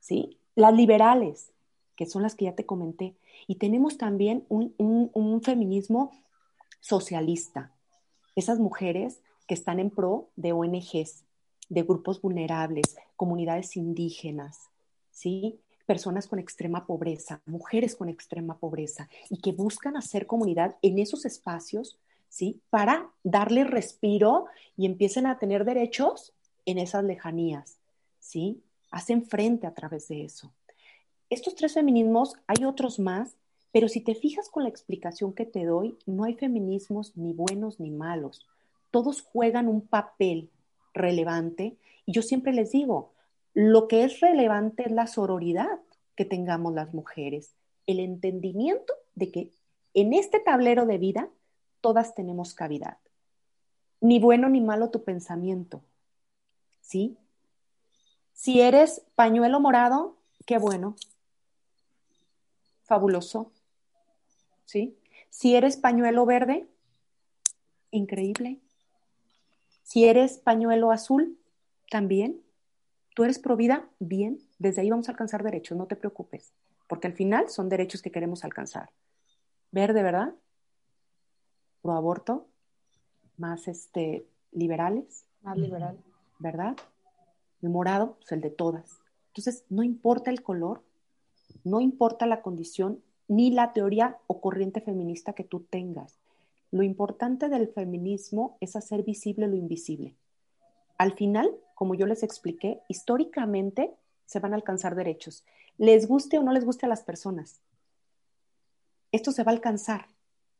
¿Sí? 0.00 0.38
Las 0.56 0.74
liberales, 0.74 1.52
que 1.94 2.06
son 2.06 2.22
las 2.22 2.34
que 2.34 2.46
ya 2.46 2.54
te 2.54 2.66
comenté. 2.66 3.16
Y 3.46 3.56
tenemos 3.56 3.96
también 3.96 4.44
un, 4.48 4.74
un 4.76 5.42
feminismo 5.42 6.10
socialista. 6.80 7.72
Esas 8.34 8.58
mujeres 8.58 9.20
que 9.46 9.54
están 9.54 9.78
en 9.78 9.90
pro 9.90 10.30
de 10.36 10.52
ONGs, 10.52 11.24
de 11.68 11.82
grupos 11.82 12.20
vulnerables, 12.20 12.96
comunidades 13.16 13.76
indígenas, 13.76 14.68
¿sí? 15.10 15.60
personas 15.88 16.28
con 16.28 16.38
extrema 16.38 16.86
pobreza, 16.86 17.40
mujeres 17.46 17.96
con 17.96 18.10
extrema 18.10 18.58
pobreza, 18.58 19.08
y 19.30 19.38
que 19.38 19.52
buscan 19.52 19.96
hacer 19.96 20.26
comunidad 20.26 20.76
en 20.82 20.98
esos 20.98 21.24
espacios, 21.24 21.98
¿sí? 22.28 22.60
Para 22.68 23.10
darle 23.24 23.64
respiro 23.64 24.44
y 24.76 24.84
empiecen 24.84 25.26
a 25.26 25.38
tener 25.38 25.64
derechos 25.64 26.34
en 26.66 26.76
esas 26.76 27.04
lejanías, 27.04 27.78
¿sí? 28.20 28.60
Hacen 28.90 29.24
frente 29.24 29.66
a 29.66 29.72
través 29.72 30.08
de 30.08 30.24
eso. 30.24 30.52
Estos 31.30 31.54
tres 31.54 31.72
feminismos, 31.72 32.34
hay 32.46 32.66
otros 32.66 32.98
más, 32.98 33.36
pero 33.72 33.88
si 33.88 34.02
te 34.02 34.14
fijas 34.14 34.50
con 34.50 34.64
la 34.64 34.68
explicación 34.68 35.32
que 35.32 35.46
te 35.46 35.64
doy, 35.64 35.96
no 36.04 36.24
hay 36.24 36.34
feminismos 36.34 37.16
ni 37.16 37.32
buenos 37.32 37.80
ni 37.80 37.90
malos. 37.90 38.46
Todos 38.90 39.22
juegan 39.22 39.68
un 39.68 39.80
papel 39.80 40.50
relevante. 40.94 41.76
Y 42.06 42.12
yo 42.12 42.22
siempre 42.22 42.52
les 42.52 42.72
digo, 42.72 43.12
lo 43.54 43.88
que 43.88 44.04
es 44.04 44.20
relevante 44.20 44.84
es 44.84 44.92
la 44.92 45.06
sororidad 45.06 45.80
que 46.14 46.24
tengamos 46.24 46.74
las 46.74 46.94
mujeres, 46.94 47.54
el 47.86 48.00
entendimiento 48.00 48.94
de 49.14 49.30
que 49.30 49.50
en 49.94 50.12
este 50.14 50.40
tablero 50.40 50.86
de 50.86 50.98
vida 50.98 51.28
todas 51.80 52.14
tenemos 52.14 52.54
cavidad. 52.54 52.98
Ni 54.00 54.20
bueno 54.20 54.48
ni 54.48 54.60
malo 54.60 54.90
tu 54.90 55.02
pensamiento. 55.04 55.82
¿Sí? 56.80 57.16
Si 58.32 58.60
eres 58.60 59.02
pañuelo 59.14 59.58
morado, 59.58 60.16
qué 60.46 60.58
bueno. 60.58 60.94
Fabuloso. 62.84 63.50
¿Sí? 64.64 64.96
Si 65.30 65.56
eres 65.56 65.76
pañuelo 65.76 66.24
verde, 66.26 66.68
increíble. 67.90 68.60
Si 69.88 70.04
eres 70.04 70.36
pañuelo 70.36 70.90
azul, 70.90 71.38
también. 71.90 72.42
Tú 73.14 73.24
eres 73.24 73.38
provida, 73.38 73.88
bien. 73.98 74.38
Desde 74.58 74.82
ahí 74.82 74.90
vamos 74.90 75.08
a 75.08 75.12
alcanzar 75.12 75.42
derechos, 75.42 75.78
no 75.78 75.86
te 75.86 75.96
preocupes, 75.96 76.52
porque 76.88 77.06
al 77.06 77.14
final 77.14 77.48
son 77.48 77.70
derechos 77.70 78.02
que 78.02 78.10
queremos 78.10 78.44
alcanzar. 78.44 78.90
Verde, 79.72 80.02
¿verdad? 80.02 80.34
Pro 81.80 81.94
aborto, 81.94 82.48
más 83.38 83.66
este, 83.66 84.26
liberales. 84.52 85.24
Más 85.40 85.56
liberal. 85.56 85.98
¿Verdad? 86.38 86.76
El 87.62 87.70
morado, 87.70 88.16
pues 88.18 88.32
el 88.32 88.42
de 88.42 88.50
todas. 88.50 89.00
Entonces, 89.28 89.64
no 89.70 89.82
importa 89.82 90.30
el 90.30 90.42
color, 90.42 90.82
no 91.64 91.80
importa 91.80 92.26
la 92.26 92.42
condición, 92.42 93.02
ni 93.26 93.52
la 93.52 93.72
teoría 93.72 94.18
o 94.26 94.42
corriente 94.42 94.82
feminista 94.82 95.32
que 95.32 95.44
tú 95.44 95.60
tengas. 95.60 96.18
Lo 96.70 96.82
importante 96.82 97.48
del 97.48 97.68
feminismo 97.68 98.58
es 98.60 98.76
hacer 98.76 99.02
visible 99.02 99.46
lo 99.46 99.56
invisible. 99.56 100.14
Al 100.98 101.12
final, 101.12 101.50
como 101.74 101.94
yo 101.94 102.06
les 102.06 102.22
expliqué, 102.22 102.80
históricamente 102.88 103.94
se 104.26 104.40
van 104.40 104.52
a 104.52 104.56
alcanzar 104.56 104.94
derechos, 104.94 105.44
les 105.78 106.06
guste 106.06 106.38
o 106.38 106.42
no 106.42 106.52
les 106.52 106.64
guste 106.64 106.86
a 106.86 106.88
las 106.88 107.02
personas. 107.02 107.60
Esto 109.12 109.32
se 109.32 109.44
va 109.44 109.52
a 109.52 109.54
alcanzar 109.54 110.06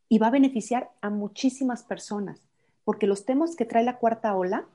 y 0.09 0.19
va 0.19 0.29
a 0.29 0.31
beneficiar 0.31 0.91
a 1.03 1.11
muchísimas 1.11 1.83
personas, 1.83 2.41
porque 2.85 3.07
los 3.07 3.27
temas 3.27 3.57
que 3.57 3.67
trae 3.67 3.85
la 3.85 3.99
cuarta 3.99 4.35
ola 4.35 4.67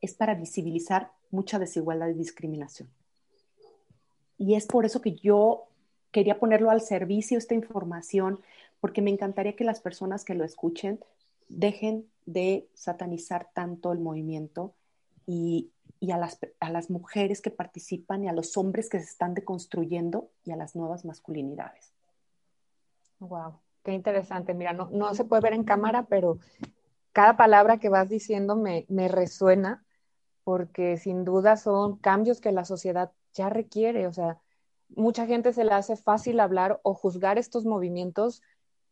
es 0.00 0.14
para 0.14 0.34
visibilizar 0.34 1.12
mucha 1.30 1.58
desigualdad 1.58 2.08
y 2.08 2.14
discriminación. 2.14 2.88
Y 4.38 4.54
es 4.54 4.66
por 4.66 4.86
eso 4.86 5.02
que 5.02 5.16
yo 5.16 5.66
quería 6.10 6.38
ponerlo 6.38 6.70
al 6.70 6.80
servicio, 6.80 7.36
esta 7.36 7.54
información, 7.54 8.40
porque 8.80 9.02
me 9.02 9.10
encantaría 9.10 9.56
que 9.56 9.64
las 9.64 9.80
personas 9.80 10.24
que 10.24 10.34
lo 10.34 10.44
escuchen 10.44 11.00
dejen 11.48 12.06
de 12.26 12.68
satanizar 12.74 13.50
tanto 13.52 13.92
el 13.92 13.98
movimiento 13.98 14.74
y, 15.26 15.70
a, 16.12 16.16
las, 16.16 16.38
a, 16.60 16.70
las, 16.70 16.90
mujeres 16.90 17.40
que 17.40 17.50
participan 17.50 18.24
y 18.24 18.28
a 18.28 18.32
los 18.32 18.56
hombres 18.56 18.88
que 18.88 18.98
se 18.98 19.04
están 19.04 19.34
deconstruyendo 19.34 20.30
y 20.44 20.52
a 20.52 20.56
las 20.56 20.74
nuevas 20.74 21.04
masculinidades. 21.04 21.92
Wow, 23.18 23.58
qué 23.84 23.92
interesante. 23.92 24.54
Mira, 24.54 24.72
no, 24.72 24.88
no 24.90 25.14
se 25.14 25.24
puede 25.24 25.42
ver 25.42 25.52
en 25.52 25.64
cámara, 25.64 26.06
pero 26.08 26.38
cada 27.12 27.36
palabra 27.36 27.78
que 27.78 27.88
vas 27.88 28.08
diciendo 28.08 28.56
me, 28.56 28.86
me 28.88 29.08
resuena 29.08 29.84
porque 30.42 30.96
sin 30.96 31.24
duda 31.24 31.56
son 31.56 31.96
cambios 31.96 32.40
que 32.40 32.50
la 32.50 32.64
sociedad 32.64 33.12
ya 33.34 33.50
requiere. 33.50 34.06
O 34.06 34.12
sea, 34.12 34.38
mucha 34.88 35.26
gente 35.26 35.52
se 35.52 35.64
le 35.64 35.72
hace 35.72 35.96
fácil 35.96 36.40
hablar 36.40 36.80
o 36.82 36.94
juzgar 36.94 37.38
estos 37.38 37.64
movimientos 37.64 38.42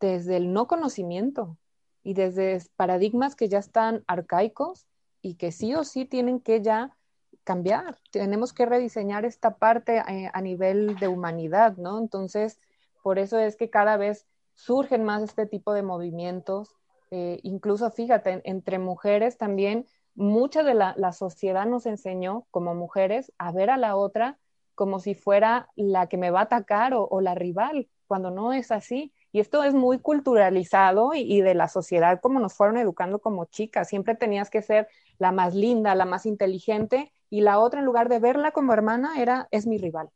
desde 0.01 0.36
el 0.36 0.53
no 0.53 0.66
conocimiento 0.66 1.57
y 2.03 2.14
desde 2.14 2.62
paradigmas 2.76 3.34
que 3.34 3.49
ya 3.49 3.59
están 3.59 4.05
arcaicos 4.07 4.86
y 5.22 5.34
que 5.34 5.53
sí 5.53 5.74
o 5.74 5.84
sí 5.84 6.05
tienen 6.05 6.40
que 6.40 6.62
ya 6.62 6.96
cambiar. 7.44 7.99
Tenemos 8.11 8.53
que 8.53 8.66
rediseñar 8.66 9.24
esta 9.24 9.57
parte 9.57 10.03
eh, 10.09 10.30
a, 10.32 10.40
nivel 10.40 10.96
de 10.99 11.09
humanidad, 11.09 11.76
¿no? 11.76 11.99
Entonces, 11.99 12.59
por 13.03 13.18
eso 13.18 13.38
es 13.38 13.57
que 13.57 13.70
cada 13.70 13.96
vez 13.96 14.26
surgen 14.55 15.05
más 15.05 15.22
este 15.22 15.46
tipo 15.46 15.72
de 15.72 15.82
movimientos. 15.82 16.76
Eh, 17.11 17.40
incluso, 17.42 17.90
fíjate, 17.90 18.42
entre 18.44 18.78
mujeres 18.78 19.38
también, 19.38 19.86
mucha 20.14 20.62
de 20.62 20.74
la, 20.74 21.12
sociedad 21.12 21.66
nos 21.66 21.86
enseñó 21.86 22.46
como 22.51 22.74
mujeres 22.74 23.32
a 23.38 23.53
ver 23.53 23.70
a 23.70 23.76
la 23.76 23.96
otra 23.96 24.38
como 24.74 25.01
si 25.01 25.14
fuera 25.14 25.70
la 25.74 26.07
que 26.09 26.18
me 26.18 26.30
va 26.30 26.40
a 26.40 26.44
atacar 26.44 26.92
o 26.94 27.20
la 27.20 27.34
rival, 27.34 27.88
cuando 28.07 28.30
no 28.30 28.53
es 28.53 28.70
así. 28.70 29.12
Y 29.33 29.41
esto 29.41 29.62
es 29.62 29.74
muy 29.74 29.99
culturalizado 29.99 31.12
y, 31.14 31.41
de 31.43 31.55
la 31.55 31.68
sociedad 31.68 32.20
como 32.20 32.41
nos 32.41 32.55
fueron 32.55 32.79
educando 32.79 33.18
como 33.18 33.45
chicas. 33.45 33.89
Siempre 33.89 34.14
tenías 34.14 34.51
que 34.51 34.62
ser 34.62 34.89
la 35.18 35.33
más 35.33 35.55
linda, 35.55 35.95
la 35.95 36.07
más 36.07 36.24
inteligente 36.26 37.12
y 37.29 37.43
la 37.43 37.59
otra 37.59 37.81
en 37.81 37.87
lugar 37.87 38.09
de 38.09 38.18
verla 38.18 38.53
como 38.53 38.72
hermana 38.72 39.20
era 39.20 39.49
es 39.51 39.66
mi 39.66 39.79
rival. 39.79 40.09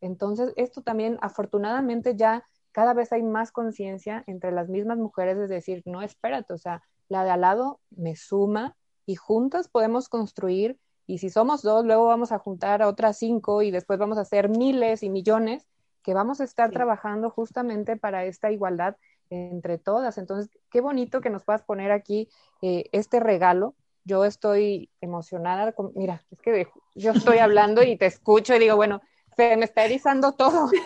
Entonces, 0.00 0.52
esto 0.56 0.82
también 0.82 1.18
afortunadamente 1.20 2.16
ya 2.16 2.44
cada 2.72 2.94
vez 2.94 3.12
hay 3.12 3.22
más 3.22 3.50
conciencia 3.50 4.22
entre 4.26 4.52
las 4.52 4.68
mismas 4.68 4.98
mujeres 4.98 5.36
de 5.36 5.48
decir, 5.48 5.82
no, 5.84 6.02
espérate, 6.02 6.52
o 6.52 6.58
sea, 6.58 6.82
la 7.08 7.24
de 7.24 7.30
al 7.30 7.40
lado 7.40 7.80
me 7.90 8.14
suma 8.14 8.76
y 9.06 9.16
juntas 9.16 9.68
podemos 9.68 10.08
construir 10.08 10.78
y 11.10 11.18
si 11.18 11.28
somos 11.28 11.62
dos, 11.62 11.84
luego 11.84 12.06
vamos 12.06 12.30
a 12.30 12.38
juntar 12.38 12.82
a 12.82 12.88
otras 12.88 13.18
cinco 13.18 13.62
y 13.62 13.72
después 13.72 13.98
vamos 13.98 14.16
a 14.16 14.20
hacer 14.20 14.48
miles 14.48 15.02
y 15.02 15.10
millones 15.10 15.66
que 16.02 16.14
vamos 16.14 16.40
a 16.40 16.44
estar 16.44 16.70
trabajando 16.70 17.30
justamente 17.30 17.96
para 17.96 18.24
esta 18.24 18.50
igualdad 18.50 18.96
entre 19.30 19.78
todas. 19.78 20.18
Entonces, 20.18 20.50
qué 20.70 20.80
bonito 20.80 21.20
que 21.20 21.30
nos 21.30 21.44
puedas 21.44 21.62
poner 21.62 21.92
aquí 21.92 22.28
eh, 22.62 22.84
este 22.92 23.20
regalo. 23.20 23.74
Yo 24.04 24.24
estoy 24.24 24.90
emocionada. 25.00 25.74
mira, 25.94 26.22
es 26.30 26.40
que 26.40 26.68
yo 26.94 27.12
estoy 27.12 27.38
hablando 27.38 27.82
y 27.82 27.96
te 27.96 28.06
escucho 28.06 28.54
y 28.54 28.58
digo, 28.58 28.76
bueno, 28.76 29.00
se 29.36 29.56
me 29.56 29.64
está 29.64 29.84
erizando 29.84 30.32
todo. 30.32 30.68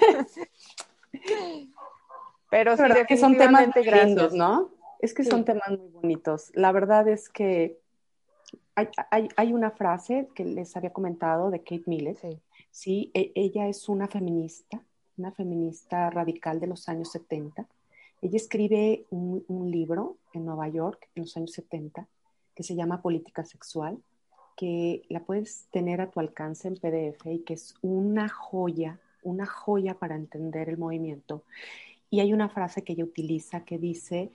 Pero 2.51 2.77
sí, 2.77 2.83
Pero 2.87 3.07
que 3.07 3.17
son 3.17 3.37
temas 3.37 3.69
grandes, 3.75 4.33
¿no? 4.33 4.71
Es 5.01 5.12
que 5.15 5.25
son 5.25 5.45
temas 5.45 5.71
muy 5.71 5.89
bonitos. 5.89 6.51
La 6.55 6.71
verdad 6.73 7.09
es 7.09 7.29
que 7.29 7.79
hay, 8.77 9.53
una 9.53 9.71
frase 9.71 10.29
que 10.35 10.45
les 10.45 10.77
había 10.77 10.93
comentado 10.93 11.51
de 11.51 11.61
Kate 11.61 11.85
Millett. 11.87 12.19
Sí. 12.71 13.11
E, 13.15 13.33
ella 13.35 13.69
es 13.69 13.89
una 13.89 14.09
feminista, 14.09 14.83
una 15.17 15.33
feminista 15.33 16.11
radical 16.11 16.61
de 16.61 16.67
los 16.67 16.89
años 16.89 17.11
70. 17.12 17.67
Ella 18.23 18.37
escribe 18.37 19.07
un, 19.11 19.45
un 19.49 19.71
libro 19.71 20.17
en 20.33 20.45
Nueva 20.45 20.69
York 20.69 21.09
en 21.15 21.23
los 21.23 21.37
años 21.37 21.53
70 21.53 22.07
que 22.55 22.62
se 22.62 22.75
llama 22.75 23.03
Política 23.03 23.45
Sexual, 23.45 23.99
que 24.57 25.03
la 25.09 25.21
puedes 25.21 25.67
tener 25.71 26.01
a 26.01 26.11
tu 26.11 26.21
alcance 26.21 26.69
en 26.69 26.77
PDF 26.77 27.27
y 27.27 27.41
que 27.41 27.55
es 27.55 27.75
una 27.83 28.29
joya, 28.29 29.01
una 29.23 29.47
joya 29.47 29.99
para 29.99 30.15
entender 30.15 30.69
el 30.69 30.79
movimiento. 30.79 31.43
Y 32.11 32.21
hay 32.21 32.33
una 32.33 32.49
frase 32.49 32.83
que 32.83 32.93
ella 32.93 33.05
utiliza 33.05 33.65
que 33.65 33.79
dice, 33.79 34.31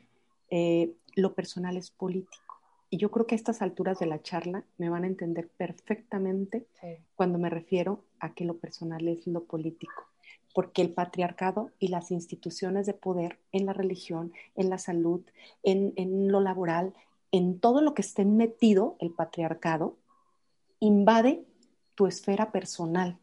eh, 0.49 0.91
lo 1.15 1.33
personal 1.33 1.77
es 1.77 1.91
político. 1.91 2.59
Y 2.89 2.97
yo 2.97 3.11
creo 3.11 3.27
que 3.27 3.35
a 3.35 3.37
estas 3.37 3.61
alturas 3.61 3.99
de 3.99 4.07
la 4.07 4.21
charla 4.21 4.63
me 4.77 4.89
van 4.89 5.03
a 5.03 5.07
entender 5.07 5.47
perfectamente 5.47 6.65
cuando 7.15 7.37
me 7.37 7.49
refiero 7.49 8.03
a 8.19 8.33
que 8.33 8.45
lo 8.45 8.57
personal 8.57 9.07
es 9.07 9.27
lo 9.27 9.43
político. 9.43 10.08
Porque 10.59 10.81
el 10.81 10.91
patriarcado 10.91 11.71
y 11.79 11.87
las 11.87 12.11
instituciones 12.11 12.85
de 12.85 12.93
poder 12.93 13.39
en 13.53 13.65
la 13.65 13.71
religión, 13.71 14.33
en 14.55 14.69
la 14.69 14.77
salud, 14.77 15.21
en, 15.63 15.93
en 15.95 16.29
lo 16.33 16.41
laboral, 16.41 16.93
en 17.31 17.61
todo 17.61 17.79
lo 17.81 17.93
que 17.93 18.01
esté 18.01 18.25
metido 18.25 18.97
el 18.99 19.11
patriarcado, 19.11 19.95
invade 20.81 21.45
tu 21.95 22.07
esfera 22.07 22.51
personal. 22.51 23.17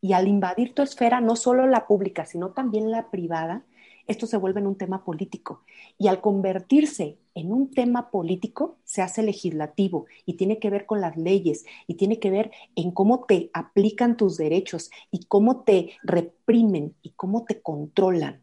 Y 0.00 0.14
al 0.14 0.26
invadir 0.26 0.74
tu 0.74 0.80
esfera, 0.80 1.20
no 1.20 1.36
solo 1.36 1.66
la 1.66 1.86
pública, 1.86 2.24
sino 2.24 2.52
también 2.52 2.90
la 2.90 3.10
privada, 3.10 3.66
esto 4.10 4.26
se 4.26 4.36
vuelve 4.36 4.60
en 4.60 4.66
un 4.66 4.76
tema 4.76 5.04
político. 5.04 5.62
Y 5.96 6.08
al 6.08 6.20
convertirse 6.20 7.16
en 7.34 7.52
un 7.52 7.70
tema 7.70 8.10
político, 8.10 8.78
se 8.84 9.02
hace 9.02 9.22
legislativo 9.22 10.06
y 10.26 10.34
tiene 10.34 10.58
que 10.58 10.68
ver 10.68 10.84
con 10.84 11.00
las 11.00 11.16
leyes 11.16 11.64
y 11.86 11.94
tiene 11.94 12.18
que 12.18 12.30
ver 12.30 12.50
en 12.74 12.90
cómo 12.90 13.24
te 13.24 13.50
aplican 13.52 14.16
tus 14.16 14.36
derechos 14.36 14.90
y 15.10 15.24
cómo 15.26 15.62
te 15.62 15.92
reprimen 16.02 16.94
y 17.02 17.10
cómo 17.10 17.44
te 17.44 17.60
controlan. 17.60 18.40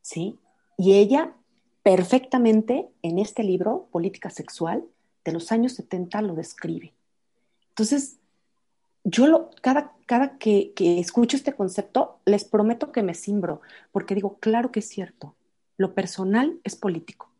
¿Sí? 0.00 0.38
Y 0.78 0.94
ella 0.94 1.34
perfectamente 1.82 2.88
en 3.02 3.18
este 3.18 3.44
libro, 3.44 3.88
Política 3.92 4.30
Sexual, 4.30 4.84
de 5.24 5.32
los 5.32 5.52
años 5.52 5.74
70, 5.74 6.22
lo 6.22 6.34
describe. 6.34 6.94
Entonces, 7.68 8.18
yo 9.08 9.28
lo, 9.28 9.50
cada, 9.62 9.92
cada 10.04 10.36
que, 10.36 10.72
escucho 10.76 11.36
este 11.36 11.52
concepto, 11.52 12.18
les 12.24 12.44
prometo 12.44 12.90
que 12.90 13.04
me 13.04 13.14
simbro, 13.14 13.60
porque 13.92 14.16
digo, 14.16 14.38
claro 14.40 14.72
que 14.72 14.80
es 14.80 14.88
cierto, 14.88 15.36
lo 15.76 15.94
personal 15.94 16.58
es 16.64 16.74
político, 16.74 17.30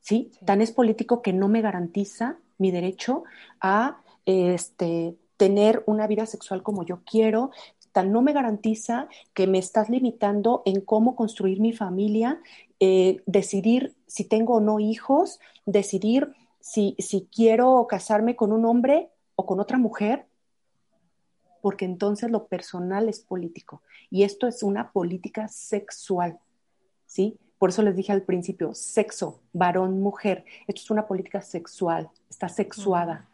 ¿sí? 0.00 0.32
Tan 0.46 0.62
es 0.62 0.72
político 0.72 1.20
que 1.20 1.34
no 1.34 1.48
me 1.48 1.60
garantiza 1.60 2.38
mi 2.56 2.70
derecho 2.70 3.24
a 3.60 4.00
este, 4.24 5.18
tener 5.36 5.82
una 5.84 6.06
vida 6.06 6.24
sexual 6.24 6.62
como 6.62 6.82
yo 6.82 7.02
quiero, 7.04 7.50
tan 7.92 8.10
no 8.10 8.22
me 8.22 8.32
garantiza 8.32 9.08
que 9.34 9.46
me 9.46 9.58
estás 9.58 9.90
limitando 9.90 10.62
en 10.64 10.80
cómo 10.80 11.14
construir 11.14 11.60
mi 11.60 11.74
familia, 11.74 12.40
eh, 12.80 13.22
decidir 13.26 13.94
si 14.06 14.24
tengo 14.24 14.54
o 14.54 14.60
no 14.60 14.80
hijos, 14.80 15.40
decidir 15.66 16.32
si, 16.60 16.96
si 16.98 17.28
quiero 17.30 17.86
casarme 17.86 18.34
con 18.34 18.52
un 18.52 18.64
hombre 18.64 19.10
o 19.34 19.44
con 19.44 19.60
otra 19.60 19.76
mujer, 19.76 20.26
porque 21.66 21.84
entonces 21.84 22.30
lo 22.30 22.46
personal 22.46 23.08
es 23.08 23.18
político 23.18 23.82
y 24.08 24.22
esto 24.22 24.46
es 24.46 24.62
una 24.62 24.92
política 24.92 25.48
sexual, 25.48 26.38
¿sí? 27.06 27.40
Por 27.58 27.70
eso 27.70 27.82
les 27.82 27.96
dije 27.96 28.12
al 28.12 28.22
principio, 28.22 28.72
sexo, 28.72 29.40
varón, 29.52 30.00
mujer, 30.00 30.44
esto 30.68 30.80
es 30.82 30.90
una 30.92 31.08
política 31.08 31.40
sexual, 31.40 32.08
está 32.30 32.48
sexuada, 32.48 33.28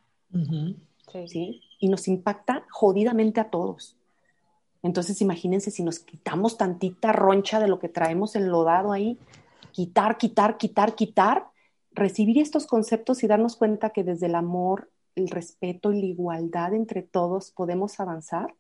sí. 1.27 1.61
Y 1.79 1.89
nos 1.91 2.09
impacta 2.09 2.65
jodidamente 2.71 3.39
a 3.39 3.51
todos. 3.51 3.99
Entonces 4.83 5.21
imagínense 5.21 5.71
si 5.71 5.83
nos 5.83 5.99
quitamos 5.99 6.57
tantita 6.57 7.13
roncha 7.13 7.61
de 7.61 7.69
lo 7.69 7.79
que 7.79 7.91
traemos 7.91 8.35
enlodado 8.35 8.93
ahí, 8.93 9.19
quitar, 9.73 10.17
quitar, 10.17 10.57
quitar, 10.57 10.95
quitar, 10.95 11.49
recibir 11.91 12.39
estos 12.39 12.67
conceptos 12.67 13.23
y 13.25 13.27
darnos 13.27 13.57
cuenta 13.57 13.91
que 13.91 14.05
desde 14.05 14.25
el 14.25 14.37
amor, 14.37 14.89
el 15.15 15.29
respeto 15.29 15.93
y 15.93 16.01
la 16.01 16.07
igualdad 16.07 16.75
entre 16.75 17.03
todos 17.03 17.51
podemos 17.51 18.01
avanzar, 18.01 18.55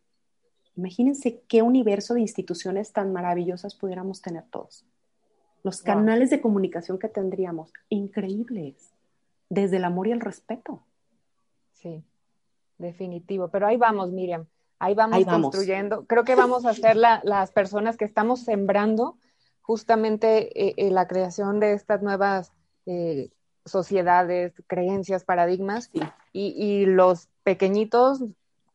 imagínense 0.76 1.42
qué 1.48 1.62
universo 1.62 2.14
de 2.14 2.20
instituciones 2.20 2.92
tan 2.92 3.12
maravillosas 3.12 3.74
pudiéramos 3.74 4.22
tener 4.22 4.44
todos. 4.50 4.86
Los 5.62 5.80
canales 5.80 6.30
de 6.30 6.40
comunicación 6.40 6.98
que 6.98 7.09
tendríamos, 7.09 7.72
increíbles, 7.88 8.92
desde 9.48 9.76
el 9.76 9.84
amor 9.84 10.09
y 10.09 10.12
el 10.12 10.20
respeto. 10.20 10.82
Sí, 11.74 12.05
definitivo. 12.78 13.48
Pero 13.48 13.66
ahí 13.66 13.76
vamos, 13.76 14.11
Miriam, 14.11 14.46
ahí 14.78 14.94
vamos 14.94 15.24
construyendo. 15.24 16.07
Creo 16.07 16.24
que 16.24 16.34
vamos 16.34 16.64
a 16.66 16.74
ser 16.74 16.96
las 16.96 17.53
personas 17.53 17.96
que 17.96 18.05
estamos 18.05 18.40
sembrando 18.40 19.16
justamente 19.61 20.61
eh, 20.61 20.74
eh, 20.76 20.90
la 20.90 21.07
creación 21.07 21.61
de 21.61 21.74
estas 21.74 22.03
nuevas 22.03 22.53
eh, 22.86 23.30
sociedades, 23.64 24.53
creencias, 24.66 25.24
paradigmas, 25.24 25.90
y, 26.33 26.87
los 26.87 27.28
pequeñitos 27.43 28.24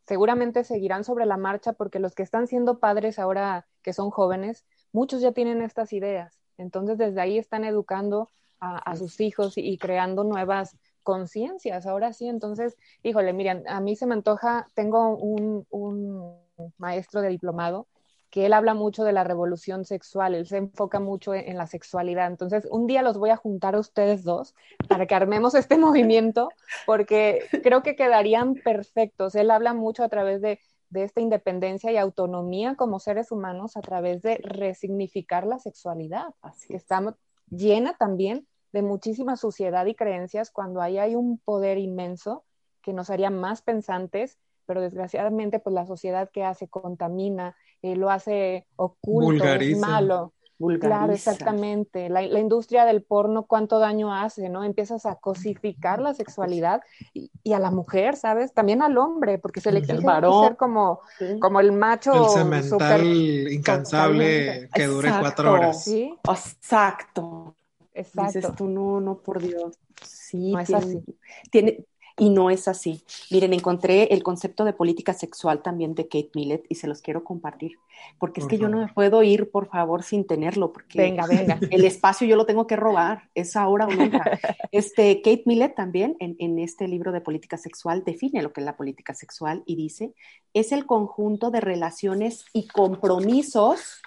seguramente 0.05 0.64
seguirán 0.64 1.03
sobre 1.03 1.26
la 1.26 1.38
marcha 1.38 1.74
porque 1.74 1.99
los 1.99 2.16
que 2.16 2.24
están 2.24 2.47
siendo 2.47 2.80
padres 2.80 3.20
ahora 3.20 3.68
que 3.82 3.93
son 3.93 4.10
jóvenes, 4.10 4.66
muchos 4.91 5.22
ya 5.22 5.32
tienen 5.32 5.62
estas 5.62 5.93
ideas. 5.93 6.39
Entonces 6.58 6.97
desde 6.97 7.22
ahí 7.22 7.38
están 7.38 7.64
educando 7.64 8.30
a, 8.60 8.95
sus 8.95 9.20
hijos 9.20 9.53
y, 9.58 9.78
creando 9.78 10.24
nuevas 10.24 10.78
conciencias. 11.03 11.86
Ahora 11.86 12.12
sí, 12.14 12.28
entonces, 12.28 12.76
híjole, 13.03 13.32
miren, 13.32 13.64
a 13.68 13.80
mí 13.82 13.95
se 13.95 14.08
me 14.08 14.16
antoja, 14.16 14.68
tengo 14.74 15.16
un, 15.16 15.66
un 15.70 16.39
maestro 16.78 17.22
de 17.22 17.30
diplomado 17.30 17.88
que 18.30 18.45
él 18.45 18.53
habla 18.53 18.73
mucho 18.73 19.03
de 19.03 19.13
la 19.13 19.23
revolución 19.23 19.86
sexual, 19.86 20.36
él 20.36 20.47
se 20.47 20.57
enfoca 20.57 20.99
mucho 20.99 21.34
en, 21.34 21.57
la 21.57 21.67
sexualidad. 21.67 22.28
Entonces, 22.28 22.67
un 22.69 22.88
día 22.88 23.01
los 23.01 23.17
voy 23.17 23.30
a 23.30 23.38
juntar 23.38 23.75
a 23.75 23.80
ustedes 23.80 24.23
dos 24.23 24.53
para 24.88 25.05
que 25.05 25.15
armemos 25.15 25.55
este 25.55 25.78
movimiento, 25.78 26.49
porque 26.86 27.45
creo 27.63 27.84
que 27.84 27.95
quedarían 27.95 28.55
perfectos. 28.55 29.36
Él 29.36 29.51
habla 29.51 29.73
mucho 29.73 30.03
a 30.03 30.09
través 30.09 30.41
de, 30.41 30.59
esta 30.93 31.21
independencia 31.21 31.91
y 31.91 31.97
autonomía 31.97 32.75
como 32.75 32.99
seres 32.99 33.32
humanos, 33.32 33.75
a 33.75 33.82
través 33.82 34.21
de 34.21 34.38
resignificar 34.38 35.45
la 35.45 35.59
sexualidad, 35.59 36.28
Así 36.41 36.69
que 36.69 36.78
está 36.78 37.15
llena 37.49 37.95
también 37.97 38.47
de 38.71 38.82
muchísima 38.82 39.36
suciedad 39.36 39.86
y 39.86 39.95
creencias 39.95 40.51
cuando 40.51 40.82
ahí 40.82 40.97
hay 40.97 41.15
un 41.15 41.39
poder 41.39 41.78
inmenso 41.78 42.45
que 42.82 42.93
nos 42.93 43.09
haría 43.09 43.30
más 43.30 43.61
pensantes, 43.61 44.38
pero 44.68 44.82
desgraciadamente 44.82 45.57
pues 45.59 45.74
la 45.74 45.88
sociedad 45.88 46.30
que 46.32 46.43
hace 46.43 46.68
contamina, 46.68 47.55
eh, 47.82 47.95
lo 47.95 48.11
hace 48.11 48.68
oculto, 48.76 49.43
es 49.45 49.78
malo. 49.80 50.34
Claro, 50.80 51.13
exactamente. 51.13 52.09
La, 52.09 52.24
industria 52.24 52.86
del 52.86 53.03
porno, 53.03 53.45
cuánto 53.45 53.78
daño 53.78 54.13
hace, 54.13 54.49
¿no? 54.49 54.63
Empiezas 54.63 55.05
a 55.05 55.15
cosificar 55.15 56.01
la 56.01 56.15
sexualidad 56.15 56.82
y, 57.13 57.30
a 57.53 57.59
la 57.59 57.70
mujer, 57.70 58.15
¿sabes? 58.15 58.53
También 58.53 58.82
al 58.82 58.97
hombre, 58.97 59.38
porque 59.38 59.61
se 59.61 59.72
le 59.72 59.80
exige 59.80 60.01
ser 60.01 60.57
como, 60.57 61.01
como 61.39 61.59
el 61.59 61.74
macho. 61.74 62.26
El 62.26 62.30
cemental 62.30 63.05
incansable 63.51 64.68
que 64.74 64.88
dure 64.88 65.11
cuatro 65.20 65.53
horas. 65.53 65.84
¿Sí? 65.84 66.15
Exacto. 66.28 67.55
Exacto. 67.93 68.39
Dices 68.39 68.55
tú, 68.55 68.68
no, 68.68 68.99
no, 68.99 69.18
por 69.18 69.41
Dios. 69.41 69.78
Sí, 70.03 70.53
no 70.53 70.59
es 70.59 70.74
así. 70.74 71.03
Tiene, 71.51 71.86
y 72.20 72.32
no 72.32 72.49
es 72.49 72.68
así. 72.68 73.03
Miren, 73.30 73.53
encontré 73.53 74.05
el 74.05 74.24
concepto 74.24 74.65
de 74.65 74.74
política 74.74 75.13
sexual 75.13 75.61
también 75.61 75.93
de 75.93 76.05
Kate 76.05 76.32
Millett 76.34 76.65
y 76.68 76.76
se 76.76 76.88
los 76.88 77.01
quiero 77.01 77.24
compartir, 77.24 77.78
porque 78.18 78.41
es 78.41 78.47
que 78.47 78.57
yo 78.57 78.70
no 78.70 78.80
me 78.80 78.88
puedo 78.88 79.22
ir, 79.22 79.51
por 79.51 79.68
favor, 79.68 80.01
sin 80.01 80.26
tenerlo, 80.26 80.74
porque 80.74 80.99
venga, 80.99 81.28
venga. 81.28 81.59
el 81.72 81.86
espacio 81.86 82.28
yo 82.28 82.36
lo 82.36 82.47
tengo 82.47 82.65
que 82.65 82.76
robar, 82.76 83.30
es 83.36 83.55
ahora 83.55 83.86
o 83.88 83.91
nunca. 83.91 84.39
Este, 84.72 85.22
Kate 85.22 85.43
Millett 85.45 85.76
también 85.76 86.18
en, 86.20 86.36
en 86.39 86.59
este 86.59 86.88
libro 86.88 87.11
de 87.11 87.22
política 87.22 87.57
sexual 87.57 88.03
define 88.03 88.41
lo 88.41 88.51
que 88.51 88.61
es 88.61 88.65
la 88.65 88.76
política 88.76 89.13
sexual 89.13 89.63
y 89.65 89.76
dice, 89.76 90.13
es 90.53 90.72
el 90.72 90.86
conjunto 90.86 91.51
de 91.51 91.61
relaciones 91.61 92.45
y 92.53 92.68
compromisos 92.68 94.01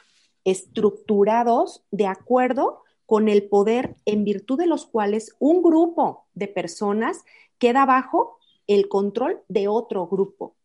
estructurados 0.45 1.85
de 1.91 2.07
acuerdo 2.07 2.83
con 3.07 3.29
el 3.29 3.49
poder 3.49 3.97
en 4.05 4.25
virtud 4.25 4.59
de 4.59 4.67
los 4.67 4.87
cuales 4.87 5.35
un 5.39 5.63
grupo 5.63 6.27
de 6.35 6.47
personas 6.47 7.25
queda 7.61 7.87
bajo 7.87 8.41
el 8.67 8.89
control 8.89 9.41
de 9.47 9.69
otro 9.69 10.09
grupo. 10.09 10.57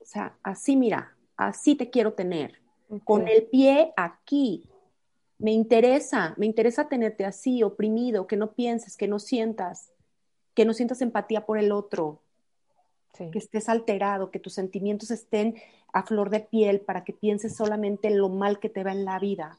O 0.00 0.04
sea, 0.04 0.36
así 0.42 0.76
mira, 0.76 1.16
así 1.36 1.74
te 1.74 1.88
quiero 1.88 2.12
tener. 2.12 2.60
con 3.04 3.28
el 3.28 3.44
pie 3.44 3.92
aquí. 3.96 4.64
Me 5.38 5.52
interesa, 5.52 6.34
me 6.38 6.46
interesa 6.46 6.88
tenerte 6.88 7.24
así, 7.26 7.62
oprimido, 7.62 8.26
que 8.26 8.36
no 8.36 8.52
pienses, 8.52 8.96
que 8.96 9.06
no 9.06 9.18
sientas, 9.18 9.92
que 10.54 10.64
no 10.64 10.72
sientas 10.72 11.02
empatía 11.02 11.44
por 11.44 11.58
el 11.58 11.70
otro, 11.70 12.22
que 13.12 13.38
estés 13.38 13.68
alterado, 13.68 14.30
que 14.30 14.38
tus 14.38 14.54
sentimientos 14.54 15.10
estén 15.10 15.56
a 15.92 16.02
flor 16.02 16.30
de 16.30 16.40
piel 16.40 16.80
para 16.80 17.04
que 17.04 17.12
pienses 17.12 17.54
solamente 17.54 18.08
en 18.08 18.18
lo 18.18 18.30
mal 18.30 18.58
que 18.58 18.68
te 18.68 18.82
va 18.82 18.92
en 18.92 19.04
la 19.04 19.18
vida. 19.18 19.58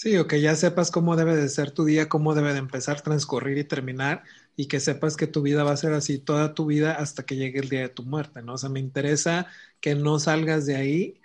Sí, 0.00 0.16
o 0.16 0.26
que 0.26 0.40
ya 0.40 0.56
sepas 0.56 0.90
cómo 0.90 1.14
debe 1.14 1.36
de 1.36 1.50
ser 1.50 1.72
tu 1.72 1.84
día, 1.84 2.08
cómo 2.08 2.34
debe 2.34 2.54
de 2.54 2.58
empezar, 2.58 3.02
transcurrir 3.02 3.58
y 3.58 3.64
terminar, 3.64 4.22
y 4.56 4.66
que 4.66 4.80
sepas 4.80 5.14
que 5.14 5.26
tu 5.26 5.42
vida 5.42 5.62
va 5.62 5.72
a 5.72 5.76
ser 5.76 5.92
así 5.92 6.18
toda 6.18 6.54
tu 6.54 6.64
vida 6.64 6.94
hasta 6.94 7.24
que 7.24 7.36
llegue 7.36 7.58
el 7.58 7.68
día 7.68 7.82
de 7.82 7.90
tu 7.90 8.04
muerte, 8.04 8.40
¿no? 8.40 8.54
O 8.54 8.56
sea, 8.56 8.70
me 8.70 8.80
interesa 8.80 9.48
que 9.78 9.94
no 9.94 10.18
salgas 10.18 10.64
de 10.64 10.76
ahí 10.76 11.20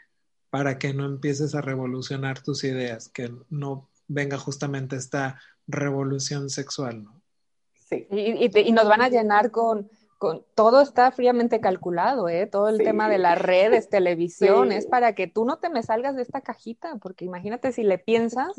para 0.50 0.78
que 0.78 0.94
no 0.94 1.06
empieces 1.06 1.56
a 1.56 1.62
revolucionar 1.62 2.44
tus 2.44 2.66
ideas, 2.66 3.08
que 3.08 3.34
no 3.50 3.88
venga 4.10 4.38
justamente 4.38 4.98
esta 4.98 5.40
revolución 5.68 6.50
sexual, 6.50 7.06
¿no? 7.06 7.22
Sí. 7.88 8.06
y 8.12 8.72
nos 8.74 8.90
van 8.90 9.04
a 9.04 9.08
llenar 9.08 9.52
con, 9.52 9.90
todo 10.56 10.82
está 10.82 11.12
fríamente 11.12 11.60
calculado, 11.60 12.30
¿eh? 12.30 12.48
Todo 12.48 12.70
el 12.70 12.78
tema 12.78 13.10
de 13.10 13.18
las 13.18 13.40
redes, 13.42 13.90
televisión, 13.90 14.72
es 14.72 14.86
para 14.86 15.16
que 15.16 15.28
tú 15.28 15.46
no 15.46 15.58
te 15.58 15.70
me 15.70 15.84
salgas 15.84 16.16
de 16.16 16.22
esta 16.22 16.42
cajita, 16.42 16.98
porque 16.98 17.26
imagínate 17.26 17.72
si 17.72 17.84
le 17.84 17.98
piensas, 17.98 18.56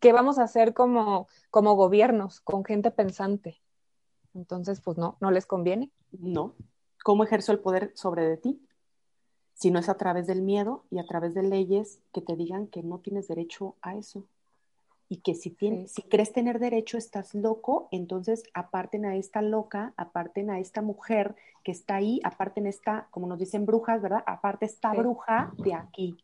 ¿qué 0.00 0.12
vamos 0.12 0.38
a 0.38 0.44
hacer 0.44 0.74
como, 0.74 1.28
como 1.50 1.74
gobiernos, 1.74 2.40
con 2.40 2.64
gente 2.64 2.90
pensante? 2.90 3.60
Entonces, 4.34 4.80
pues 4.80 4.98
no, 4.98 5.16
no 5.20 5.30
les 5.30 5.46
conviene. 5.46 5.90
No. 6.12 6.54
¿Cómo 7.04 7.24
ejerzo 7.24 7.52
el 7.52 7.60
poder 7.60 7.92
sobre 7.94 8.24
de 8.24 8.36
ti? 8.36 8.62
Si 9.54 9.70
no 9.70 9.78
es 9.78 9.88
a 9.88 9.96
través 9.96 10.26
del 10.26 10.42
miedo 10.42 10.84
y 10.90 10.98
a 10.98 11.06
través 11.06 11.34
de 11.34 11.42
leyes 11.42 12.00
que 12.12 12.20
te 12.20 12.36
digan 12.36 12.66
que 12.68 12.82
no 12.82 12.98
tienes 13.00 13.28
derecho 13.28 13.76
a 13.82 13.96
eso 13.96 14.28
y 15.08 15.18
que 15.18 15.34
si, 15.34 15.50
tienes, 15.50 15.92
si 15.92 16.02
crees 16.02 16.32
tener 16.32 16.58
derecho 16.58 16.98
estás 16.98 17.34
loco, 17.34 17.88
entonces 17.92 18.42
aparten 18.52 19.06
a 19.06 19.16
esta 19.16 19.40
loca, 19.40 19.94
aparten 19.96 20.50
a 20.50 20.60
esta 20.60 20.82
mujer 20.82 21.34
que 21.64 21.72
está 21.72 21.96
ahí, 21.96 22.20
aparten 22.24 22.66
esta, 22.66 23.08
como 23.10 23.26
nos 23.26 23.38
dicen 23.38 23.64
brujas, 23.64 24.02
¿verdad? 24.02 24.22
Aparte 24.26 24.66
esta 24.66 24.92
bruja 24.92 25.52
de 25.58 25.74
aquí, 25.74 26.16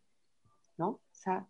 ¿no? 0.77 0.89
O 0.89 1.01
sea, 1.13 1.47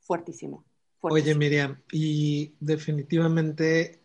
fuertísimo, 0.00 0.64
Oye, 1.00 1.34
Miriam, 1.34 1.80
y 1.92 2.54
definitivamente, 2.58 4.00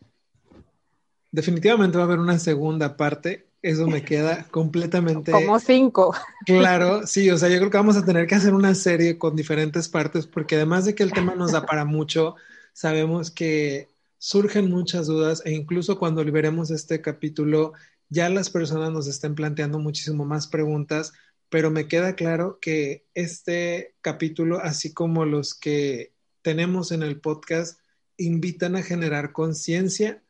definitivamente 1.32 1.96
va 1.96 2.04
a 2.04 2.06
haber 2.06 2.20
una 2.20 2.38
segunda 2.38 2.96
parte. 2.96 3.48
Eso 3.60 3.86
me 3.86 4.04
queda 4.04 4.44
completamente. 4.50 5.32
Como 5.32 5.58
cinco. 5.58 6.14
Claro, 6.44 7.06
sí, 7.06 7.30
o 7.30 7.38
sea, 7.38 7.48
yo 7.48 7.56
creo 7.58 7.70
que 7.70 7.78
vamos 7.78 7.96
a 7.96 8.04
tener 8.04 8.26
que 8.26 8.34
hacer 8.34 8.52
una 8.52 8.74
serie 8.74 9.18
con 9.18 9.34
diferentes 9.34 9.88
partes, 9.88 10.26
porque 10.26 10.56
además 10.56 10.84
de 10.84 10.94
que 10.94 11.02
el 11.02 11.12
tema 11.12 11.34
nos 11.34 11.52
da 11.52 11.64
para 11.64 11.84
mucho, 11.84 12.36
sabemos 12.74 13.30
que 13.30 13.88
surgen 14.18 14.70
muchas 14.70 15.06
dudas 15.06 15.42
e 15.46 15.52
incluso 15.52 15.98
cuando 15.98 16.22
liberemos 16.22 16.70
este 16.70 17.00
capítulo 17.00 17.72
ya 18.10 18.28
las 18.28 18.50
personas 18.50 18.92
nos 18.92 19.06
estén 19.06 19.34
planteando 19.34 19.78
muchísimo 19.78 20.24
más 20.26 20.46
preguntas, 20.46 21.12
pero 21.48 21.70
me 21.70 21.88
queda 21.88 22.14
claro 22.14 22.58
que 22.60 23.06
este 23.14 23.94
capítulo, 24.02 24.58
así 24.58 24.92
como 24.92 25.24
los 25.24 25.54
que 25.54 26.12
tenemos 26.42 26.92
en 26.92 27.02
el 27.02 27.20
podcast, 27.20 27.80
invitan 28.16 28.76
a 28.76 28.82
generar 28.82 29.32
conciencia. 29.32 30.22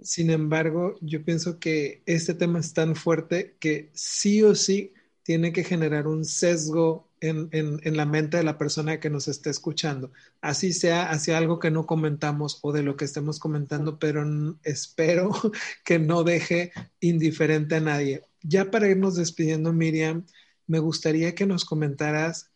Sin 0.00 0.30
embargo, 0.30 0.96
yo 1.00 1.24
pienso 1.24 1.58
que 1.58 2.02
este 2.06 2.34
tema 2.34 2.60
es 2.60 2.72
tan 2.74 2.96
fuerte 2.96 3.56
que 3.60 3.90
sí 3.94 4.42
o 4.42 4.54
sí 4.54 4.92
tiene 5.22 5.52
que 5.52 5.64
generar 5.64 6.06
un 6.06 6.24
sesgo 6.24 7.08
en, 7.22 7.96
la 7.96 8.04
mente 8.04 8.36
de 8.36 8.42
la 8.42 8.58
persona 8.58 8.98
que 8.98 9.10
nos 9.10 9.28
esté 9.28 9.50
escuchando, 9.50 10.12
así 10.40 10.72
sea 10.72 11.10
hacia 11.10 11.38
algo 11.38 11.58
que 11.58 11.70
no 11.70 11.86
comentamos 11.86 12.58
o 12.62 12.72
de 12.72 12.82
lo 12.82 12.96
que 12.96 13.04
estemos 13.04 13.38
comentando, 13.38 13.98
pero 13.98 14.24
espero 14.64 15.30
que 15.84 15.98
no 15.98 16.24
deje 16.24 16.72
indiferente 17.00 17.76
a 17.76 17.80
nadie. 17.80 18.24
Ya 18.42 18.70
para 18.70 18.88
irnos 18.88 19.14
despidiendo, 19.14 19.72
Miriam, 19.72 20.26
me 20.66 20.80
gustaría 20.80 21.34
que 21.34 21.46
nos 21.46 21.64
comentaras 21.64 22.50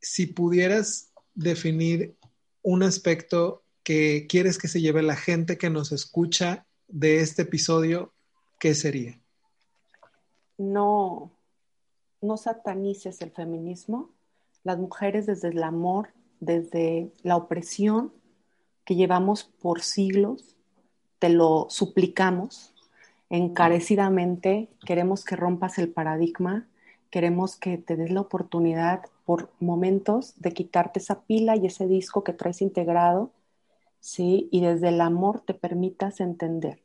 si 0.00 0.26
pudieras 0.26 1.10
definir 1.34 2.16
un 2.62 2.82
aspecto 2.82 3.64
que 3.82 4.26
quieres 4.28 4.56
que 4.56 4.68
se 4.68 4.80
lleve 4.80 5.02
la 5.02 5.16
gente 5.16 5.58
que 5.58 5.68
nos 5.68 5.92
escucha 5.92 6.66
de 6.88 7.20
este 7.20 7.42
episodio, 7.42 8.14
¿qué 8.58 8.74
sería? 8.74 9.20
No, 10.56 11.36
no 12.24 12.36
satanices 12.36 13.20
el 13.22 13.30
feminismo. 13.30 14.10
Las 14.64 14.78
mujeres 14.78 15.26
desde 15.26 15.48
el 15.48 15.62
amor, 15.62 16.08
desde 16.40 17.12
la 17.22 17.36
opresión 17.36 18.12
que 18.84 18.96
llevamos 18.96 19.44
por 19.44 19.82
siglos, 19.82 20.56
te 21.18 21.28
lo 21.28 21.66
suplicamos 21.70 22.74
encarecidamente, 23.30 24.68
queremos 24.84 25.24
que 25.24 25.36
rompas 25.36 25.78
el 25.78 25.88
paradigma, 25.90 26.68
queremos 27.10 27.56
que 27.56 27.78
te 27.78 27.96
des 27.96 28.10
la 28.10 28.20
oportunidad 28.20 29.02
por 29.24 29.50
momentos 29.60 30.34
de 30.40 30.52
quitarte 30.52 30.98
esa 30.98 31.22
pila 31.22 31.56
y 31.56 31.66
ese 31.66 31.86
disco 31.86 32.22
que 32.24 32.32
traes 32.32 32.60
integrado, 32.60 33.32
¿sí? 34.00 34.48
Y 34.52 34.60
desde 34.60 34.88
el 34.88 35.00
amor 35.00 35.40
te 35.40 35.54
permitas 35.54 36.20
entender 36.20 36.82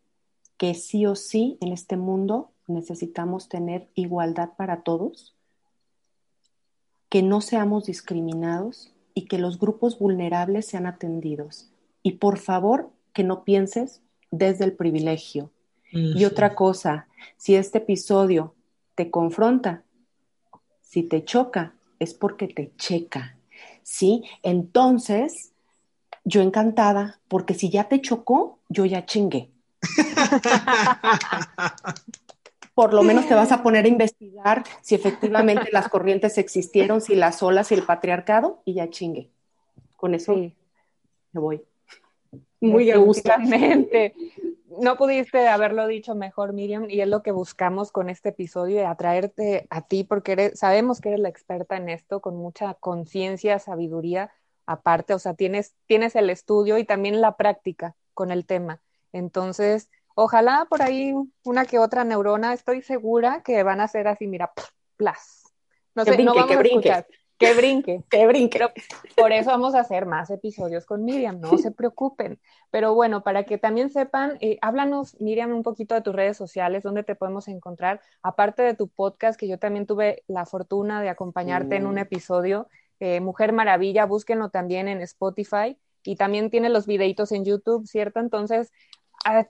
que 0.58 0.74
sí 0.74 1.06
o 1.06 1.16
sí 1.16 1.58
en 1.62 1.74
este 1.74 1.98
mundo 1.98 2.52
necesitamos 2.70 3.50
tener 3.50 3.88
igualdad 3.96 4.52
para 4.58 4.82
todos, 4.82 5.36
que 7.10 7.24
no 7.24 7.42
seamos 7.42 7.86
discriminados 7.86 8.94
y 9.14 9.26
que 9.26 9.40
los 9.40 9.60
grupos 9.60 10.00
vulnerables 10.00 10.68
sean 10.68 10.86
atendidos. 10.86 11.70
Y 12.04 12.14
por 12.14 12.38
favor, 12.38 12.92
que 13.14 13.24
no 13.24 13.44
pienses 13.44 14.02
desde 14.32 14.66
el 14.66 14.74
privilegio. 14.74 15.52
Y 15.92 16.26
otra 16.26 16.54
cosa, 16.54 17.08
si 17.36 17.56
este 17.56 17.80
episodio 17.80 18.54
te 18.94 19.10
confronta, 19.10 19.82
si 20.82 21.02
te 21.02 21.26
choca, 21.26 21.74
es 21.98 22.14
porque 22.14 22.48
te 22.48 22.72
checa. 22.78 23.36
¿Sí? 23.82 24.24
Entonces, 24.44 25.52
yo 26.24 26.42
encantada, 26.42 27.20
porque 27.28 27.56
si 27.56 27.72
ya 27.72 27.90
te 27.90 28.02
chocó, 28.02 28.60
yo 28.70 28.86
ya 28.86 29.08
chingué. 29.08 29.50
por 32.80 32.94
lo 32.94 33.04
menos 33.04 33.28
te 33.28 33.36
vas 33.36 33.52
a 33.52 33.62
poner 33.62 33.84
a 33.84 33.90
investigar 33.90 34.64
si 34.80 34.96
efectivamente 34.96 35.68
las 35.74 35.90
corrientes 35.90 36.38
existieron, 36.38 37.02
si 37.02 37.14
las 37.14 37.44
olas 37.44 37.74
y 37.74 37.76
el 37.76 37.84
patriarcado, 37.84 38.62
y 38.64 38.76
ya 38.76 38.90
chingue. 38.90 39.30
Con 39.98 40.16
eso 40.16 40.34
me 40.34 40.54
voy. 41.34 41.62
Muy 42.62 42.90
justamente. 42.94 44.14
No 44.80 44.96
pudiste 44.96 45.50
haberlo 45.50 45.88
dicho 45.88 46.16
mejor, 46.16 46.54
Miriam, 46.54 46.90
y 46.90 47.02
es 47.02 47.10
lo 47.10 47.22
que 47.22 47.34
buscamos 47.34 47.92
con 47.92 48.10
este 48.10 48.30
episodio, 48.30 48.88
atraerte 48.88 49.68
a 49.70 49.82
ti, 49.82 50.06
porque 50.06 50.56
sabemos 50.56 51.02
que 51.02 51.10
eres 51.10 51.20
la 51.20 51.28
experta 51.28 51.76
en 51.76 51.90
esto, 51.90 52.22
con 52.22 52.38
mucha 52.38 52.76
conciencia, 52.76 53.60
sabiduría 53.60 54.32
aparte, 54.66 55.14
o 55.14 55.20
sea, 55.20 55.34
tienes, 55.34 55.76
tienes 55.86 56.16
el 56.16 56.30
estudio 56.30 56.78
y 56.78 56.86
también 56.86 57.20
la 57.20 57.36
práctica 57.36 57.98
con 58.14 58.32
el 58.32 58.46
tema. 58.46 58.80
Entonces, 59.12 59.90
Ojalá 60.22 60.68
por 60.70 60.82
ahí 60.82 61.14
una 61.46 61.64
que 61.64 61.80
otra 61.80 62.04
neurona, 62.04 62.54
estoy 62.54 62.82
segura 62.82 63.42
que 63.42 63.64
van 63.64 63.80
a 63.80 63.88
ser 63.88 64.06
así, 64.10 64.28
mira, 64.28 64.52
plas. 64.98 65.46
No 65.96 66.04
sé, 66.04 66.22
no 66.22 66.36
vamos 66.36 66.52
que 66.52 66.58
brinque. 66.58 67.06
Que 67.40 67.54
brinque. 67.54 68.04
que 68.10 68.28
brinque. 68.28 68.60
por 69.16 69.32
eso 69.32 69.52
vamos 69.52 69.74
a 69.74 69.80
hacer 69.80 70.06
más 70.06 70.30
episodios 70.30 70.86
con 70.86 71.06
Miriam, 71.06 71.40
no 71.40 71.58
se 71.58 71.72
preocupen. 71.72 72.38
Pero 72.70 72.94
bueno, 72.94 73.24
para 73.24 73.46
que 73.46 73.58
también 73.58 73.90
sepan, 73.90 74.38
eh, 74.42 74.58
háblanos, 74.62 75.16
Miriam, 75.22 75.54
un 75.54 75.64
poquito 75.64 75.96
de 75.96 76.02
tus 76.02 76.14
redes 76.14 76.36
sociales, 76.36 76.84
dónde 76.84 77.04
te 77.04 77.16
podemos 77.16 77.48
encontrar, 77.48 78.02
aparte 78.22 78.62
de 78.62 78.74
tu 78.74 78.90
podcast, 78.90 79.40
que 79.40 79.48
yo 79.48 79.58
también 79.58 79.86
tuve 79.86 80.24
la 80.28 80.46
fortuna 80.46 81.02
de 81.02 81.08
acompañarte 81.08 81.78
en 81.78 81.86
un 81.86 81.98
episodio, 81.98 82.68
eh, 83.00 83.22
Mujer 83.22 83.54
Maravilla, 83.54 84.06
búsquenlo 84.06 84.50
también 84.50 84.90
en 84.90 85.00
Spotify 85.00 85.78
y 86.04 86.18
también 86.18 86.50
tiene 86.50 86.68
los 86.68 86.88
videitos 86.88 87.32
en 87.32 87.46
YouTube, 87.46 87.88
¿cierto? 87.88 88.20
Entonces, 88.20 88.74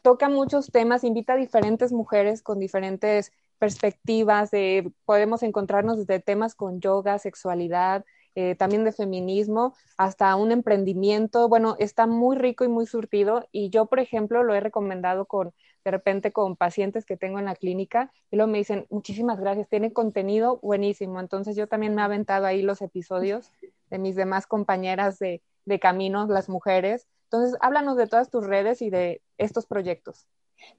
toca 0.02 0.30
muchos 0.30 0.72
temas, 0.72 1.04
invita 1.04 1.34
a 1.34 1.38
diferentes 1.38 1.92
mujeres 1.92 2.42
con 2.42 2.60
diferentes 2.60 3.32
perspectivas, 3.60 4.52
de, 4.52 4.92
podemos 5.06 5.44
encontrarnos 5.44 5.98
desde 5.98 6.20
temas 6.20 6.56
con 6.56 6.80
yoga, 6.80 7.20
sexualidad, 7.20 8.06
eh, 8.36 8.56
también 8.56 8.84
de 8.86 8.92
feminismo, 8.92 9.76
hasta 9.98 10.36
un 10.36 10.52
emprendimiento. 10.52 11.50
Bueno, 11.50 11.76
está 11.78 12.08
muy 12.08 12.38
rico 12.38 12.64
y 12.64 12.70
muy 12.70 12.86
surtido 12.86 13.48
y 13.52 13.70
yo, 13.70 13.88
por 13.88 14.00
ejemplo, 14.00 14.44
lo 14.44 14.56
he 14.56 14.62
recomendado 14.62 15.26
con, 15.26 15.52
de 15.84 15.92
repente, 15.92 16.32
con 16.32 16.56
pacientes 16.56 17.06
que 17.06 17.18
tengo 17.18 17.40
en 17.40 17.46
la 17.46 17.56
clínica 17.56 18.12
y 18.32 18.38
luego 18.38 18.52
me 18.52 18.60
dicen, 18.60 18.86
muchísimas 18.90 19.40
gracias, 19.40 19.68
tiene 19.68 19.92
contenido 19.92 20.60
buenísimo. 20.62 21.20
Entonces 21.20 21.56
yo 21.56 21.68
también 21.68 21.96
me 21.96 22.02
he 22.02 22.06
aventado 22.06 22.46
ahí 22.46 22.62
los 22.62 22.82
episodios 22.82 23.52
de 23.90 24.00
mis 24.00 24.16
demás 24.16 24.48
compañeras 24.48 25.20
de, 25.20 25.42
de 25.70 25.80
caminos, 25.80 26.28
las 26.28 26.50
mujeres, 26.50 27.08
entonces, 27.32 27.60
háblanos 27.62 27.96
de 27.96 28.08
todas 28.08 28.32
tus 28.32 28.44
redes 28.44 28.82
y 28.82 28.90
de 28.90 29.22
estos 29.38 29.68
proyectos. 29.68 30.26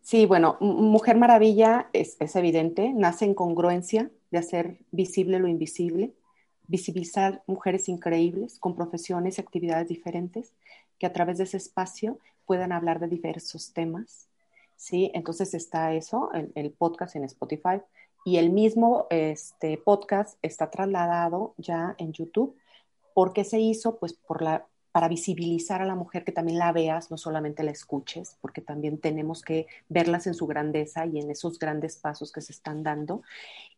Sí, 0.01 0.27
bueno, 0.27 0.57
Mujer 0.61 1.17
Maravilla 1.17 1.89
es, 1.93 2.17
evidente, 2.35 2.93
nace 2.93 3.25
en 3.25 3.35
congruencia 3.35 4.11
de 4.33 4.39
hacer 4.39 4.79
visible 4.91 5.39
lo 5.39 5.47
invisible, 5.47 6.13
visibilizar 6.67 7.45
mujeres 7.47 7.89
increíbles 7.89 8.59
con 8.59 8.75
profesiones 8.75 9.39
y 9.39 9.41
actividades 9.41 9.87
diferentes 9.87 10.53
que 10.99 11.07
a 11.07 11.13
través 11.13 11.39
de 11.39 11.45
ese 11.45 11.57
espacio 11.57 12.19
puedan 12.47 12.73
hablar 12.73 12.99
de 12.99 13.07
diversos 13.07 13.73
temas. 13.73 14.27
¿sí? 14.75 15.13
Entonces 15.15 15.55
está 15.55 15.95
eso, 15.95 16.31
el, 16.35 16.51
el 16.57 16.73
podcast 16.73 17.15
en 17.15 17.25
Spotify 17.25 17.81
y 18.25 18.39
el 18.39 18.51
mismo 18.51 19.07
este, 19.11 19.79
podcast 19.79 20.37
está 20.43 20.69
trasladado 20.69 21.55
ya 21.59 21.95
en 21.99 22.13
YouTube. 22.13 22.57
¿Por 23.15 23.33
qué 23.33 23.45
se 23.45 23.61
hizo? 23.61 23.99
Pues 23.99 24.15
por 24.15 24.43
la, 24.43 24.67
para 24.93 25.09
visibilizar 25.09 25.83
a 25.83 25.87
la 25.87 25.95
mujer, 25.95 26.25
que 26.25 26.33
también 26.33 26.59
la 26.59 26.73
veas, 26.73 27.11
no 27.11 27.17
solamente 27.17 27.63
la 27.63 27.71
escuches, 27.71 28.37
porque 28.41 28.61
también 28.61 28.99
tenemos 28.99 29.43
que 29.43 29.67
verlas 29.89 30.27
en 30.27 30.35
su 30.35 30.47
grandeza 30.47 31.07
y 31.07 31.21
en 31.21 31.31
esos 31.31 31.59
grandes 31.59 31.97
pasos 31.97 32.33
que 32.33 32.41
se 32.41 32.53
están 32.53 32.83
dando. 32.83 33.23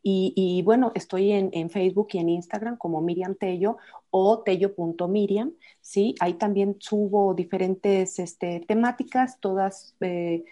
Y, 0.01 0.61
bueno, 0.65 0.91
estoy 0.95 1.31
en, 1.31 1.69
Facebook 1.69 2.09
y 2.11 2.17
en 2.17 2.29
Instagram 2.29 2.77
como 2.77 3.01
Miriam 3.01 3.35
Tello 3.35 3.77
o 4.09 4.39
tello.miriam, 4.39 5.53
¿sí? 5.79 6.15
Ahí 6.19 6.33
también 6.33 6.75
subo 6.79 7.33
diferentes 7.33 8.19
este, 8.19 8.61
temáticas, 8.67 9.39
todas... 9.39 9.95
Eh, 10.01 10.43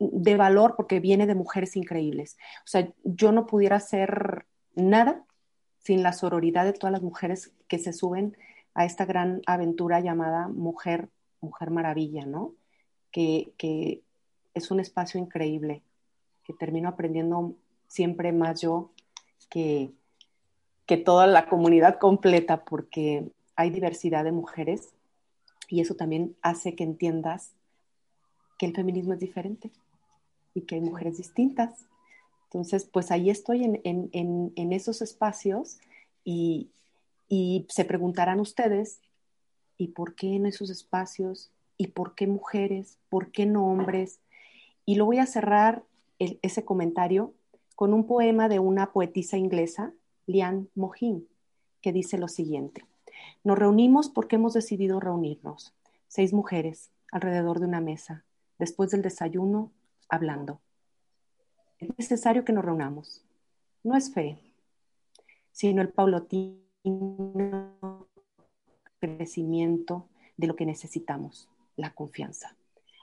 de 0.00 0.36
valor 0.38 0.76
porque 0.76 0.98
viene 0.98 1.26
de 1.26 1.34
mujeres 1.34 1.76
increíbles. 1.76 2.38
O 2.60 2.66
sea, 2.68 2.88
yo 3.04 3.32
no 3.32 3.44
pudiera 3.44 3.76
hacer 3.76 4.46
nada 4.74 5.26
sin 5.82 6.02
la 6.02 6.14
sororidad 6.14 6.64
de 6.64 6.72
todas 6.72 6.92
las 6.92 7.02
mujeres 7.02 7.52
que 7.68 7.78
se 7.78 7.92
suben 7.92 8.34
a 8.74 8.84
esta 8.84 9.04
gran 9.04 9.40
aventura 9.46 10.00
llamada 10.00 10.48
Mujer, 10.48 11.08
Mujer 11.40 11.70
Maravilla, 11.70 12.26
¿no? 12.26 12.52
Que, 13.12 13.52
que 13.56 14.02
es 14.52 14.70
un 14.70 14.80
espacio 14.80 15.20
increíble, 15.20 15.82
que 16.44 16.52
termino 16.52 16.88
aprendiendo 16.88 17.54
siempre 17.86 18.32
más 18.32 18.60
yo 18.60 18.90
que, 19.48 19.92
que 20.86 20.96
toda 20.96 21.26
la 21.26 21.46
comunidad 21.48 21.98
completa, 21.98 22.64
porque 22.64 23.30
hay 23.56 23.70
diversidad 23.70 24.24
de 24.24 24.32
mujeres 24.32 24.90
y 25.68 25.80
eso 25.80 25.94
también 25.94 26.36
hace 26.42 26.74
que 26.74 26.84
entiendas 26.84 27.52
que 28.58 28.66
el 28.66 28.74
feminismo 28.74 29.12
es 29.14 29.20
diferente 29.20 29.70
y 30.54 30.62
que 30.62 30.74
hay 30.74 30.80
mujeres 30.80 31.16
distintas. 31.16 31.86
Entonces, 32.44 32.84
pues 32.84 33.10
ahí 33.10 33.30
estoy 33.30 33.64
en, 33.64 33.80
en, 33.84 34.52
en 34.54 34.72
esos 34.72 35.02
espacios 35.02 35.78
y, 36.24 36.70
y 37.36 37.66
se 37.68 37.84
preguntarán 37.84 38.38
ustedes, 38.38 39.00
¿y 39.76 39.88
por 39.88 40.14
qué 40.14 40.36
en 40.36 40.46
esos 40.46 40.70
espacios? 40.70 41.50
¿Y 41.76 41.88
por 41.88 42.14
qué 42.14 42.28
mujeres? 42.28 42.96
¿Por 43.08 43.32
qué 43.32 43.44
no 43.44 43.66
hombres? 43.66 44.20
Y 44.86 44.94
lo 44.94 45.04
voy 45.04 45.18
a 45.18 45.26
cerrar 45.26 45.82
ese 46.20 46.64
comentario 46.64 47.34
con 47.74 47.92
un 47.92 48.06
poema 48.06 48.48
de 48.48 48.60
una 48.60 48.92
poetisa 48.92 49.36
inglesa, 49.36 49.92
Liane 50.26 50.68
Mohin, 50.76 51.26
que 51.80 51.92
dice 51.92 52.18
lo 52.18 52.28
siguiente. 52.28 52.84
Nos 53.42 53.58
reunimos 53.58 54.08
porque 54.08 54.36
hemos 54.36 54.54
decidido 54.54 55.00
reunirnos, 55.00 55.74
seis 56.06 56.32
mujeres 56.32 56.92
alrededor 57.10 57.58
de 57.58 57.66
una 57.66 57.80
mesa, 57.80 58.22
después 58.60 58.92
del 58.92 59.02
desayuno, 59.02 59.72
hablando. 60.08 60.60
Es 61.80 61.88
necesario 61.98 62.44
que 62.44 62.52
nos 62.52 62.64
reunamos. 62.64 63.24
No 63.82 63.96
es 63.96 64.14
fe, 64.14 64.38
sino 65.50 65.82
el 65.82 65.88
paulatino 65.88 66.63
crecimiento 69.00 70.08
de 70.36 70.46
lo 70.46 70.56
que 70.56 70.66
necesitamos, 70.66 71.48
la 71.76 71.94
confianza, 71.94 72.56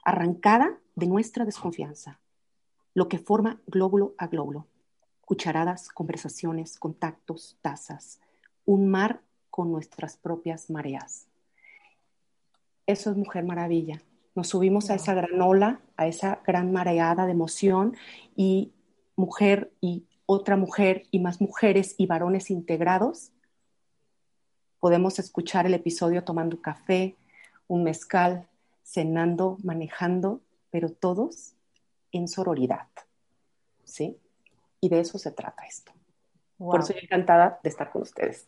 arrancada 0.04 0.78
de 0.96 1.08
nuestra 1.08 1.46
desconfianza, 1.46 2.20
lo 2.94 3.08
que 3.08 3.18
forma 3.18 3.60
glóbulo 3.68 4.14
a 4.18 4.28
glóbulo, 4.28 4.68
cucharadas, 5.22 5.90
conversaciones, 5.90 6.78
contactos, 6.78 7.58
tazas, 7.62 8.20
un 8.66 8.90
mar 8.90 9.22
con 9.50 9.72
nuestras 9.72 10.18
propias 10.18 10.70
mareas. 10.70 11.28
Eso 12.86 13.12
es 13.12 13.18
Mujer 13.18 13.46
Maravilla. 13.46 14.02
Nos 14.36 14.50
subimos 14.50 14.90
a 14.90 14.96
esa 14.96 15.14
gran 15.14 15.42
ola, 15.42 15.82
a 15.98 16.08
esa 16.08 16.42
gran 16.46 16.72
mareada 16.72 17.26
de 17.26 17.32
emoción 17.32 17.96
y 18.36 18.74
mujer 19.16 19.74
y 19.82 20.06
otra 20.26 20.56
mujer 20.56 21.04
y 21.12 21.20
más 21.20 21.42
mujeres 21.42 21.96
y 21.98 22.06
varones 22.06 22.50
integrados 22.50 23.32
Podemos 24.82 25.20
escuchar 25.20 25.66
el 25.68 25.76
episodio 25.76 26.24
tomando 26.24 26.60
café, 26.60 27.16
un 27.68 27.84
mezcal, 27.84 28.48
cenando, 28.84 29.58
manejando, 29.64 30.42
pero 30.72 30.90
todos 30.90 31.54
en 32.12 32.28
sororidad. 32.28 32.88
¿Sí? 33.86 34.18
Y 34.82 34.90
de 34.90 35.00
eso 35.00 35.18
se 35.18 35.32
trata 35.32 35.64
esto. 35.66 35.94
Por 36.58 36.80
eso 36.80 36.90
estoy 36.90 37.06
encantada 37.06 37.60
de 37.64 37.70
estar 37.70 37.92
con 37.92 38.02
ustedes. 38.02 38.48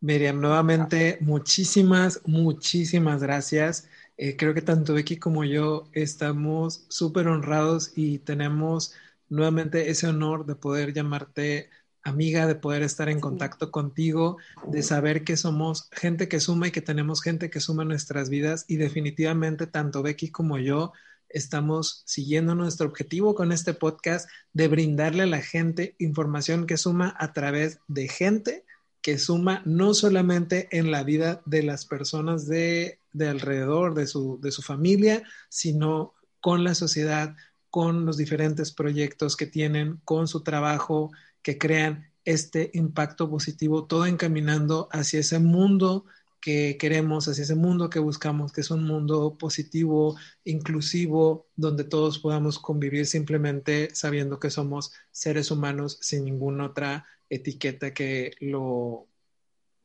Miriam, 0.00 0.40
nuevamente, 0.40 1.18
muchísimas, 1.20 2.22
muchísimas 2.26 3.22
gracias. 3.22 3.88
Eh, 4.16 4.36
creo 4.36 4.54
que 4.54 4.62
tanto 4.62 4.94
Becky 4.94 5.18
como 5.18 5.44
yo 5.44 5.84
estamos 5.92 6.86
súper 6.88 7.28
honrados 7.28 7.92
y 7.94 8.18
tenemos 8.18 8.94
nuevamente 9.28 9.90
ese 9.90 10.08
honor 10.08 10.46
de 10.46 10.54
poder 10.54 10.94
llamarte 10.94 11.68
amiga, 12.02 12.46
de 12.46 12.54
poder 12.54 12.82
estar 12.82 13.08
en 13.08 13.20
contacto 13.20 13.70
contigo, 13.70 14.38
de 14.66 14.82
saber 14.82 15.24
que 15.24 15.36
somos 15.36 15.88
gente 15.92 16.28
que 16.28 16.40
suma 16.40 16.68
y 16.68 16.70
que 16.70 16.82
tenemos 16.82 17.22
gente 17.22 17.50
que 17.50 17.60
suma 17.60 17.84
nuestras 17.84 18.28
vidas 18.28 18.64
y 18.68 18.76
definitivamente 18.76 19.66
tanto 19.66 20.02
Becky 20.02 20.30
como 20.30 20.58
yo 20.58 20.92
estamos 21.28 22.02
siguiendo 22.04 22.54
nuestro 22.54 22.86
objetivo 22.86 23.34
con 23.34 23.52
este 23.52 23.74
podcast 23.74 24.28
de 24.52 24.68
brindarle 24.68 25.22
a 25.22 25.26
la 25.26 25.40
gente 25.40 25.94
información 25.98 26.66
que 26.66 26.76
suma 26.76 27.14
a 27.18 27.32
través 27.32 27.78
de 27.88 28.08
gente 28.08 28.64
que 29.02 29.18
suma 29.18 29.62
no 29.64 29.94
solamente 29.94 30.68
en 30.70 30.90
la 30.90 31.02
vida 31.02 31.42
de 31.44 31.64
las 31.64 31.84
personas 31.84 32.46
de, 32.46 33.00
de 33.12 33.28
alrededor, 33.28 33.94
de 33.94 34.06
su, 34.06 34.38
de 34.40 34.52
su 34.52 34.62
familia, 34.62 35.24
sino 35.48 36.14
con 36.40 36.62
la 36.62 36.74
sociedad, 36.76 37.34
con 37.68 38.06
los 38.06 38.16
diferentes 38.16 38.70
proyectos 38.70 39.36
que 39.36 39.46
tienen, 39.46 40.00
con 40.04 40.28
su 40.28 40.44
trabajo, 40.44 41.10
que 41.42 41.58
crean 41.58 42.10
este 42.24 42.70
impacto 42.74 43.28
positivo, 43.28 43.86
todo 43.86 44.06
encaminando 44.06 44.88
hacia 44.92 45.20
ese 45.20 45.38
mundo 45.38 46.06
que 46.40 46.76
queremos, 46.76 47.28
hacia 47.28 47.44
ese 47.44 47.54
mundo 47.54 47.88
que 47.88 48.00
buscamos, 48.00 48.52
que 48.52 48.62
es 48.62 48.70
un 48.70 48.84
mundo 48.84 49.36
positivo, 49.38 50.16
inclusivo, 50.44 51.46
donde 51.54 51.84
todos 51.84 52.18
podamos 52.18 52.58
convivir 52.58 53.06
simplemente 53.06 53.94
sabiendo 53.94 54.40
que 54.40 54.50
somos 54.50 54.92
seres 55.12 55.52
humanos 55.52 55.98
sin 56.00 56.24
ninguna 56.24 56.66
otra 56.66 57.06
etiqueta 57.30 57.94
que 57.94 58.32
lo 58.40 59.06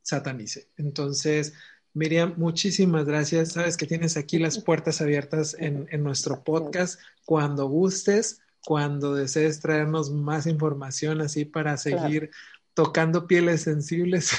satanice. 0.02 0.70
Entonces, 0.78 1.54
Miriam, 1.94 2.34
muchísimas 2.38 3.06
gracias. 3.06 3.54
Sabes 3.54 3.78
que 3.78 3.86
tienes 3.86 4.18
aquí 4.18 4.40
las 4.40 4.60
puertas 4.60 5.00
abiertas 5.00 5.56
en, 5.60 5.88
en 5.92 6.04
nuestro 6.04 6.44
podcast 6.44 7.00
cuando 7.26 7.68
gustes 7.68 8.42
cuando 8.66 9.16
desees 9.16 9.60
traernos 9.60 10.12
más 10.12 10.48
información 10.48 11.22
así 11.22 11.46
para 11.46 11.78
seguir 11.78 12.32
tocando 12.74 13.26
pieles 13.26 13.62
sensibles 13.62 14.32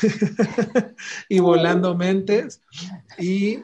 y 1.29 1.41
volando 1.41 1.97
mentes. 1.97 2.61
Y 3.19 3.59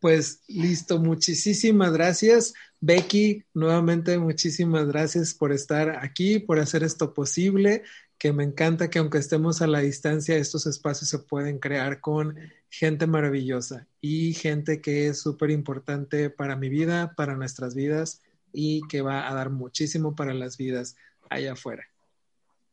pues 0.00 0.42
listo, 0.46 0.98
muchísimas 0.98 1.92
gracias. 1.92 2.52
Becky, 2.80 3.44
nuevamente 3.54 4.18
muchísimas 4.18 4.86
gracias 4.88 5.32
por 5.32 5.52
estar 5.52 6.04
aquí, 6.04 6.38
por 6.38 6.58
hacer 6.58 6.82
esto 6.82 7.14
posible, 7.14 7.82
que 8.18 8.34
me 8.34 8.44
encanta 8.44 8.90
que 8.90 8.98
aunque 8.98 9.16
estemos 9.16 9.62
a 9.62 9.66
la 9.66 9.80
distancia, 9.80 10.36
estos 10.36 10.66
espacios 10.66 11.08
se 11.08 11.20
pueden 11.20 11.58
crear 11.58 12.00
con 12.00 12.36
gente 12.68 13.06
maravillosa 13.06 13.86
y 14.02 14.34
gente 14.34 14.82
que 14.82 15.08
es 15.08 15.18
súper 15.18 15.50
importante 15.50 16.28
para 16.28 16.56
mi 16.56 16.68
vida, 16.68 17.14
para 17.16 17.36
nuestras 17.36 17.74
vidas 17.74 18.20
y 18.52 18.82
que 18.88 19.02
va 19.02 19.28
a 19.28 19.34
dar 19.34 19.50
muchísimo 19.50 20.14
para 20.14 20.34
las 20.34 20.56
vidas 20.56 20.96
allá 21.28 21.52
afuera. 21.52 21.84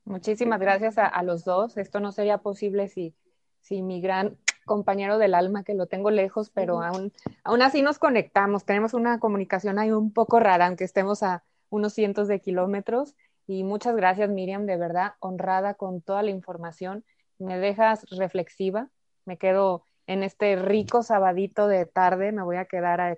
Muchísimas 0.05 0.59
gracias 0.59 0.97
a, 0.97 1.21
los 1.23 1.43
dos. 1.43 1.77
Esto 1.77 1.99
no 1.99 2.13
sería 2.13 2.37
posible 2.37 2.87
si, 2.87 3.13
si 3.61 3.81
mi 3.81 3.99
gran 3.99 4.37
compañero 4.65 5.17
del 5.17 5.33
alma, 5.33 5.63
que 5.63 5.73
lo 5.73 5.87
tengo 5.87 6.11
lejos, 6.11 6.49
pero 6.49 6.81
aún, 6.81 7.11
aún 7.43 7.61
así 7.61 7.81
nos 7.81 7.99
conectamos. 7.99 8.63
Tenemos 8.63 8.93
una 8.93 9.19
comunicación 9.19 9.79
ahí 9.79 9.91
un 9.91 10.13
poco 10.13 10.39
rara, 10.39 10.67
aunque 10.67 10.85
estemos 10.85 11.23
a 11.23 11.43
unos 11.69 11.93
cientos 11.93 12.29
de 12.29 12.39
kilómetros. 12.39 13.15
Y 13.47 13.63
muchas 13.63 13.95
gracias, 13.95 14.29
Miriam, 14.29 14.65
de 14.65 14.77
verdad, 14.77 15.13
honrada 15.19 15.73
con 15.73 16.01
toda 16.01 16.23
la 16.23 16.31
información. 16.31 17.03
Me 17.37 17.57
dejas 17.57 18.05
reflexiva. 18.09 18.89
Me 19.25 19.37
quedo 19.37 19.83
en 20.05 20.23
este 20.23 20.55
rico 20.55 21.03
sabadito 21.03 21.67
de 21.67 21.85
tarde. 21.85 22.31
Me 22.31 22.43
voy 22.43 22.55
a 22.55 22.65
quedar 22.65 23.01
a 23.01 23.17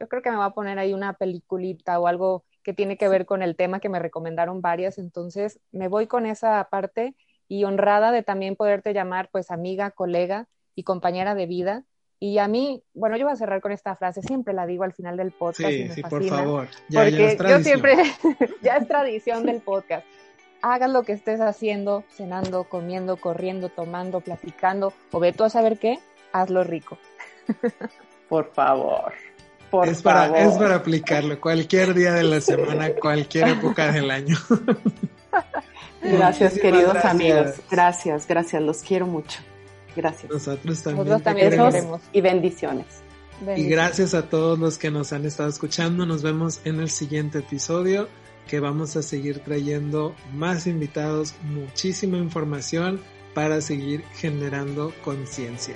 yo 0.00 0.08
creo 0.08 0.22
que 0.22 0.30
me 0.30 0.36
va 0.36 0.46
a 0.46 0.54
poner 0.54 0.78
ahí 0.78 0.92
una 0.92 1.14
peliculita 1.14 1.98
o 1.98 2.06
algo 2.06 2.44
que 2.62 2.74
tiene 2.74 2.96
que 2.96 3.08
ver 3.08 3.26
con 3.26 3.42
el 3.42 3.56
tema 3.56 3.80
que 3.80 3.88
me 3.88 3.98
recomendaron 3.98 4.60
varias, 4.60 4.98
entonces 4.98 5.60
me 5.72 5.88
voy 5.88 6.06
con 6.06 6.26
esa 6.26 6.62
parte 6.70 7.14
y 7.48 7.64
honrada 7.64 8.12
de 8.12 8.22
también 8.22 8.56
poderte 8.56 8.92
llamar 8.92 9.30
pues 9.32 9.50
amiga, 9.50 9.90
colega 9.90 10.48
y 10.74 10.82
compañera 10.82 11.34
de 11.34 11.46
vida. 11.46 11.84
Y 12.20 12.38
a 12.38 12.48
mí, 12.48 12.82
bueno, 12.94 13.16
yo 13.16 13.24
voy 13.24 13.32
a 13.32 13.36
cerrar 13.36 13.60
con 13.60 13.72
esta 13.72 13.94
frase, 13.96 14.22
siempre 14.22 14.52
la 14.52 14.66
digo 14.66 14.84
al 14.84 14.92
final 14.92 15.16
del 15.16 15.30
podcast. 15.30 15.70
Sí, 15.70 15.88
sí, 15.88 16.02
por 16.02 16.24
favor. 16.24 16.68
porque 16.92 17.38
yo 17.48 17.60
siempre, 17.60 17.96
ya 18.62 18.76
es 18.76 18.88
tradición 18.88 19.46
del 19.46 19.60
podcast. 19.60 20.04
hagas 20.60 20.90
lo 20.90 21.04
que 21.04 21.12
estés 21.12 21.40
haciendo, 21.40 22.04
cenando, 22.10 22.64
comiendo, 22.64 23.16
corriendo, 23.16 23.68
tomando, 23.68 24.20
platicando, 24.20 24.92
o 25.12 25.20
ve 25.20 25.32
tú 25.32 25.44
a 25.44 25.50
saber 25.50 25.78
qué, 25.78 26.00
hazlo 26.32 26.64
rico. 26.64 26.98
Por 28.28 28.52
favor. 28.52 29.12
Por 29.70 29.88
es, 29.88 30.02
para, 30.02 30.28
favor. 30.28 30.38
es 30.38 30.58
para 30.58 30.74
aplicarlo 30.76 31.40
cualquier 31.40 31.94
día 31.94 32.14
de 32.14 32.24
la 32.24 32.40
semana, 32.40 32.90
cualquier 32.94 33.48
época 33.48 33.92
del 33.92 34.10
año. 34.10 34.36
Gracias, 36.00 36.52
Muchísimas 36.52 36.58
queridos 36.60 36.92
gracias. 36.92 37.12
amigos. 37.12 37.54
Gracias, 37.70 38.28
gracias. 38.28 38.62
Los 38.62 38.78
quiero 38.78 39.06
mucho. 39.06 39.40
Gracias. 39.96 40.30
Nosotros 40.30 40.82
también. 40.82 41.08
Nosotros 41.08 41.22
también 41.22 41.50
queremos. 41.50 42.00
Y 42.12 42.20
bendiciones. 42.20 42.86
Y 43.56 43.64
gracias 43.64 44.14
a 44.14 44.28
todos 44.28 44.58
los 44.58 44.78
que 44.78 44.90
nos 44.90 45.12
han 45.12 45.24
estado 45.26 45.48
escuchando. 45.48 46.06
Nos 46.06 46.22
vemos 46.22 46.60
en 46.64 46.80
el 46.80 46.90
siguiente 46.90 47.38
episodio 47.40 48.08
que 48.48 48.60
vamos 48.60 48.96
a 48.96 49.02
seguir 49.02 49.40
trayendo 49.40 50.14
más 50.32 50.66
invitados, 50.66 51.34
muchísima 51.42 52.16
información 52.16 53.00
para 53.34 53.60
seguir 53.60 54.02
generando 54.14 54.92
conciencia. 55.04 55.74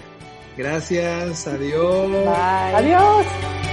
Gracias, 0.56 1.46
adiós. 1.46 2.10
Bye. 2.10 2.94
Adiós. 2.94 3.71